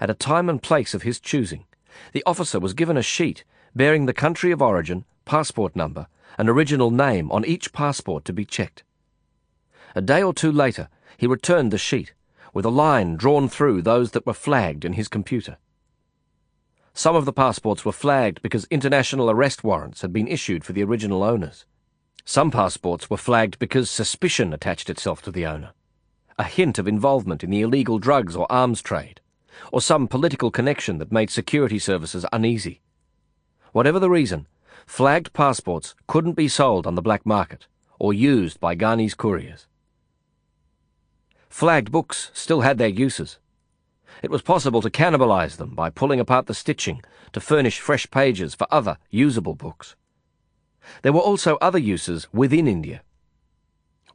[0.00, 1.64] At a time and place of his choosing,
[2.12, 3.44] the officer was given a sheet
[3.74, 6.06] bearing the country of origin, passport number,
[6.38, 8.82] and original name on each passport to be checked.
[9.94, 12.14] A day or two later, he returned the sheet,
[12.54, 15.58] with a line drawn through those that were flagged in his computer.
[16.92, 20.82] Some of the passports were flagged because international arrest warrants had been issued for the
[20.82, 21.64] original owners.
[22.24, 25.72] Some passports were flagged because suspicion attached itself to the owner,
[26.38, 29.20] a hint of involvement in the illegal drugs or arms trade,
[29.72, 32.80] or some political connection that made security services uneasy.
[33.72, 34.46] Whatever the reason,
[34.86, 37.66] flagged passports couldn't be sold on the black market
[37.98, 39.66] or used by Ghani's couriers.
[41.48, 43.38] Flagged books still had their uses.
[44.22, 48.54] It was possible to cannibalize them by pulling apart the stitching to furnish fresh pages
[48.54, 49.96] for other usable books.
[51.02, 53.02] There were also other uses within India.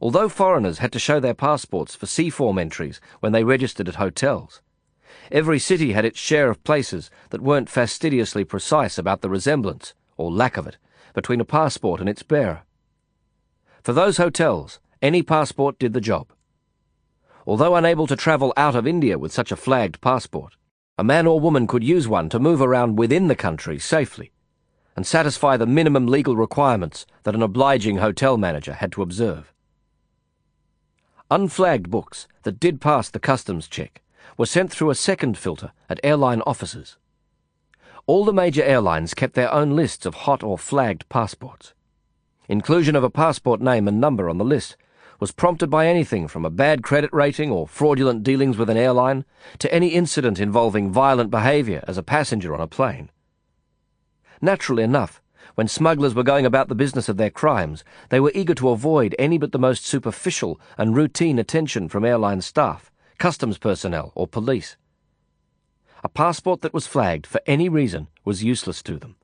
[0.00, 4.60] Although foreigners had to show their passports for C-form entries when they registered at hotels,
[5.30, 10.30] every city had its share of places that weren't fastidiously precise about the resemblance, or
[10.30, 10.76] lack of it,
[11.14, 12.62] between a passport and its bearer.
[13.82, 16.28] For those hotels, any passport did the job
[17.46, 20.56] although unable to travel out of India with such a flagged passport.
[20.98, 24.32] A man or woman could use one to move around within the country safely
[24.96, 29.52] and satisfy the minimum legal requirements that an obliging hotel manager had to observe.
[31.30, 34.02] Unflagged books that did pass the customs check
[34.36, 36.96] were sent through a second filter at airline offices.
[38.06, 41.74] All the major airlines kept their own lists of hot or flagged passports.
[42.48, 44.76] Inclusion of a passport name and number on the list
[45.18, 49.24] was prompted by anything from a bad credit rating or fraudulent dealings with an airline
[49.58, 53.10] to any incident involving violent behaviour as a passenger on a plane.
[54.40, 55.22] Naturally enough,
[55.54, 59.14] when smugglers were going about the business of their crimes, they were eager to avoid
[59.18, 64.76] any but the most superficial and routine attention from airline staff, customs personnel, or police.
[66.04, 69.16] A passport that was flagged for any reason was useless to them.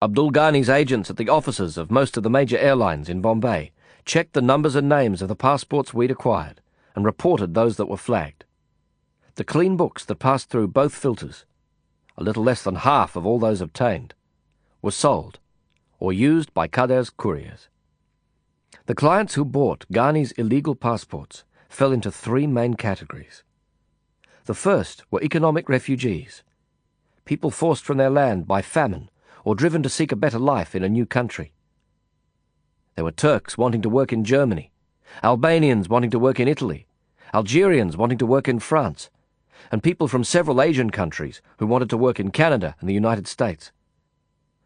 [0.00, 3.72] Abdul Ghani's agents at the offices of most of the major airlines in Bombay
[4.04, 6.60] checked the numbers and names of the passports we'd acquired,
[6.94, 8.44] and reported those that were flagged.
[9.34, 11.44] The clean books that passed through both filters,
[12.16, 14.14] a little less than half of all those obtained,
[14.82, 15.38] were sold
[15.98, 17.68] or used by Kader's couriers.
[18.86, 23.42] The clients who bought Ghani's illegal passports fell into three main categories.
[24.44, 26.42] The first were economic refugees,
[27.28, 29.10] people forced from their land by famine
[29.44, 31.52] or driven to seek a better life in a new country.
[32.94, 34.72] There were Turks wanting to work in Germany,
[35.22, 36.86] Albanians wanting to work in Italy,
[37.34, 39.10] Algerians wanting to work in France,
[39.70, 43.28] and people from several Asian countries who wanted to work in Canada and the United
[43.28, 43.72] States.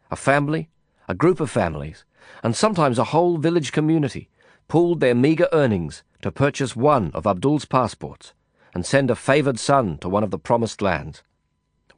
[0.09, 0.69] A family,
[1.09, 2.05] a group of families,
[2.43, 4.29] and sometimes a whole village community
[4.69, 8.33] pooled their meagre earnings to purchase one of Abdul's passports
[8.73, 11.21] and send a favoured son to one of the promised lands.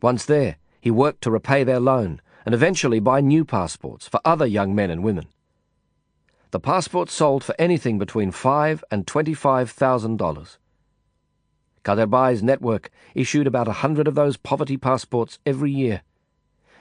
[0.01, 4.45] Once there, he worked to repay their loan and eventually buy new passports for other
[4.45, 5.27] young men and women.
[6.51, 10.57] The passports sold for anything between five and twenty-five thousand dollars.
[11.83, 16.01] Kader Bhai's network issued about a hundred of those poverty passports every year,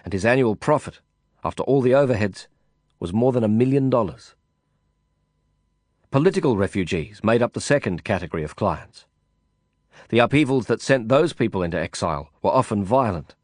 [0.03, 1.01] and his annual profit,
[1.45, 2.47] after all the overheads,
[3.01, 4.35] was more than a million dollars.
[6.15, 9.05] Political refugees made up the second category of clients.
[10.11, 13.35] The upheavals that sent those people into exile were often violent.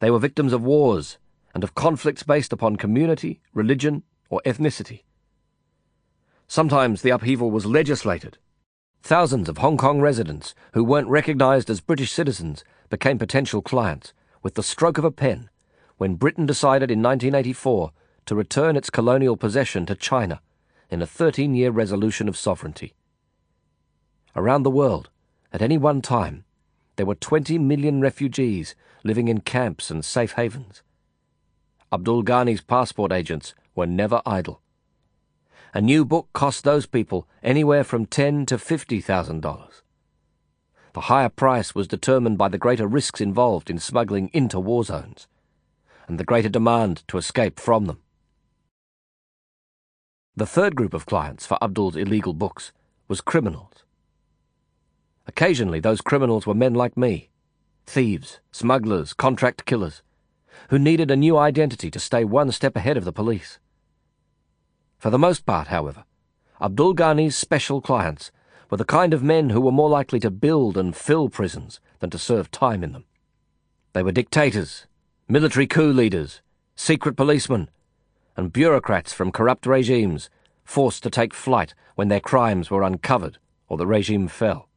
[0.00, 1.18] They were victims of wars
[1.54, 5.02] and of conflicts based upon community, religion, or ethnicity.
[6.46, 8.38] Sometimes the upheaval was legislated.
[9.02, 14.54] Thousands of Hong Kong residents who weren't recognized as British citizens became potential clients with
[14.54, 15.50] the stroke of a pen
[15.98, 17.92] when Britain decided in 1984
[18.24, 20.40] to return its colonial possession to China
[20.90, 22.94] in a 13 year resolution of sovereignty.
[24.34, 25.10] Around the world,
[25.52, 26.44] at any one time,
[26.96, 28.74] there were 20 million refugees
[29.04, 30.82] living in camps and safe havens.
[31.92, 34.60] Abdul Ghani's passport agents were never idle.
[35.74, 39.82] A new book cost those people anywhere from ten to fifty thousand dollars.
[40.94, 45.28] The higher price was determined by the greater risks involved in smuggling into war zones,
[46.06, 48.00] and the greater demand to escape from them.
[50.38, 52.70] The third group of clients for Abdul's illegal books
[53.08, 53.82] was criminals.
[55.26, 57.30] Occasionally, those criminals were men like me
[57.86, 60.00] thieves, smugglers, contract killers
[60.70, 63.58] who needed a new identity to stay one step ahead of the police.
[64.96, 66.04] For the most part, however,
[66.62, 68.30] Abdul Ghani's special clients
[68.70, 72.10] were the kind of men who were more likely to build and fill prisons than
[72.10, 73.06] to serve time in them.
[73.92, 74.86] They were dictators,
[75.26, 76.42] military coup leaders,
[76.76, 77.70] secret policemen,
[78.38, 80.30] and bureaucrats from corrupt regimes
[80.62, 83.36] forced to take flight when their crimes were uncovered
[83.68, 84.68] or the regime fell.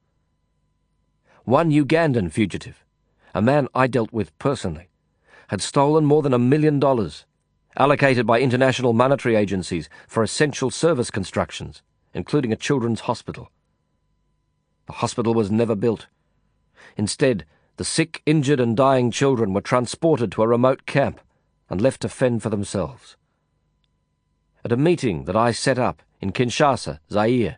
[1.44, 2.84] One Ugandan fugitive,
[3.36, 4.90] a man I dealt with personally,
[5.50, 7.26] had stolen more than a million dollars,
[7.78, 11.84] allocated by international monetary agencies for essential service constructions,
[12.16, 13.52] including a children's hospital.
[14.88, 16.08] The hospital was never built.
[16.98, 17.46] Instead,
[17.78, 21.22] the sick, injured, and dying children were transported to a remote camp
[21.70, 23.18] and left to fend for themselves.
[24.64, 27.58] At a meeting that I set up in Kinshasa, Zaire,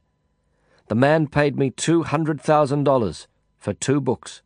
[0.87, 3.27] the man paid me $200,000
[3.57, 4.41] for two books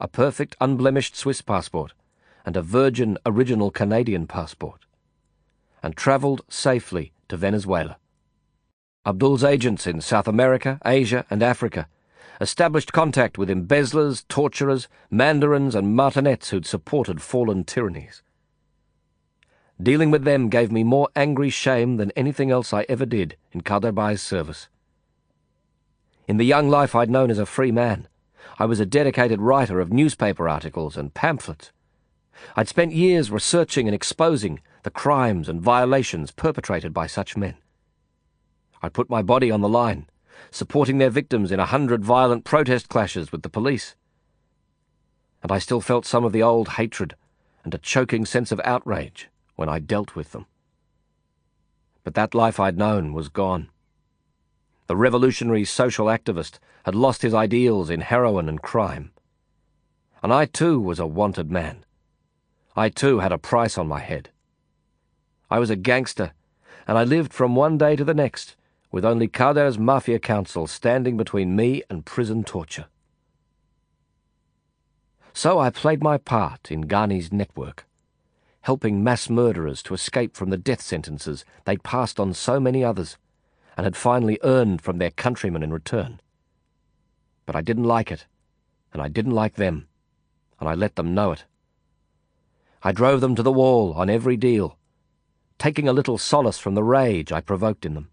[0.00, 1.94] a perfect unblemished Swiss passport
[2.44, 4.84] and a virgin original Canadian passport,
[5.82, 7.96] and travelled safely to Venezuela.
[9.06, 11.88] Abdul's agents in South America, Asia, and Africa
[12.40, 18.22] established contact with embezzlers, torturers, mandarins, and martinets who'd supported fallen tyrannies.
[19.82, 23.62] Dealing with them gave me more angry shame than anything else I ever did in
[23.62, 24.68] Kader Bhai's service.
[26.28, 28.08] In the young life I'd known as a free man,
[28.58, 31.72] I was a dedicated writer of newspaper articles and pamphlets.
[32.54, 37.56] I'd spent years researching and exposing the crimes and violations perpetrated by such men.
[38.80, 40.08] I'd put my body on the line,
[40.52, 43.96] supporting their victims in a hundred violent protest clashes with the police.
[45.42, 47.16] And I still felt some of the old hatred
[47.64, 50.46] and a choking sense of outrage when I dealt with them.
[52.02, 53.70] But that life I'd known was gone.
[54.86, 59.12] The revolutionary social activist had lost his ideals in heroin and crime.
[60.22, 61.84] And I too was a wanted man.
[62.76, 64.30] I too had a price on my head.
[65.50, 66.32] I was a gangster,
[66.86, 68.56] and I lived from one day to the next
[68.94, 72.86] with only Kader's Mafia Council standing between me and prison torture.
[75.32, 77.86] So I played my part in Ghani's network,
[78.64, 83.18] helping mass murderers to escape from the death sentences they'd passed on so many others
[83.76, 86.18] and had finally earned from their countrymen in return.
[87.44, 88.24] But I didn't like it,
[88.90, 89.86] and I didn't like them,
[90.58, 91.44] and I let them know it.
[92.82, 94.78] I drove them to the wall on every deal,
[95.58, 98.08] taking a little solace from the rage I provoked in them.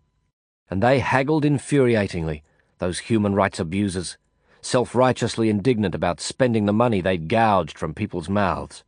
[0.69, 2.41] And they haggled infuriatingly,
[2.79, 4.17] those human rights abusers,
[4.61, 8.83] self righteously indignant about spending the money they'd gouged from people's mouths.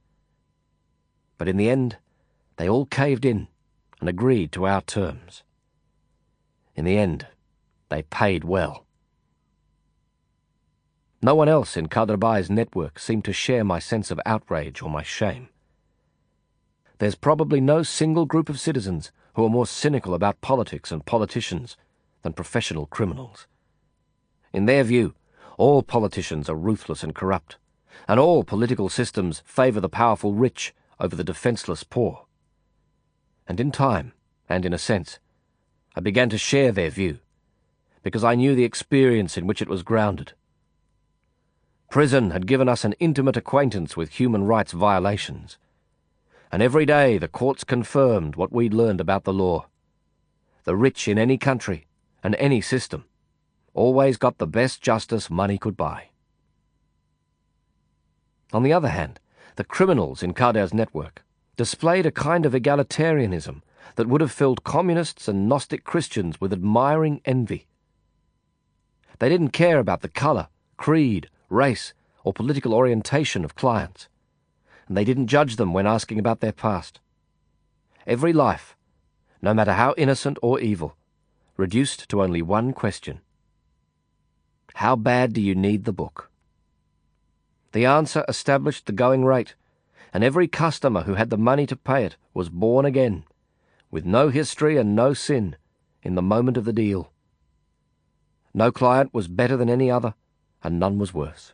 [1.37, 1.97] But in the end,
[2.57, 3.47] they all caved in
[3.99, 5.43] and agreed to our terms.
[6.75, 7.27] In the end,
[7.89, 8.85] they paid well.
[11.21, 14.89] No one else in Kader Bhai's network seemed to share my sense of outrage or
[14.89, 15.49] my shame.
[16.99, 21.77] There's probably no single group of citizens who are more cynical about politics and politicians
[22.21, 23.47] than professional criminals.
[24.51, 25.15] In their view,
[25.57, 27.57] All politicians are ruthless and corrupt,
[28.07, 32.25] and all political systems favour the powerful rich over the defenceless poor.
[33.47, 34.13] And in time,
[34.47, 35.19] and in a sense,
[35.95, 37.19] I began to share their view,
[38.01, 40.33] because I knew the experience in which it was grounded.
[41.89, 45.57] Prison had given us an intimate acquaintance with human rights violations,
[46.51, 49.67] and every day the courts confirmed what we'd learned about the law.
[50.63, 51.87] The rich in any country
[52.23, 53.05] and any system
[53.73, 56.09] always got the best justice money could buy.
[58.51, 59.19] On the other hand,
[59.55, 61.23] the criminals in Kader's network
[61.57, 63.61] displayed a kind of egalitarianism
[63.95, 67.67] that would have filled communists and Gnostic Christians with admiring envy.
[69.19, 70.47] They didn't care about the colour,
[70.77, 71.93] creed, race,
[72.23, 74.07] or political orientation of clients,
[74.87, 76.99] and they didn't judge them when asking about their past.
[78.07, 78.75] Every life,
[79.41, 80.97] no matter how innocent or evil,
[81.57, 83.21] reduced to only one question
[84.75, 86.31] How bad do you need the book?
[87.73, 89.55] The answer established the going rate,
[90.13, 93.23] and every customer who had the money to pay it was born again,
[93.89, 95.55] with no history and no sin,
[96.03, 97.11] in the moment of the deal.
[98.53, 100.13] No client was better than any other,
[100.63, 101.53] and none was worse.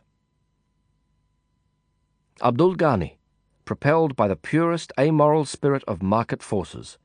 [2.42, 3.16] Abdul Ghani,
[3.64, 6.98] propelled by the purest amoral spirit of market forces,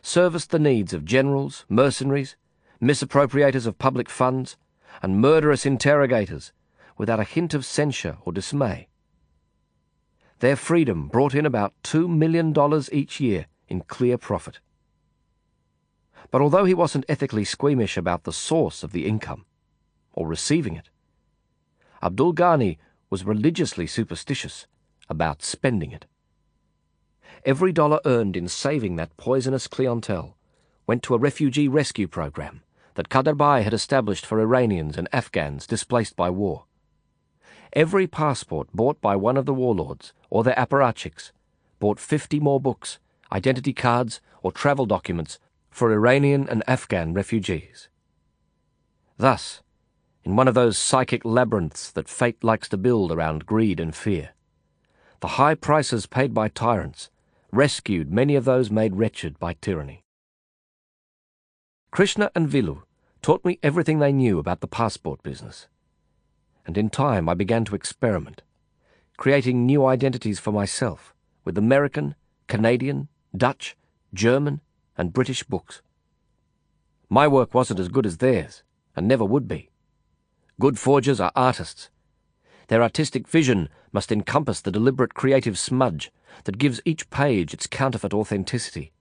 [0.00, 2.36] serviced the needs of generals, mercenaries,
[2.80, 4.56] misappropriators of public funds,
[5.02, 6.52] and murderous interrogators
[6.96, 8.88] without a hint of censure or dismay.
[10.40, 12.54] Their freedom brought in about $2 million
[12.92, 14.60] each year in clear profit.
[16.30, 19.44] But although he wasn't ethically squeamish about the source of the income,
[20.12, 20.90] or receiving it,
[22.02, 22.78] Abdul Ghani
[23.10, 24.66] was religiously superstitious
[25.08, 26.06] about spending it.
[27.44, 30.36] Every dollar earned in saving that poisonous clientele
[30.86, 32.62] went to a refugee rescue program
[32.94, 36.64] that Kader Bhai had established for Iranians and Afghans displaced by war.
[37.74, 41.32] Every passport bought by one of the warlords or their apparatchiks
[41.80, 43.00] bought 50 more books,
[43.32, 45.40] identity cards, or travel documents
[45.70, 47.88] for Iranian and Afghan refugees.
[49.16, 49.60] Thus,
[50.22, 54.30] in one of those psychic labyrinths that fate likes to build around greed and fear,
[55.18, 57.10] the high prices paid by tyrants
[57.50, 60.04] rescued many of those made wretched by tyranny.
[61.90, 62.82] Krishna and Vilu
[63.20, 65.66] taught me everything they knew about the passport business
[66.66, 68.42] and in time I began to experiment,
[69.16, 71.14] creating new identities for myself
[71.44, 72.14] with American,
[72.46, 73.76] Canadian, Dutch,
[74.12, 74.60] German,
[74.96, 75.82] and British books.
[77.08, 78.62] My work wasn't as good as theirs,
[78.96, 79.70] and never would be.
[80.60, 81.90] Good forgers are artists.
[82.68, 86.10] Their artistic vision must encompass the deliberate creative smudge
[86.44, 88.92] that gives each page its counterfeit authenticity,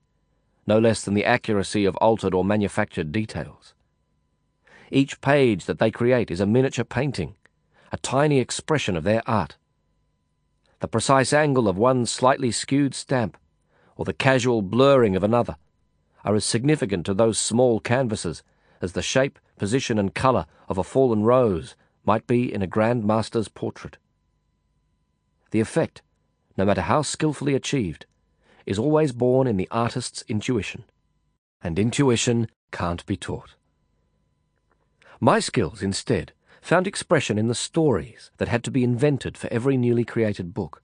[0.67, 3.73] no less than the accuracy of altered or manufactured details.
[4.91, 7.35] Each page that they create is a miniature painting,
[7.93, 9.55] a tiny expression of their art.
[10.79, 13.37] The precise angle of one slightly skewed stamp,
[13.95, 15.57] or the casual blurring of another,
[16.25, 18.41] are as significant to those small canvases
[18.81, 23.05] as the shape, position, and colour of a fallen rose might be in a Grand
[23.05, 23.97] Master's portrait.
[25.51, 26.01] The effect,
[26.57, 28.07] no matter how skilfully achieved,
[28.65, 30.83] is always born in the artist's intuition,
[31.61, 33.53] and intuition can't be taught.
[35.19, 36.33] My skills, instead,
[36.63, 40.81] found expression in the stories that had to be invented for every newly created book.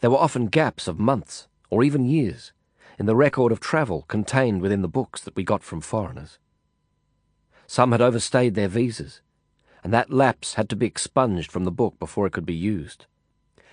[0.00, 2.52] There were often gaps of months, or even years,
[2.98, 6.38] in the record of travel contained within the books that we got from foreigners.
[7.68, 9.20] Some had overstayed their visas,
[9.84, 13.06] and that lapse had to be expunged from the book before it could be used.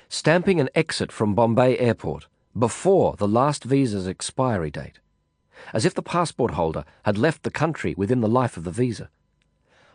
[0.10, 2.28] Stamping an exit from Bombay Airport
[2.58, 5.00] before the last visa's expiry date,
[5.74, 9.10] as if the passport holder had left the country within the life of the visa,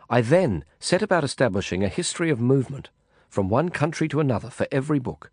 [0.09, 2.89] I then set about establishing a history of movement
[3.29, 5.31] from one country to another for every book,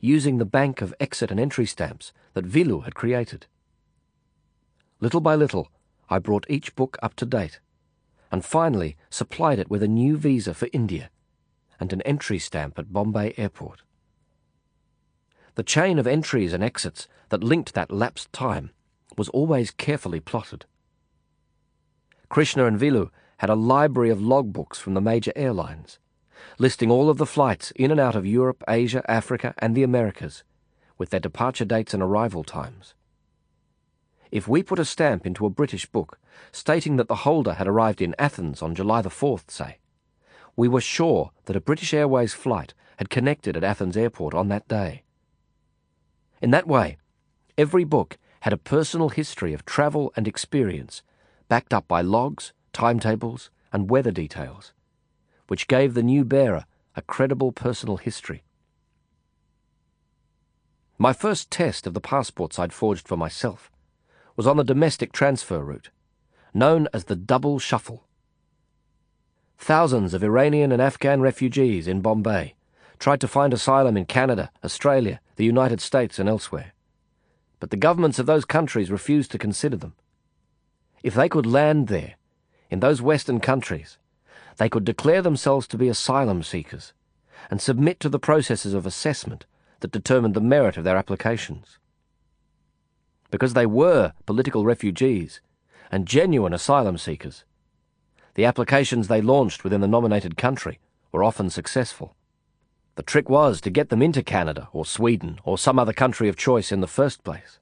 [0.00, 3.46] using the bank of exit and entry stamps that Vilu had created.
[5.00, 5.70] Little by little,
[6.08, 7.60] I brought each book up to date,
[8.32, 11.10] and finally supplied it with a new visa for India
[11.80, 13.82] and an entry stamp at Bombay Airport.
[15.54, 18.70] The chain of entries and exits that linked that lapsed time
[19.16, 20.66] was always carefully plotted.
[22.28, 25.98] Krishna and Vilu had a library of logbooks from the major airlines,
[26.58, 30.44] listing all of the flights in and out of Europe, Asia, Africa, and the Americas,
[30.96, 32.94] with their departure dates and arrival times.
[34.30, 36.18] If we put a stamp into a British book
[36.52, 39.78] stating that the holder had arrived in Athens on July the 4th, say,
[40.56, 44.66] we were sure that a British Airways flight had connected at Athens airport on that
[44.66, 45.04] day.
[46.42, 46.98] In that way,
[47.56, 51.02] every book had a personal history of travel and experience,
[51.48, 54.72] backed up by logs, timetables, and weather details,
[55.48, 56.64] which gave the new bearer
[56.94, 58.44] a credible personal history.
[60.96, 63.68] My first test of the passports I'd forged for myself
[64.36, 65.90] was on the domestic transfer route,
[66.54, 68.04] known as the double shuffle.
[69.58, 72.54] Thousands of Iranian and Afghan refugees in Bombay
[73.00, 76.74] tried to find asylum in Canada, Australia, the United States, and elsewhere.
[77.58, 79.94] But the governments of those countries refused to consider them.
[81.02, 82.14] If they could land there,
[82.70, 83.98] in those Western countries,
[84.56, 86.92] they could declare themselves to be asylum seekers
[87.50, 89.46] and submit to the processes of assessment
[89.80, 91.78] that determined the merit of their applications.
[93.30, 95.40] Because they were political refugees
[95.90, 97.44] and genuine asylum seekers,
[98.34, 100.78] the applications they launched within the nominated country
[101.12, 102.14] were often successful.
[102.96, 106.36] The trick was to get them into Canada or Sweden or some other country of
[106.36, 107.60] choice in the first place.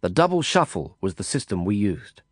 [0.00, 2.22] The double shuffle was the system we used.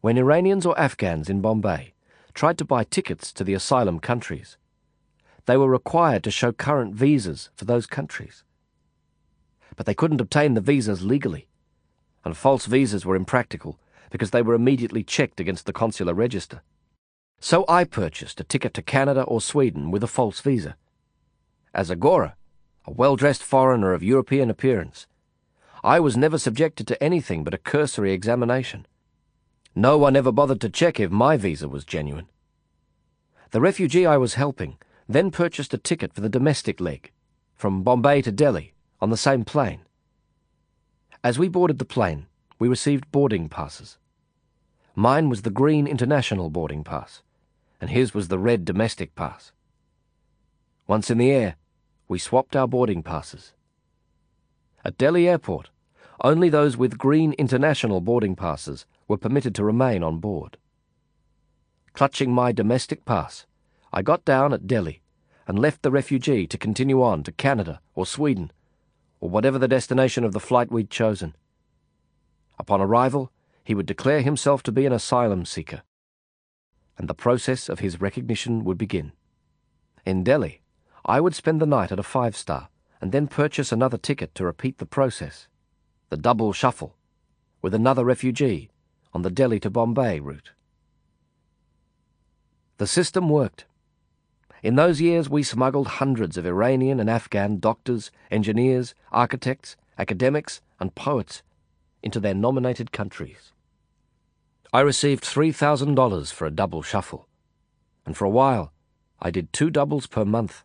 [0.00, 1.92] When Iranians or Afghans in Bombay
[2.32, 4.56] tried to buy tickets to the asylum countries,
[5.46, 8.44] they were required to show current visas for those countries.
[9.74, 11.48] But they couldn't obtain the visas legally,
[12.24, 13.80] and false visas were impractical
[14.10, 16.62] because they were immediately checked against the consular register.
[17.40, 20.76] So I purchased a ticket to Canada or Sweden with a false visa.
[21.74, 22.36] As a Gora,
[22.84, 25.08] a well dressed foreigner of European appearance,
[25.82, 28.86] I was never subjected to anything but a cursory examination.
[29.78, 32.26] No one ever bothered to check if my visa was genuine.
[33.52, 34.76] The refugee I was helping
[35.08, 37.12] then purchased a ticket for the domestic leg,
[37.54, 39.82] from Bombay to Delhi, on the same plane.
[41.22, 42.26] As we boarded the plane,
[42.58, 43.98] we received boarding passes.
[44.96, 47.22] Mine was the green international boarding pass,
[47.80, 49.52] and his was the red domestic pass.
[50.88, 51.54] Once in the air,
[52.08, 53.52] we swapped our boarding passes.
[54.84, 55.70] At Delhi Airport,
[56.24, 60.58] only those with green international boarding passes were permitted to remain on board.
[61.94, 63.46] Clutching my domestic pass,
[63.92, 65.02] I got down at Delhi
[65.46, 68.52] and left the refugee to continue on to Canada or Sweden,
[69.18, 71.34] or whatever the destination of the flight we'd chosen.
[72.58, 73.32] Upon arrival,
[73.64, 75.82] he would declare himself to be an asylum seeker,
[76.98, 79.12] and the process of his recognition would begin.
[80.04, 80.60] In Delhi,
[81.04, 82.68] I would spend the night at a five star
[83.00, 85.48] and then purchase another ticket to repeat the process,
[86.10, 86.96] the double shuffle,
[87.62, 88.70] with another refugee
[89.12, 90.52] on the Delhi to Bombay route.
[92.78, 93.66] The system worked.
[94.62, 100.94] In those years, we smuggled hundreds of Iranian and Afghan doctors, engineers, architects, academics, and
[100.94, 101.42] poets
[102.02, 103.52] into their nominated countries.
[104.72, 107.26] I received $3,000 for a double shuffle,
[108.04, 108.72] and for a while,
[109.20, 110.62] I did two doubles per month.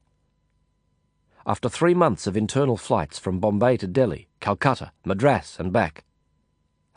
[1.45, 6.03] After three months of internal flights from Bombay to Delhi, Calcutta, Madras, and back,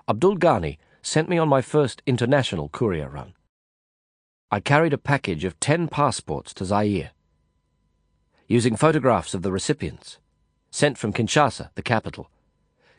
[0.09, 3.33] Abdul Ghani sent me on my first international courier run.
[4.51, 7.13] I carried a package of ten passports to Zaire.
[8.49, 10.19] Using photographs of the recipients,
[10.73, 12.29] sent from Kinshasa, the capital,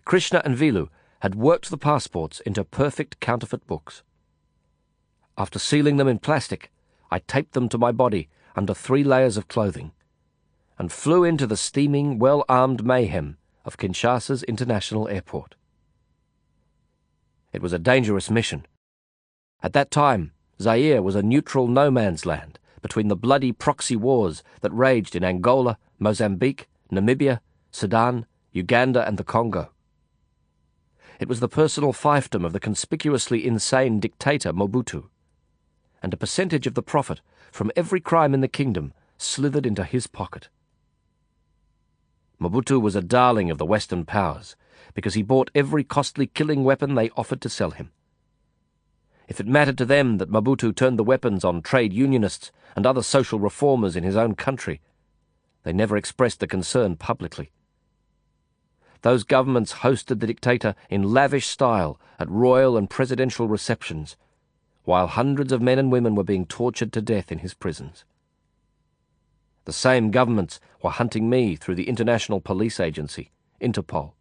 [0.05, 0.87] Krishna and Vilu
[1.19, 4.03] had worked the passports into perfect counterfeit books.
[5.37, 6.71] After sealing them in plastic,
[7.11, 9.91] I taped them to my body under three layers of clothing
[10.79, 15.55] and flew into the steaming, well armed mayhem of Kinshasa's international airport.
[17.57, 18.67] It was a dangerous mission.
[19.63, 20.31] At that time,
[20.61, 25.23] Zaire was a neutral no man's land between the bloody proxy wars that raged in
[25.23, 27.39] Angola, Mozambique, Namibia,
[27.71, 29.71] Sudan, Uganda, and the Congo.
[31.19, 35.09] It was the personal fiefdom of the conspicuously insane dictator Mobutu,
[36.03, 37.21] and a percentage of the profit
[37.51, 40.49] from every crime in the kingdom slithered into his pocket.
[42.39, 44.55] Mobutu was a darling of the Western powers
[44.93, 47.91] because he bought every costly killing weapon they offered to sell him.
[49.27, 53.03] If it mattered to them that Mobutu turned the weapons on trade unionists and other
[53.03, 54.81] social reformers in his own country,
[55.63, 57.51] they never expressed the concern publicly.
[59.01, 64.15] Those governments hosted the dictator in lavish style at royal and presidential receptions,
[64.85, 68.05] while hundreds of men and women were being tortured to death in his prisons.
[69.67, 73.31] The same governments were hunting me through the International Police Agency,
[73.61, 74.13] Interpol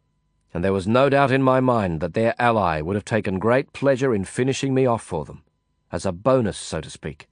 [0.53, 3.73] and there was no doubt in my mind that their ally would have taken great
[3.73, 5.45] pleasure in finishing me off for them,
[5.93, 7.29] as a bonus, so to speak,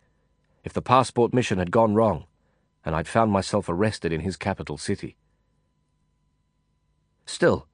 [0.62, 2.26] if the passport mission had gone wrong
[2.84, 5.16] and I'd found myself arrested in his capital city.
[7.26, 7.66] Still,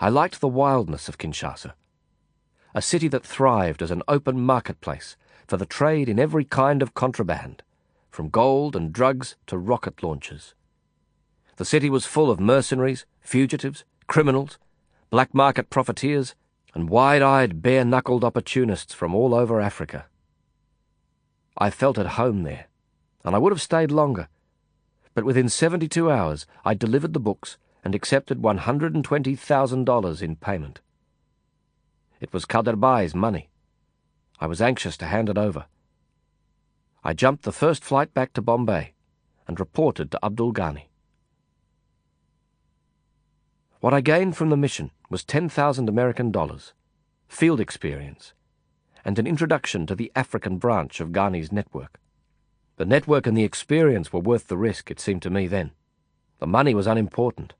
[0.00, 1.74] I liked the wildness of Kinshasa,
[2.74, 6.94] a city that thrived as an open marketplace for the trade in every kind of
[6.94, 7.62] contraband,
[8.10, 10.54] from gold and drugs to rocket launchers.
[11.56, 14.58] The city was full of mercenaries, fugitives, criminals,
[15.10, 16.34] black market profiteers,
[16.74, 20.06] and wide eyed, bare knuckled opportunists from all over Africa.
[21.56, 22.66] I felt at home there,
[23.24, 24.28] and I would have stayed longer.
[25.14, 30.80] But within 72 hours, I delivered the books and accepted $120,000 in payment.
[32.20, 33.48] It was Kader Bhai's money.
[34.40, 35.66] I was anxious to hand it over.
[37.04, 38.94] I jumped the first flight back to Bombay
[39.46, 40.88] and reported to Abdul Ghani.
[43.80, 46.72] What I gained from the mission was 10,000 American dollars,
[47.28, 48.34] field experience,
[49.04, 52.00] and an introduction to the African branch of Ghani's network.
[52.76, 55.70] The network and the experience were worth the risk, it seemed to me then.
[56.40, 57.54] The money was unimportant.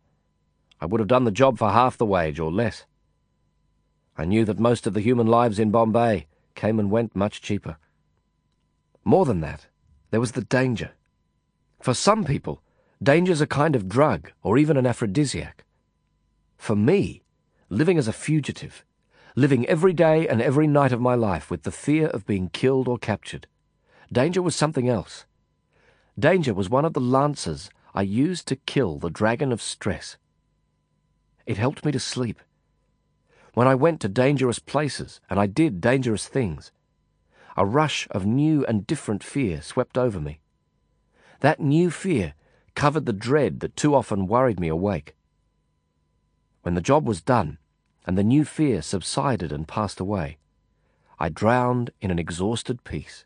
[0.80, 2.84] I would have done the job for half the wage or less.
[4.16, 7.76] I knew that most of the human lives in Bombay came and went much cheaper.
[9.08, 9.68] More than that,
[10.10, 10.90] there was the danger.
[11.80, 12.60] For some people,
[13.02, 15.64] danger's a kind of drug or even an aphrodisiac.
[16.58, 17.22] For me,
[17.70, 18.84] living as a fugitive,
[19.34, 22.86] living every day and every night of my life with the fear of being killed
[22.86, 23.46] or captured,
[24.12, 25.24] danger was something else.
[26.18, 30.18] Danger was one of the lances I used to kill the dragon of stress.
[31.46, 32.42] It helped me to sleep.
[33.54, 36.72] When I went to dangerous places and I did dangerous things,
[37.58, 40.38] a rush of new and different fear swept over me.
[41.40, 42.34] That new fear
[42.76, 45.16] covered the dread that too often worried me awake.
[46.62, 47.58] When the job was done,
[48.06, 50.38] and the new fear subsided and passed away,
[51.18, 53.24] I drowned in an exhausted peace.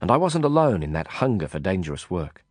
[0.00, 2.44] And I wasn't alone in that hunger for dangerous work.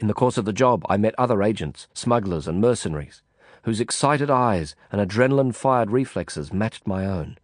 [0.00, 3.20] In the course of the job, I met other agents, smugglers, and mercenaries,
[3.64, 7.36] whose excited eyes and adrenaline fired reflexes matched my own.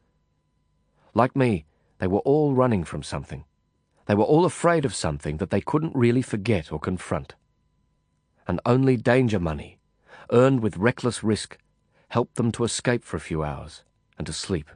[1.14, 1.64] Like me,
[1.98, 3.44] they were all running from something.
[4.06, 7.34] They were all afraid of something that they couldn't really forget or confront.
[8.46, 9.78] And only danger money
[10.30, 11.58] earned with reckless risk,
[12.08, 13.82] helped them to escape for a few hours
[14.18, 14.70] and to sleep.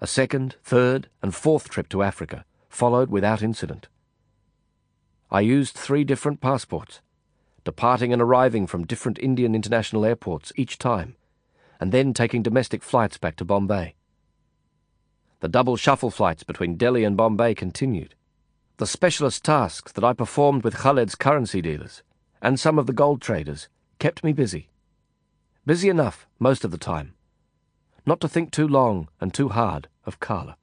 [0.00, 3.88] A second, third, and fourth trip to Africa followed without incident.
[5.30, 7.00] I used three different passports,
[7.64, 11.16] departing and arriving from different Indian international airports each time,
[11.80, 13.94] and then taking domestic flights back to Bombay.
[15.40, 18.14] The double shuffle flights between Delhi and Bombay continued.
[18.78, 22.02] The specialist tasks that I performed with Khaled's currency dealers
[22.40, 24.68] and some of the gold traders kept me busy.
[25.66, 27.14] Busy enough most of the time,
[28.06, 30.56] not to think too long and too hard of Karla.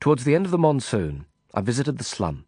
[0.00, 2.44] Towards the end of the monsoon, I visited the slum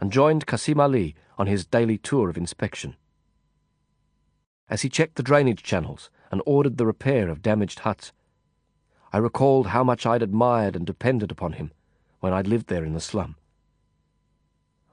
[0.00, 2.96] and joined Kasim Ali on his daily tour of inspection.
[4.68, 8.12] As he checked the drainage channels and ordered the repair of damaged huts,
[9.16, 11.72] I recalled how much I'd admired and depended upon him
[12.20, 13.36] when I'd lived there in the slum.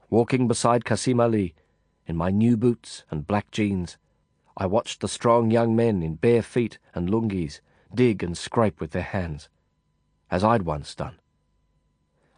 [0.08, 1.54] Walking beside Kasim Ali,
[2.06, 3.98] in my new boots and black jeans,
[4.56, 7.60] I watched the strong young men in bare feet and lungis
[7.94, 9.50] dig and scrape with their hands,
[10.30, 11.20] as I'd once done.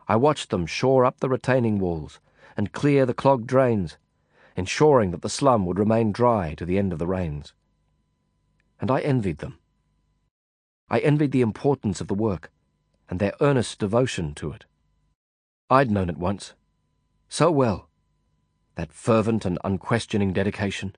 [0.09, 2.19] I watched them shore up the retaining walls
[2.57, 3.97] and clear the clogged drains,
[4.57, 7.55] ensuring that the slum would remain dry to the end of the rains.
[8.81, 9.61] And I envied them.
[10.89, 12.51] I envied the importance of the work
[13.09, 14.65] and their earnest devotion to it.
[15.69, 16.55] I'd known it once,
[17.29, 17.89] so well,
[18.77, 20.95] that fervent and unquestioning dedication.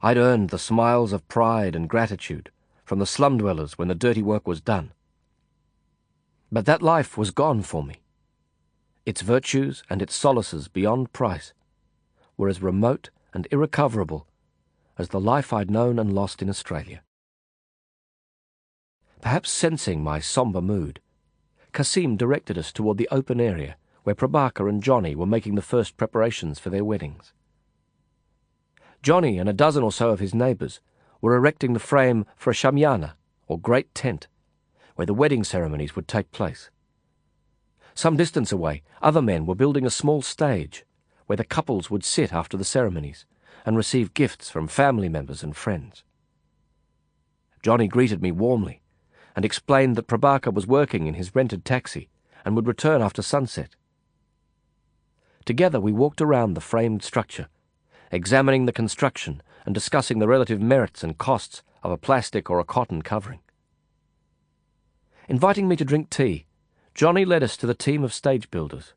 [0.00, 2.50] I'd earned the smiles of pride and gratitude
[2.84, 4.92] from the slum dwellers when the dirty work was done.
[6.50, 8.02] But that life was gone for me.
[9.06, 11.52] Its virtues and its solaces beyond price
[12.36, 14.28] were as remote and irrecoverable
[14.98, 17.02] as the life I'd known and lost in Australia.
[19.22, 21.00] Perhaps sensing my sombre mood,
[21.72, 25.96] Kasim directed us toward the open area where Prabaker and Johnny were making the first
[25.96, 27.32] preparations for their weddings.
[29.00, 30.80] Johnny and a dozen or so of his neighbours
[31.20, 33.12] were erecting the frame for a shamiana,
[33.46, 34.26] or great tent,
[34.96, 36.70] where the wedding ceremonies would take place.
[37.94, 40.84] Some distance away, other men were building a small stage
[41.26, 43.24] where the couples would sit after the ceremonies
[43.64, 46.02] and receive gifts from family members and friends.
[47.62, 48.81] Johnny greeted me warmly
[49.34, 52.08] and explained that Prabaker was working in his rented taxi
[52.44, 53.76] and would return after sunset.
[55.44, 57.48] Together we walked around the framed structure,
[58.10, 62.64] examining the construction and discussing the relative merits and costs of a plastic or a
[62.64, 63.40] cotton covering.
[65.28, 66.46] Inviting me to drink tea,
[66.94, 68.92] Johnny led us to the team of stage builders.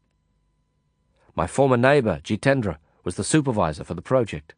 [1.35, 4.53] My former neighbour, Jitendra, was the supervisor for the project.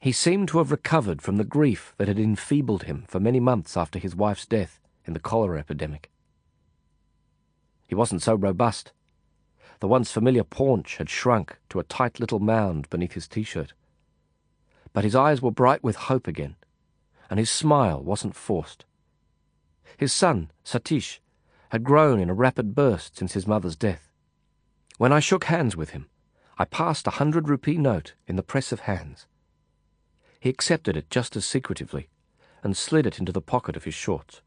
[0.00, 3.76] He seemed to have recovered from the grief that had enfeebled him for many months
[3.76, 6.10] after his wife's death in the cholera epidemic.
[7.88, 8.92] He wasn't so robust,
[9.80, 13.72] the once familiar paunch had shrunk to a tight little mound beneath his t-shirt.
[14.92, 16.56] But his eyes were bright with hope again,
[17.30, 18.84] and his smile wasn't forced.
[19.96, 21.20] His son, Satish,
[21.70, 24.12] had grown in a rapid burst since his mother's death.
[24.98, 26.08] When I shook hands with him,
[26.58, 29.26] I passed a hundred rupee note in the press of hands.
[30.40, 32.08] He accepted it just as secretively
[32.62, 34.42] and slid it into the pocket of his shorts.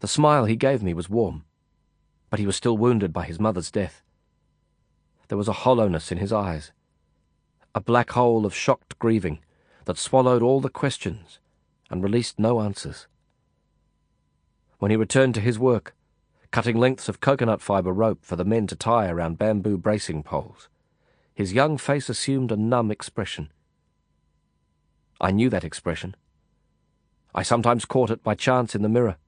[0.00, 1.44] The smile he gave me was warm,
[2.30, 4.02] but he was still wounded by his mother's death.
[5.28, 6.72] There was a hollowness in his eyes,
[7.74, 9.40] a black hole of shocked grieving
[9.84, 11.38] that swallowed all the questions
[11.90, 13.06] and released no answers.
[14.78, 15.94] When he returned to his work,
[16.50, 20.68] cutting lengths of coconut fibre rope for the men to tie around bamboo bracing poles,
[21.34, 23.50] his young face assumed a numb expression.
[25.20, 26.16] I knew that expression.
[27.34, 29.18] I sometimes caught it by chance in the mirror.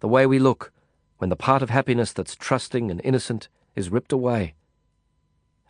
[0.00, 0.72] The way we look
[1.18, 4.54] when the part of happiness that's trusting and innocent is ripped away,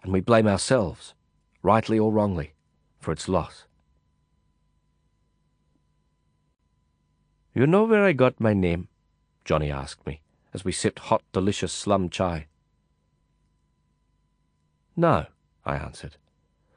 [0.03, 1.15] and we blame ourselves,
[1.63, 2.55] rightly or wrongly,
[2.99, 3.67] for its loss.
[7.55, 8.89] You know where I got my name?
[9.45, 10.21] Johnny asked me
[10.53, 12.47] as we sipped hot, delicious slum chai.
[14.97, 15.27] No,
[15.65, 16.17] I answered,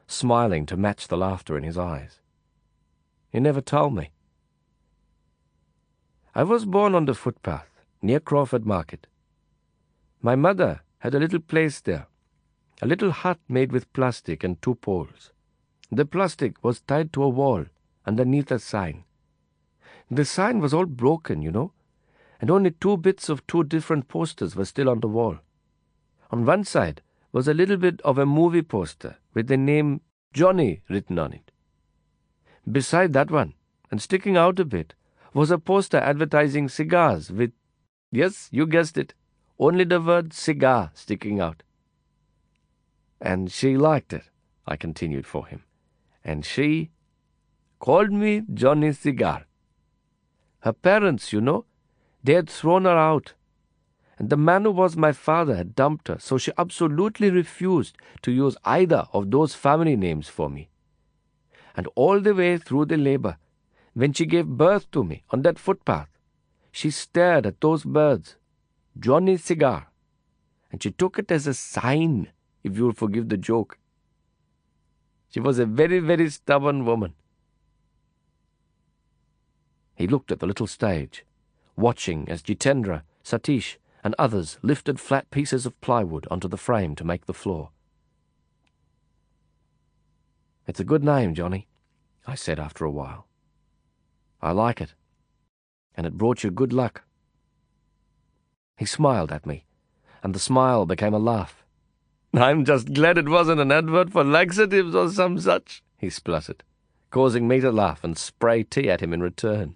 [0.07, 2.19] smiling to match the laughter in his eyes.
[3.29, 4.09] He never told me.
[6.37, 9.07] I was born on the footpath near Crawford Market.
[10.21, 12.05] My mother had a little place there,
[12.79, 15.31] a little hut made with plastic and two poles.
[15.91, 17.65] The plastic was tied to a wall
[18.05, 19.03] underneath a sign.
[20.11, 21.71] The sign was all broken, you know,
[22.39, 25.39] and only two bits of two different posters were still on the wall.
[26.29, 27.01] On one side
[27.31, 30.01] was a little bit of a movie poster with the name
[30.33, 31.49] Johnny written on it.
[32.71, 33.55] Beside that one,
[33.89, 34.93] and sticking out a bit,
[35.37, 37.51] was a poster advertising cigars with,
[38.11, 39.13] yes, you guessed it,
[39.59, 41.61] only the word cigar sticking out.
[43.21, 44.23] And she liked it,
[44.65, 45.61] I continued for him,
[46.23, 46.89] and she
[47.77, 49.45] called me Johnny Cigar.
[50.61, 51.65] Her parents, you know,
[52.23, 53.35] they had thrown her out.
[54.17, 58.31] And the man who was my father had dumped her, so she absolutely refused to
[58.31, 60.69] use either of those family names for me.
[61.75, 63.37] And all the way through the labor,
[63.97, 66.09] when she gave birth to me on that footpath,
[66.71, 68.35] she stared at those birds,
[68.99, 69.87] Johnny's Cigar,
[70.71, 72.29] and she took it as a sign,
[72.63, 73.79] if you'll forgive the joke.
[75.29, 77.15] She was a very, very stubborn woman.
[79.95, 81.25] He looked at the little stage
[81.75, 87.03] watching as Jitendra, Satish, and others lifted flat pieces of plywood onto the frame to
[87.03, 87.71] make the floor.
[90.67, 91.67] It's a good name, Johnny,
[92.27, 93.27] I said after a while.
[94.41, 94.93] I like it,
[95.95, 97.03] and it brought you good luck.
[98.77, 99.65] He smiled at me,
[100.21, 101.63] and the smile became a laugh.
[102.33, 106.63] I'm just glad it wasn't an advert for laxatives or some such, he spluttered,
[107.09, 109.75] causing me to laugh and spray tea at him in return.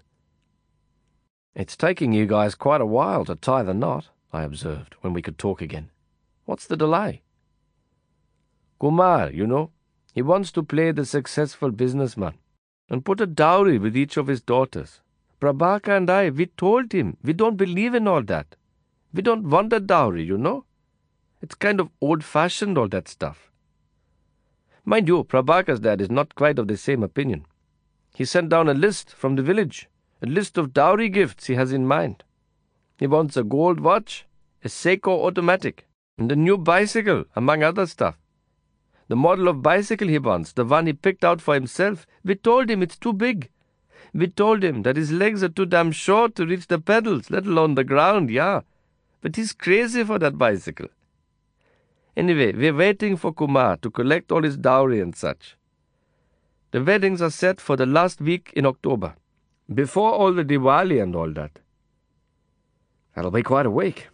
[1.55, 5.23] It's taking you guys quite a while to tie the knot, I observed, when we
[5.23, 5.89] could talk again.
[6.45, 7.23] What's the delay?
[8.79, 9.71] Kumar, you know,
[10.13, 12.35] he wants to play the successful businessman
[12.91, 14.99] and put a dowry with each of his daughters.
[15.39, 18.55] Prabaker and I, we told him we don't believe in all that.
[19.13, 20.65] We don't want a dowry, you know.
[21.41, 23.49] It's kind of old fashioned, all that stuff.
[24.85, 27.47] Mind you, Prabaker's dad is not quite of the same opinion.
[28.13, 29.87] He sent down a list from the village
[30.21, 32.23] a list of dowry gifts he has in mind.
[32.97, 34.27] He wants a gold watch,
[34.63, 35.87] a Seiko automatic,
[36.17, 38.20] and a new bicycle, among other stuff.
[39.11, 42.69] The model of bicycle he wants, the one he picked out for himself, we told
[42.69, 43.49] him it's too big.
[44.13, 47.45] We told him that his legs are too damn short to reach the pedals, let
[47.45, 48.61] alone the ground, yeah.
[49.19, 50.87] But he's crazy for that bicycle.
[52.15, 55.57] Anyway, we're waiting for Kumar to collect all his dowry and such.
[56.71, 59.15] The weddings are set for the last week in October.
[59.73, 61.59] Before all the Diwali and all that.
[63.13, 64.07] That'll be quite a week.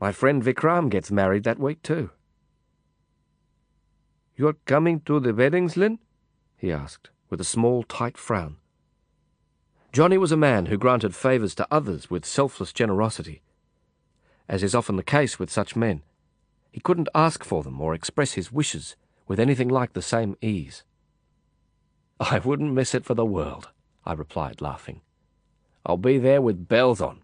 [0.00, 2.08] My friend Vikram gets married that week too.
[4.38, 5.98] You're coming to the weddings, Lin?
[6.56, 8.58] he asked, with a small, tight frown.
[9.92, 13.42] Johnny was a man who granted favours to others with selfless generosity.
[14.48, 16.04] As is often the case with such men,
[16.70, 18.94] he couldn't ask for them or express his wishes
[19.26, 20.84] with anything like the same ease.
[22.20, 23.70] I wouldn't miss it for the world.
[24.06, 25.00] I replied, laughing.
[25.84, 27.22] I'll be there with bells on.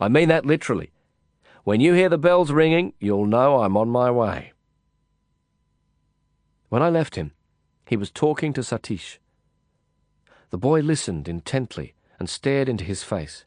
[0.00, 0.90] I mean that literally.
[1.62, 4.52] When you hear the bells ringing, you'll know I'm on my way.
[6.70, 7.32] When I left him,
[7.84, 9.18] he was talking to Satish.
[10.50, 13.44] The boy listened intently and stared into his face,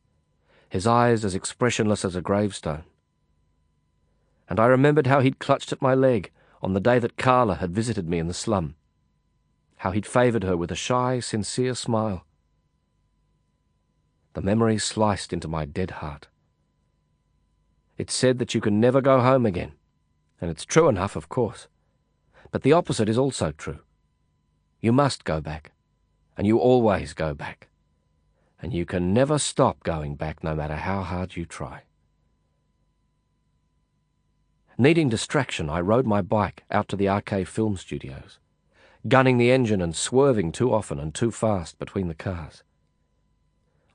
[0.68, 2.84] his eyes as expressionless as a gravestone.
[4.50, 6.32] And I remembered how he'd clutched at my leg
[6.62, 8.76] on the day that Karla had visited me in the slum,
[9.78, 12.26] how he'd favoured her with a shy, sincere smile
[14.34, 16.28] The memory sliced into my dead heart.
[17.98, 19.72] It said that you can never go home again,
[20.42, 21.70] and it's true enough, of course.
[22.54, 23.80] But the opposite is also true.
[24.80, 25.72] You must go back,
[26.38, 27.68] and you always go back,
[28.62, 31.82] and you can never stop going back no matter how hard you try.
[34.78, 38.38] Needing distraction, I rode my bike out to the RK Film Studios,
[39.08, 42.62] gunning the engine and swerving too often and too fast between the cars.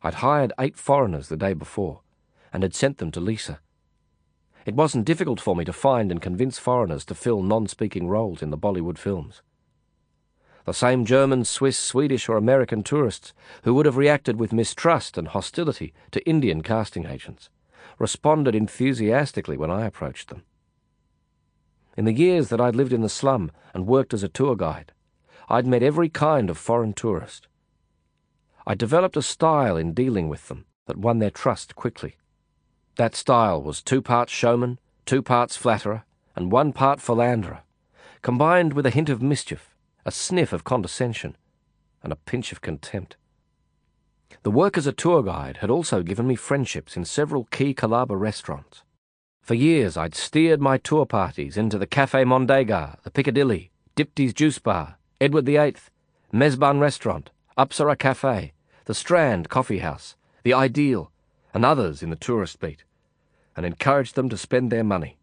[0.03, 2.01] I'd hired eight foreigners the day before
[2.53, 3.61] and had sent them to Lisa.
[4.69, 8.51] It wasn't difficult for me to find and convince foreigners to fill non-speaking roles in
[8.51, 9.41] the Bollywood films.
[10.67, 13.33] The same German, Swiss, Swedish or American tourists
[13.63, 17.49] who would have reacted with mistrust and hostility to Indian casting agents
[17.99, 20.43] responded enthusiastically when I approached them.
[21.97, 24.93] In the years that I'd lived in the slum and worked as a tour guide,
[25.49, 27.49] I'd met every kind of foreign tourist.
[28.67, 32.17] I developed a style in dealing with them that won their trust quickly.
[32.99, 36.03] That style was two parts showman, two parts flatterer,
[36.35, 37.61] and one part philanderer,
[38.23, 39.73] combined with a hint of mischief,
[40.05, 41.37] a sniff of condescension,
[42.03, 43.17] and a pinch of contempt.
[44.43, 48.19] The work as a tour guide had also given me friendships in several key Colaba
[48.19, 48.83] restaurants.
[49.43, 54.59] For years I'd steered my tour parties into the Café Mondegar, the Piccadilly, Dipti's Juice
[54.59, 55.77] Bar, Edward VIII,
[56.33, 58.55] Mezban Restaurant, Apsara Cafe,
[58.87, 61.13] the Strand Coffee House, the Ideal,
[61.55, 62.83] and others in the tourist beat
[63.59, 65.19] and encouraged them to spend their money.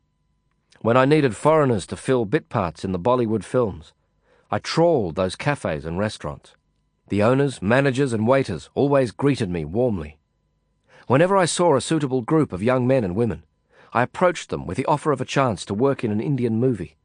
[0.82, 3.94] When I needed foreigners to fill bit parts in the Bollywood films,
[4.52, 6.53] I trawled those cafes and restaurants.
[7.07, 10.18] The owners, managers, and waiters always greeted me warmly.
[11.07, 13.45] Whenever I saw a suitable group of young men and women,
[13.94, 16.98] I approached them with the offer of a chance to work in an Indian movie.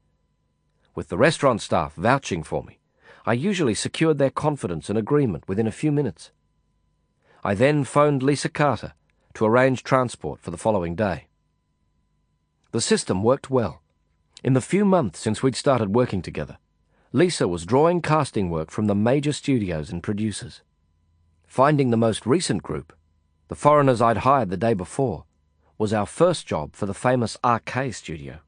[0.96, 2.80] With the restaurant staff vouching for me,
[3.24, 6.32] I usually secured their confidence and agreement within a few minutes.
[7.44, 8.94] I then phoned Lisa Carter
[9.34, 11.26] to arrange transport for the following day.
[12.72, 13.82] The system worked well.
[14.42, 16.58] In the few months since we'd started working together,
[17.12, 20.62] Lisa was drawing casting work from the major studios and producers.
[21.46, 22.92] Finding the most recent group,
[23.48, 25.24] the foreigners I'd hired the day before,
[25.76, 28.38] was our first job for the famous RK studio.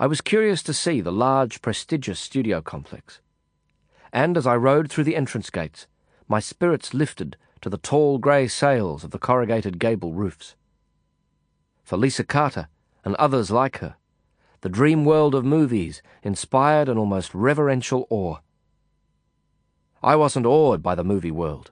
[0.00, 3.20] I was curious to see the large, prestigious studio complex.
[4.12, 5.86] And as I rode through the entrance gates,
[6.26, 10.56] my spirits lifted to the tall grey sails of the corrugated gable roofs.
[11.82, 12.68] For Lisa Carter
[13.04, 13.96] and others like her,
[14.60, 18.38] the dream world of movies inspired an almost reverential awe.
[20.02, 21.70] I wasn't awed by the movie world,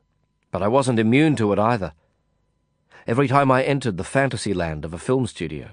[0.51, 1.93] but I wasn't immune to it either.
[3.07, 5.71] Every time I entered the fantasy land of a film studio,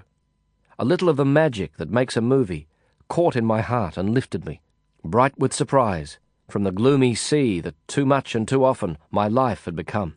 [0.78, 2.68] a little of the magic that makes a movie
[3.08, 4.60] caught in my heart and lifted me,
[5.04, 9.66] bright with surprise, from the gloomy sea that too much and too often my life
[9.66, 10.16] had become.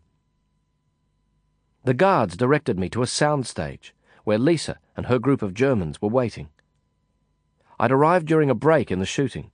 [1.83, 3.93] The guards directed me to a sound stage
[4.23, 6.49] where Lisa and her group of Germans were waiting.
[7.79, 9.51] I'd arrived during a break in the shooting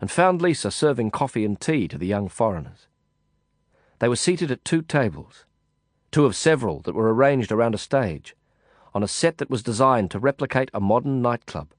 [0.00, 2.88] and found Lisa serving coffee and tea to the young foreigners.
[4.00, 5.44] They were seated at two tables,
[6.10, 8.36] two of several that were arranged around a stage,
[8.94, 11.72] on a set that was designed to replicate a modern nightclub.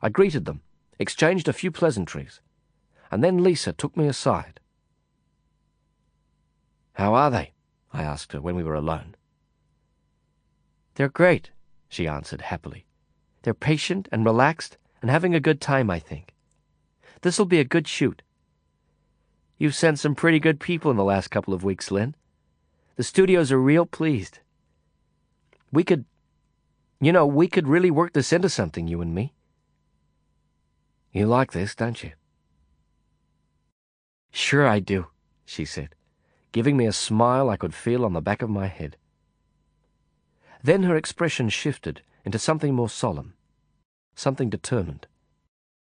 [0.00, 0.62] I greeted them,
[0.98, 2.40] exchanged a few pleasantries,
[3.10, 4.60] and then Lisa took me aside.
[6.94, 7.52] How are they?
[7.92, 9.14] I asked her when we were alone.
[10.94, 11.50] They're great,
[11.88, 12.86] she answered happily.
[13.42, 16.34] They're patient and relaxed and having a good time, I think.
[17.22, 18.22] This'll be a good shoot.
[19.58, 22.14] You've sent some pretty good people in the last couple of weeks, Lin.
[22.96, 24.40] The studios are real pleased.
[25.72, 26.04] We could,
[27.00, 29.34] you know, we could really work this into something, you and me.
[31.12, 32.12] You like this, don't you?
[34.30, 35.06] Sure I do,
[35.44, 35.94] she said,
[36.52, 38.96] giving me a smile I could feel on the back of my head.
[40.62, 43.34] Then her expression shifted into something more solemn,
[44.14, 45.06] something determined.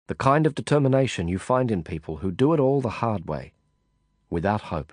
[0.07, 3.53] The kind of determination you find in people who do it all the hard way,
[4.31, 4.93] without hope.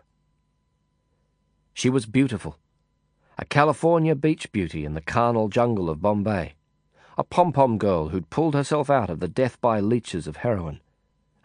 [1.73, 2.57] She was beautiful,
[3.37, 6.55] a California beach beauty in the carnal jungle of Bombay,
[7.17, 10.81] a pom-pom girl who'd pulled herself out of the death by leeches of heroin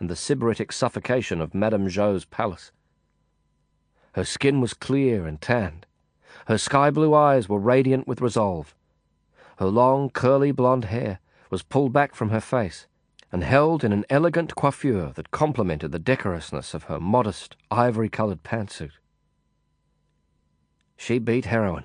[0.00, 2.72] and the sybaritic suffocation of Madame Zhou's palace.
[4.14, 5.86] Her skin was clear and tanned.
[6.46, 8.74] Her sky-blue eyes were radiant with resolve.
[9.58, 11.20] Her long, curly blonde hair
[11.50, 12.86] was pulled back from her face
[13.30, 18.92] and held in an elegant coiffure that complemented the decorousness of her modest, ivory-coloured pantsuit.
[20.96, 21.84] She beat heroin,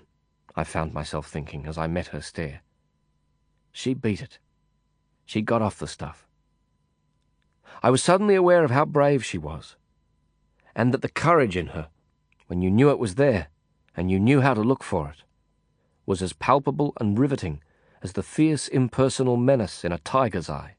[0.56, 2.62] I found myself thinking as I met her stare.
[3.72, 4.40] She beat it.
[5.26, 6.25] She got off the stuff.
[7.84, 9.76] I was suddenly aware of how brave she was,
[10.76, 11.90] and that the courage in her,
[12.48, 13.48] when you knew it was there
[13.96, 15.24] and you knew how to look for it,
[16.06, 17.62] was as palpable and riveting
[18.02, 20.76] as the fierce impersonal menace in a tiger's eye.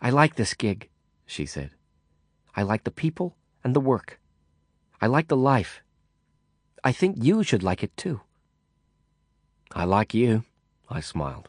[0.00, 0.90] I like this gig,
[1.24, 1.70] she said.
[2.54, 4.20] I like the people and the work.
[5.00, 5.82] I like the life.
[6.82, 8.20] I think you should like it too.
[9.72, 10.44] I like you,
[10.90, 11.48] I smiled.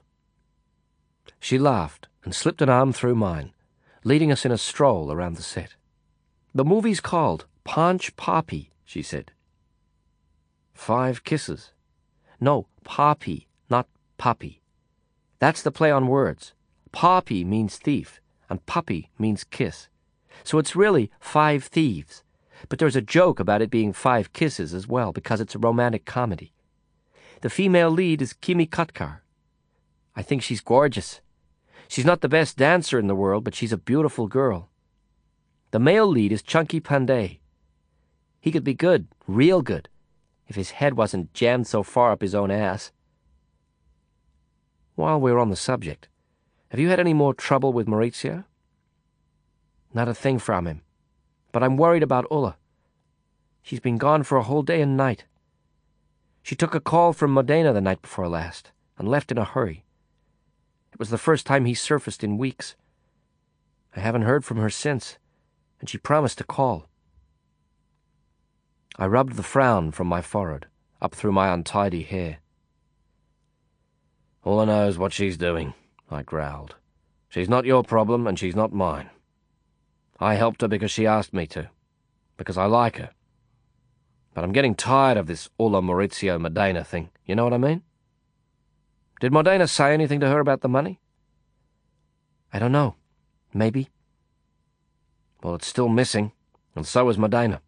[1.40, 3.54] She laughed and slipped an arm through mine,
[4.04, 5.76] leading us in a stroll around the set.
[6.54, 9.32] The movie's called Panch Papi, she said.
[10.74, 11.72] Five kisses.
[12.42, 13.88] No, Papi, not
[14.18, 14.62] Puppy.
[15.40, 16.54] That's the play on words.
[16.92, 19.90] Papi means thief, and puppy means kiss.
[20.44, 22.24] So it's really five thieves.
[22.70, 26.06] But there's a joke about it being five kisses as well, because it's a romantic
[26.06, 26.54] comedy.
[27.42, 29.20] The female lead is Kimi Katkar.
[30.16, 31.20] I think she's gorgeous.
[31.88, 34.70] She's not the best dancer in the world, but she's a beautiful girl.
[35.72, 37.40] The male lead is Chunky Pandey.
[38.41, 39.90] He could be good, real good,
[40.48, 42.91] if his head wasn't jammed so far up his own ass.
[44.95, 46.07] While we're on the subject,
[46.70, 48.45] have you had any more trouble with Maurizio?
[49.94, 50.82] Not a thing from him.
[51.52, 52.57] But I'm worried about Ulla.
[53.62, 55.24] She's been gone for a whole day and night.
[56.44, 59.85] She took a call from Modena the night before last and left in a hurry.
[60.96, 62.78] It was the first time he surfaced in weeks.
[63.98, 65.18] I haven't heard from her since,
[65.82, 66.88] and she promised to call.
[68.98, 70.68] I rubbed the frown from my forehead,
[71.02, 72.38] up through my untidy hair.
[74.46, 75.74] Ulla knows what she's doing,
[76.10, 76.76] I growled.
[77.28, 79.10] She's not your problem, and she's not mine.
[80.18, 81.70] I helped her because she asked me to,
[82.38, 83.10] because I like her.
[84.34, 87.84] But I'm getting tired of this Ulla Maurizio Modena thing, you know what I mean?
[89.20, 91.00] Did Modena say anything to her about the money?
[92.52, 92.96] I don't know.
[93.54, 93.90] Maybe.
[95.42, 96.32] Well, it's still missing,
[96.76, 97.62] and so is Modena.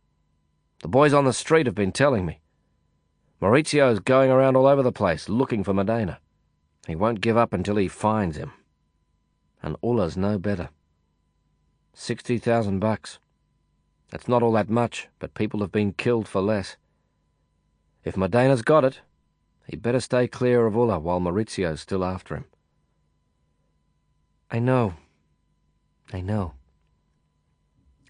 [0.80, 2.42] The boys on the street have been telling me.
[3.42, 6.20] Maurizio's going around all over the place looking for Modena.
[6.88, 8.52] He won't give up until he finds him.
[9.62, 10.70] And Ulla's no better.
[11.94, 13.20] Sixty thousand bucks.
[14.10, 16.78] That's not all that much, but people have been killed for less.
[18.04, 19.02] If Modena's got it,
[19.68, 22.46] He'd better stay clear of Ulla while Maurizio's still after him.
[24.50, 24.94] I know.
[26.14, 26.54] I know.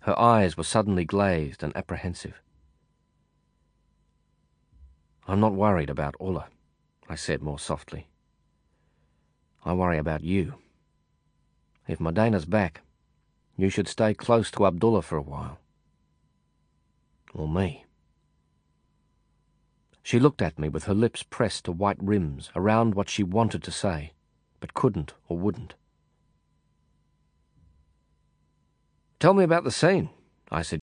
[0.01, 2.41] Her eyes were suddenly glazed and apprehensive.
[5.27, 6.47] I'm not worried about Ulla,
[7.09, 8.07] I said more softly.
[9.65, 10.53] I worry about you.
[11.88, 12.81] If Modena's back,
[13.57, 15.59] you should stay close to Abdullah for a while.
[17.34, 17.86] Or me.
[20.07, 23.61] She looked at me with her lips pressed to white rims around what she wanted
[23.63, 24.13] to say,
[24.61, 25.73] but couldn't or wouldn't.
[29.19, 30.09] Tell me about the scene,
[30.49, 30.75] I suggested.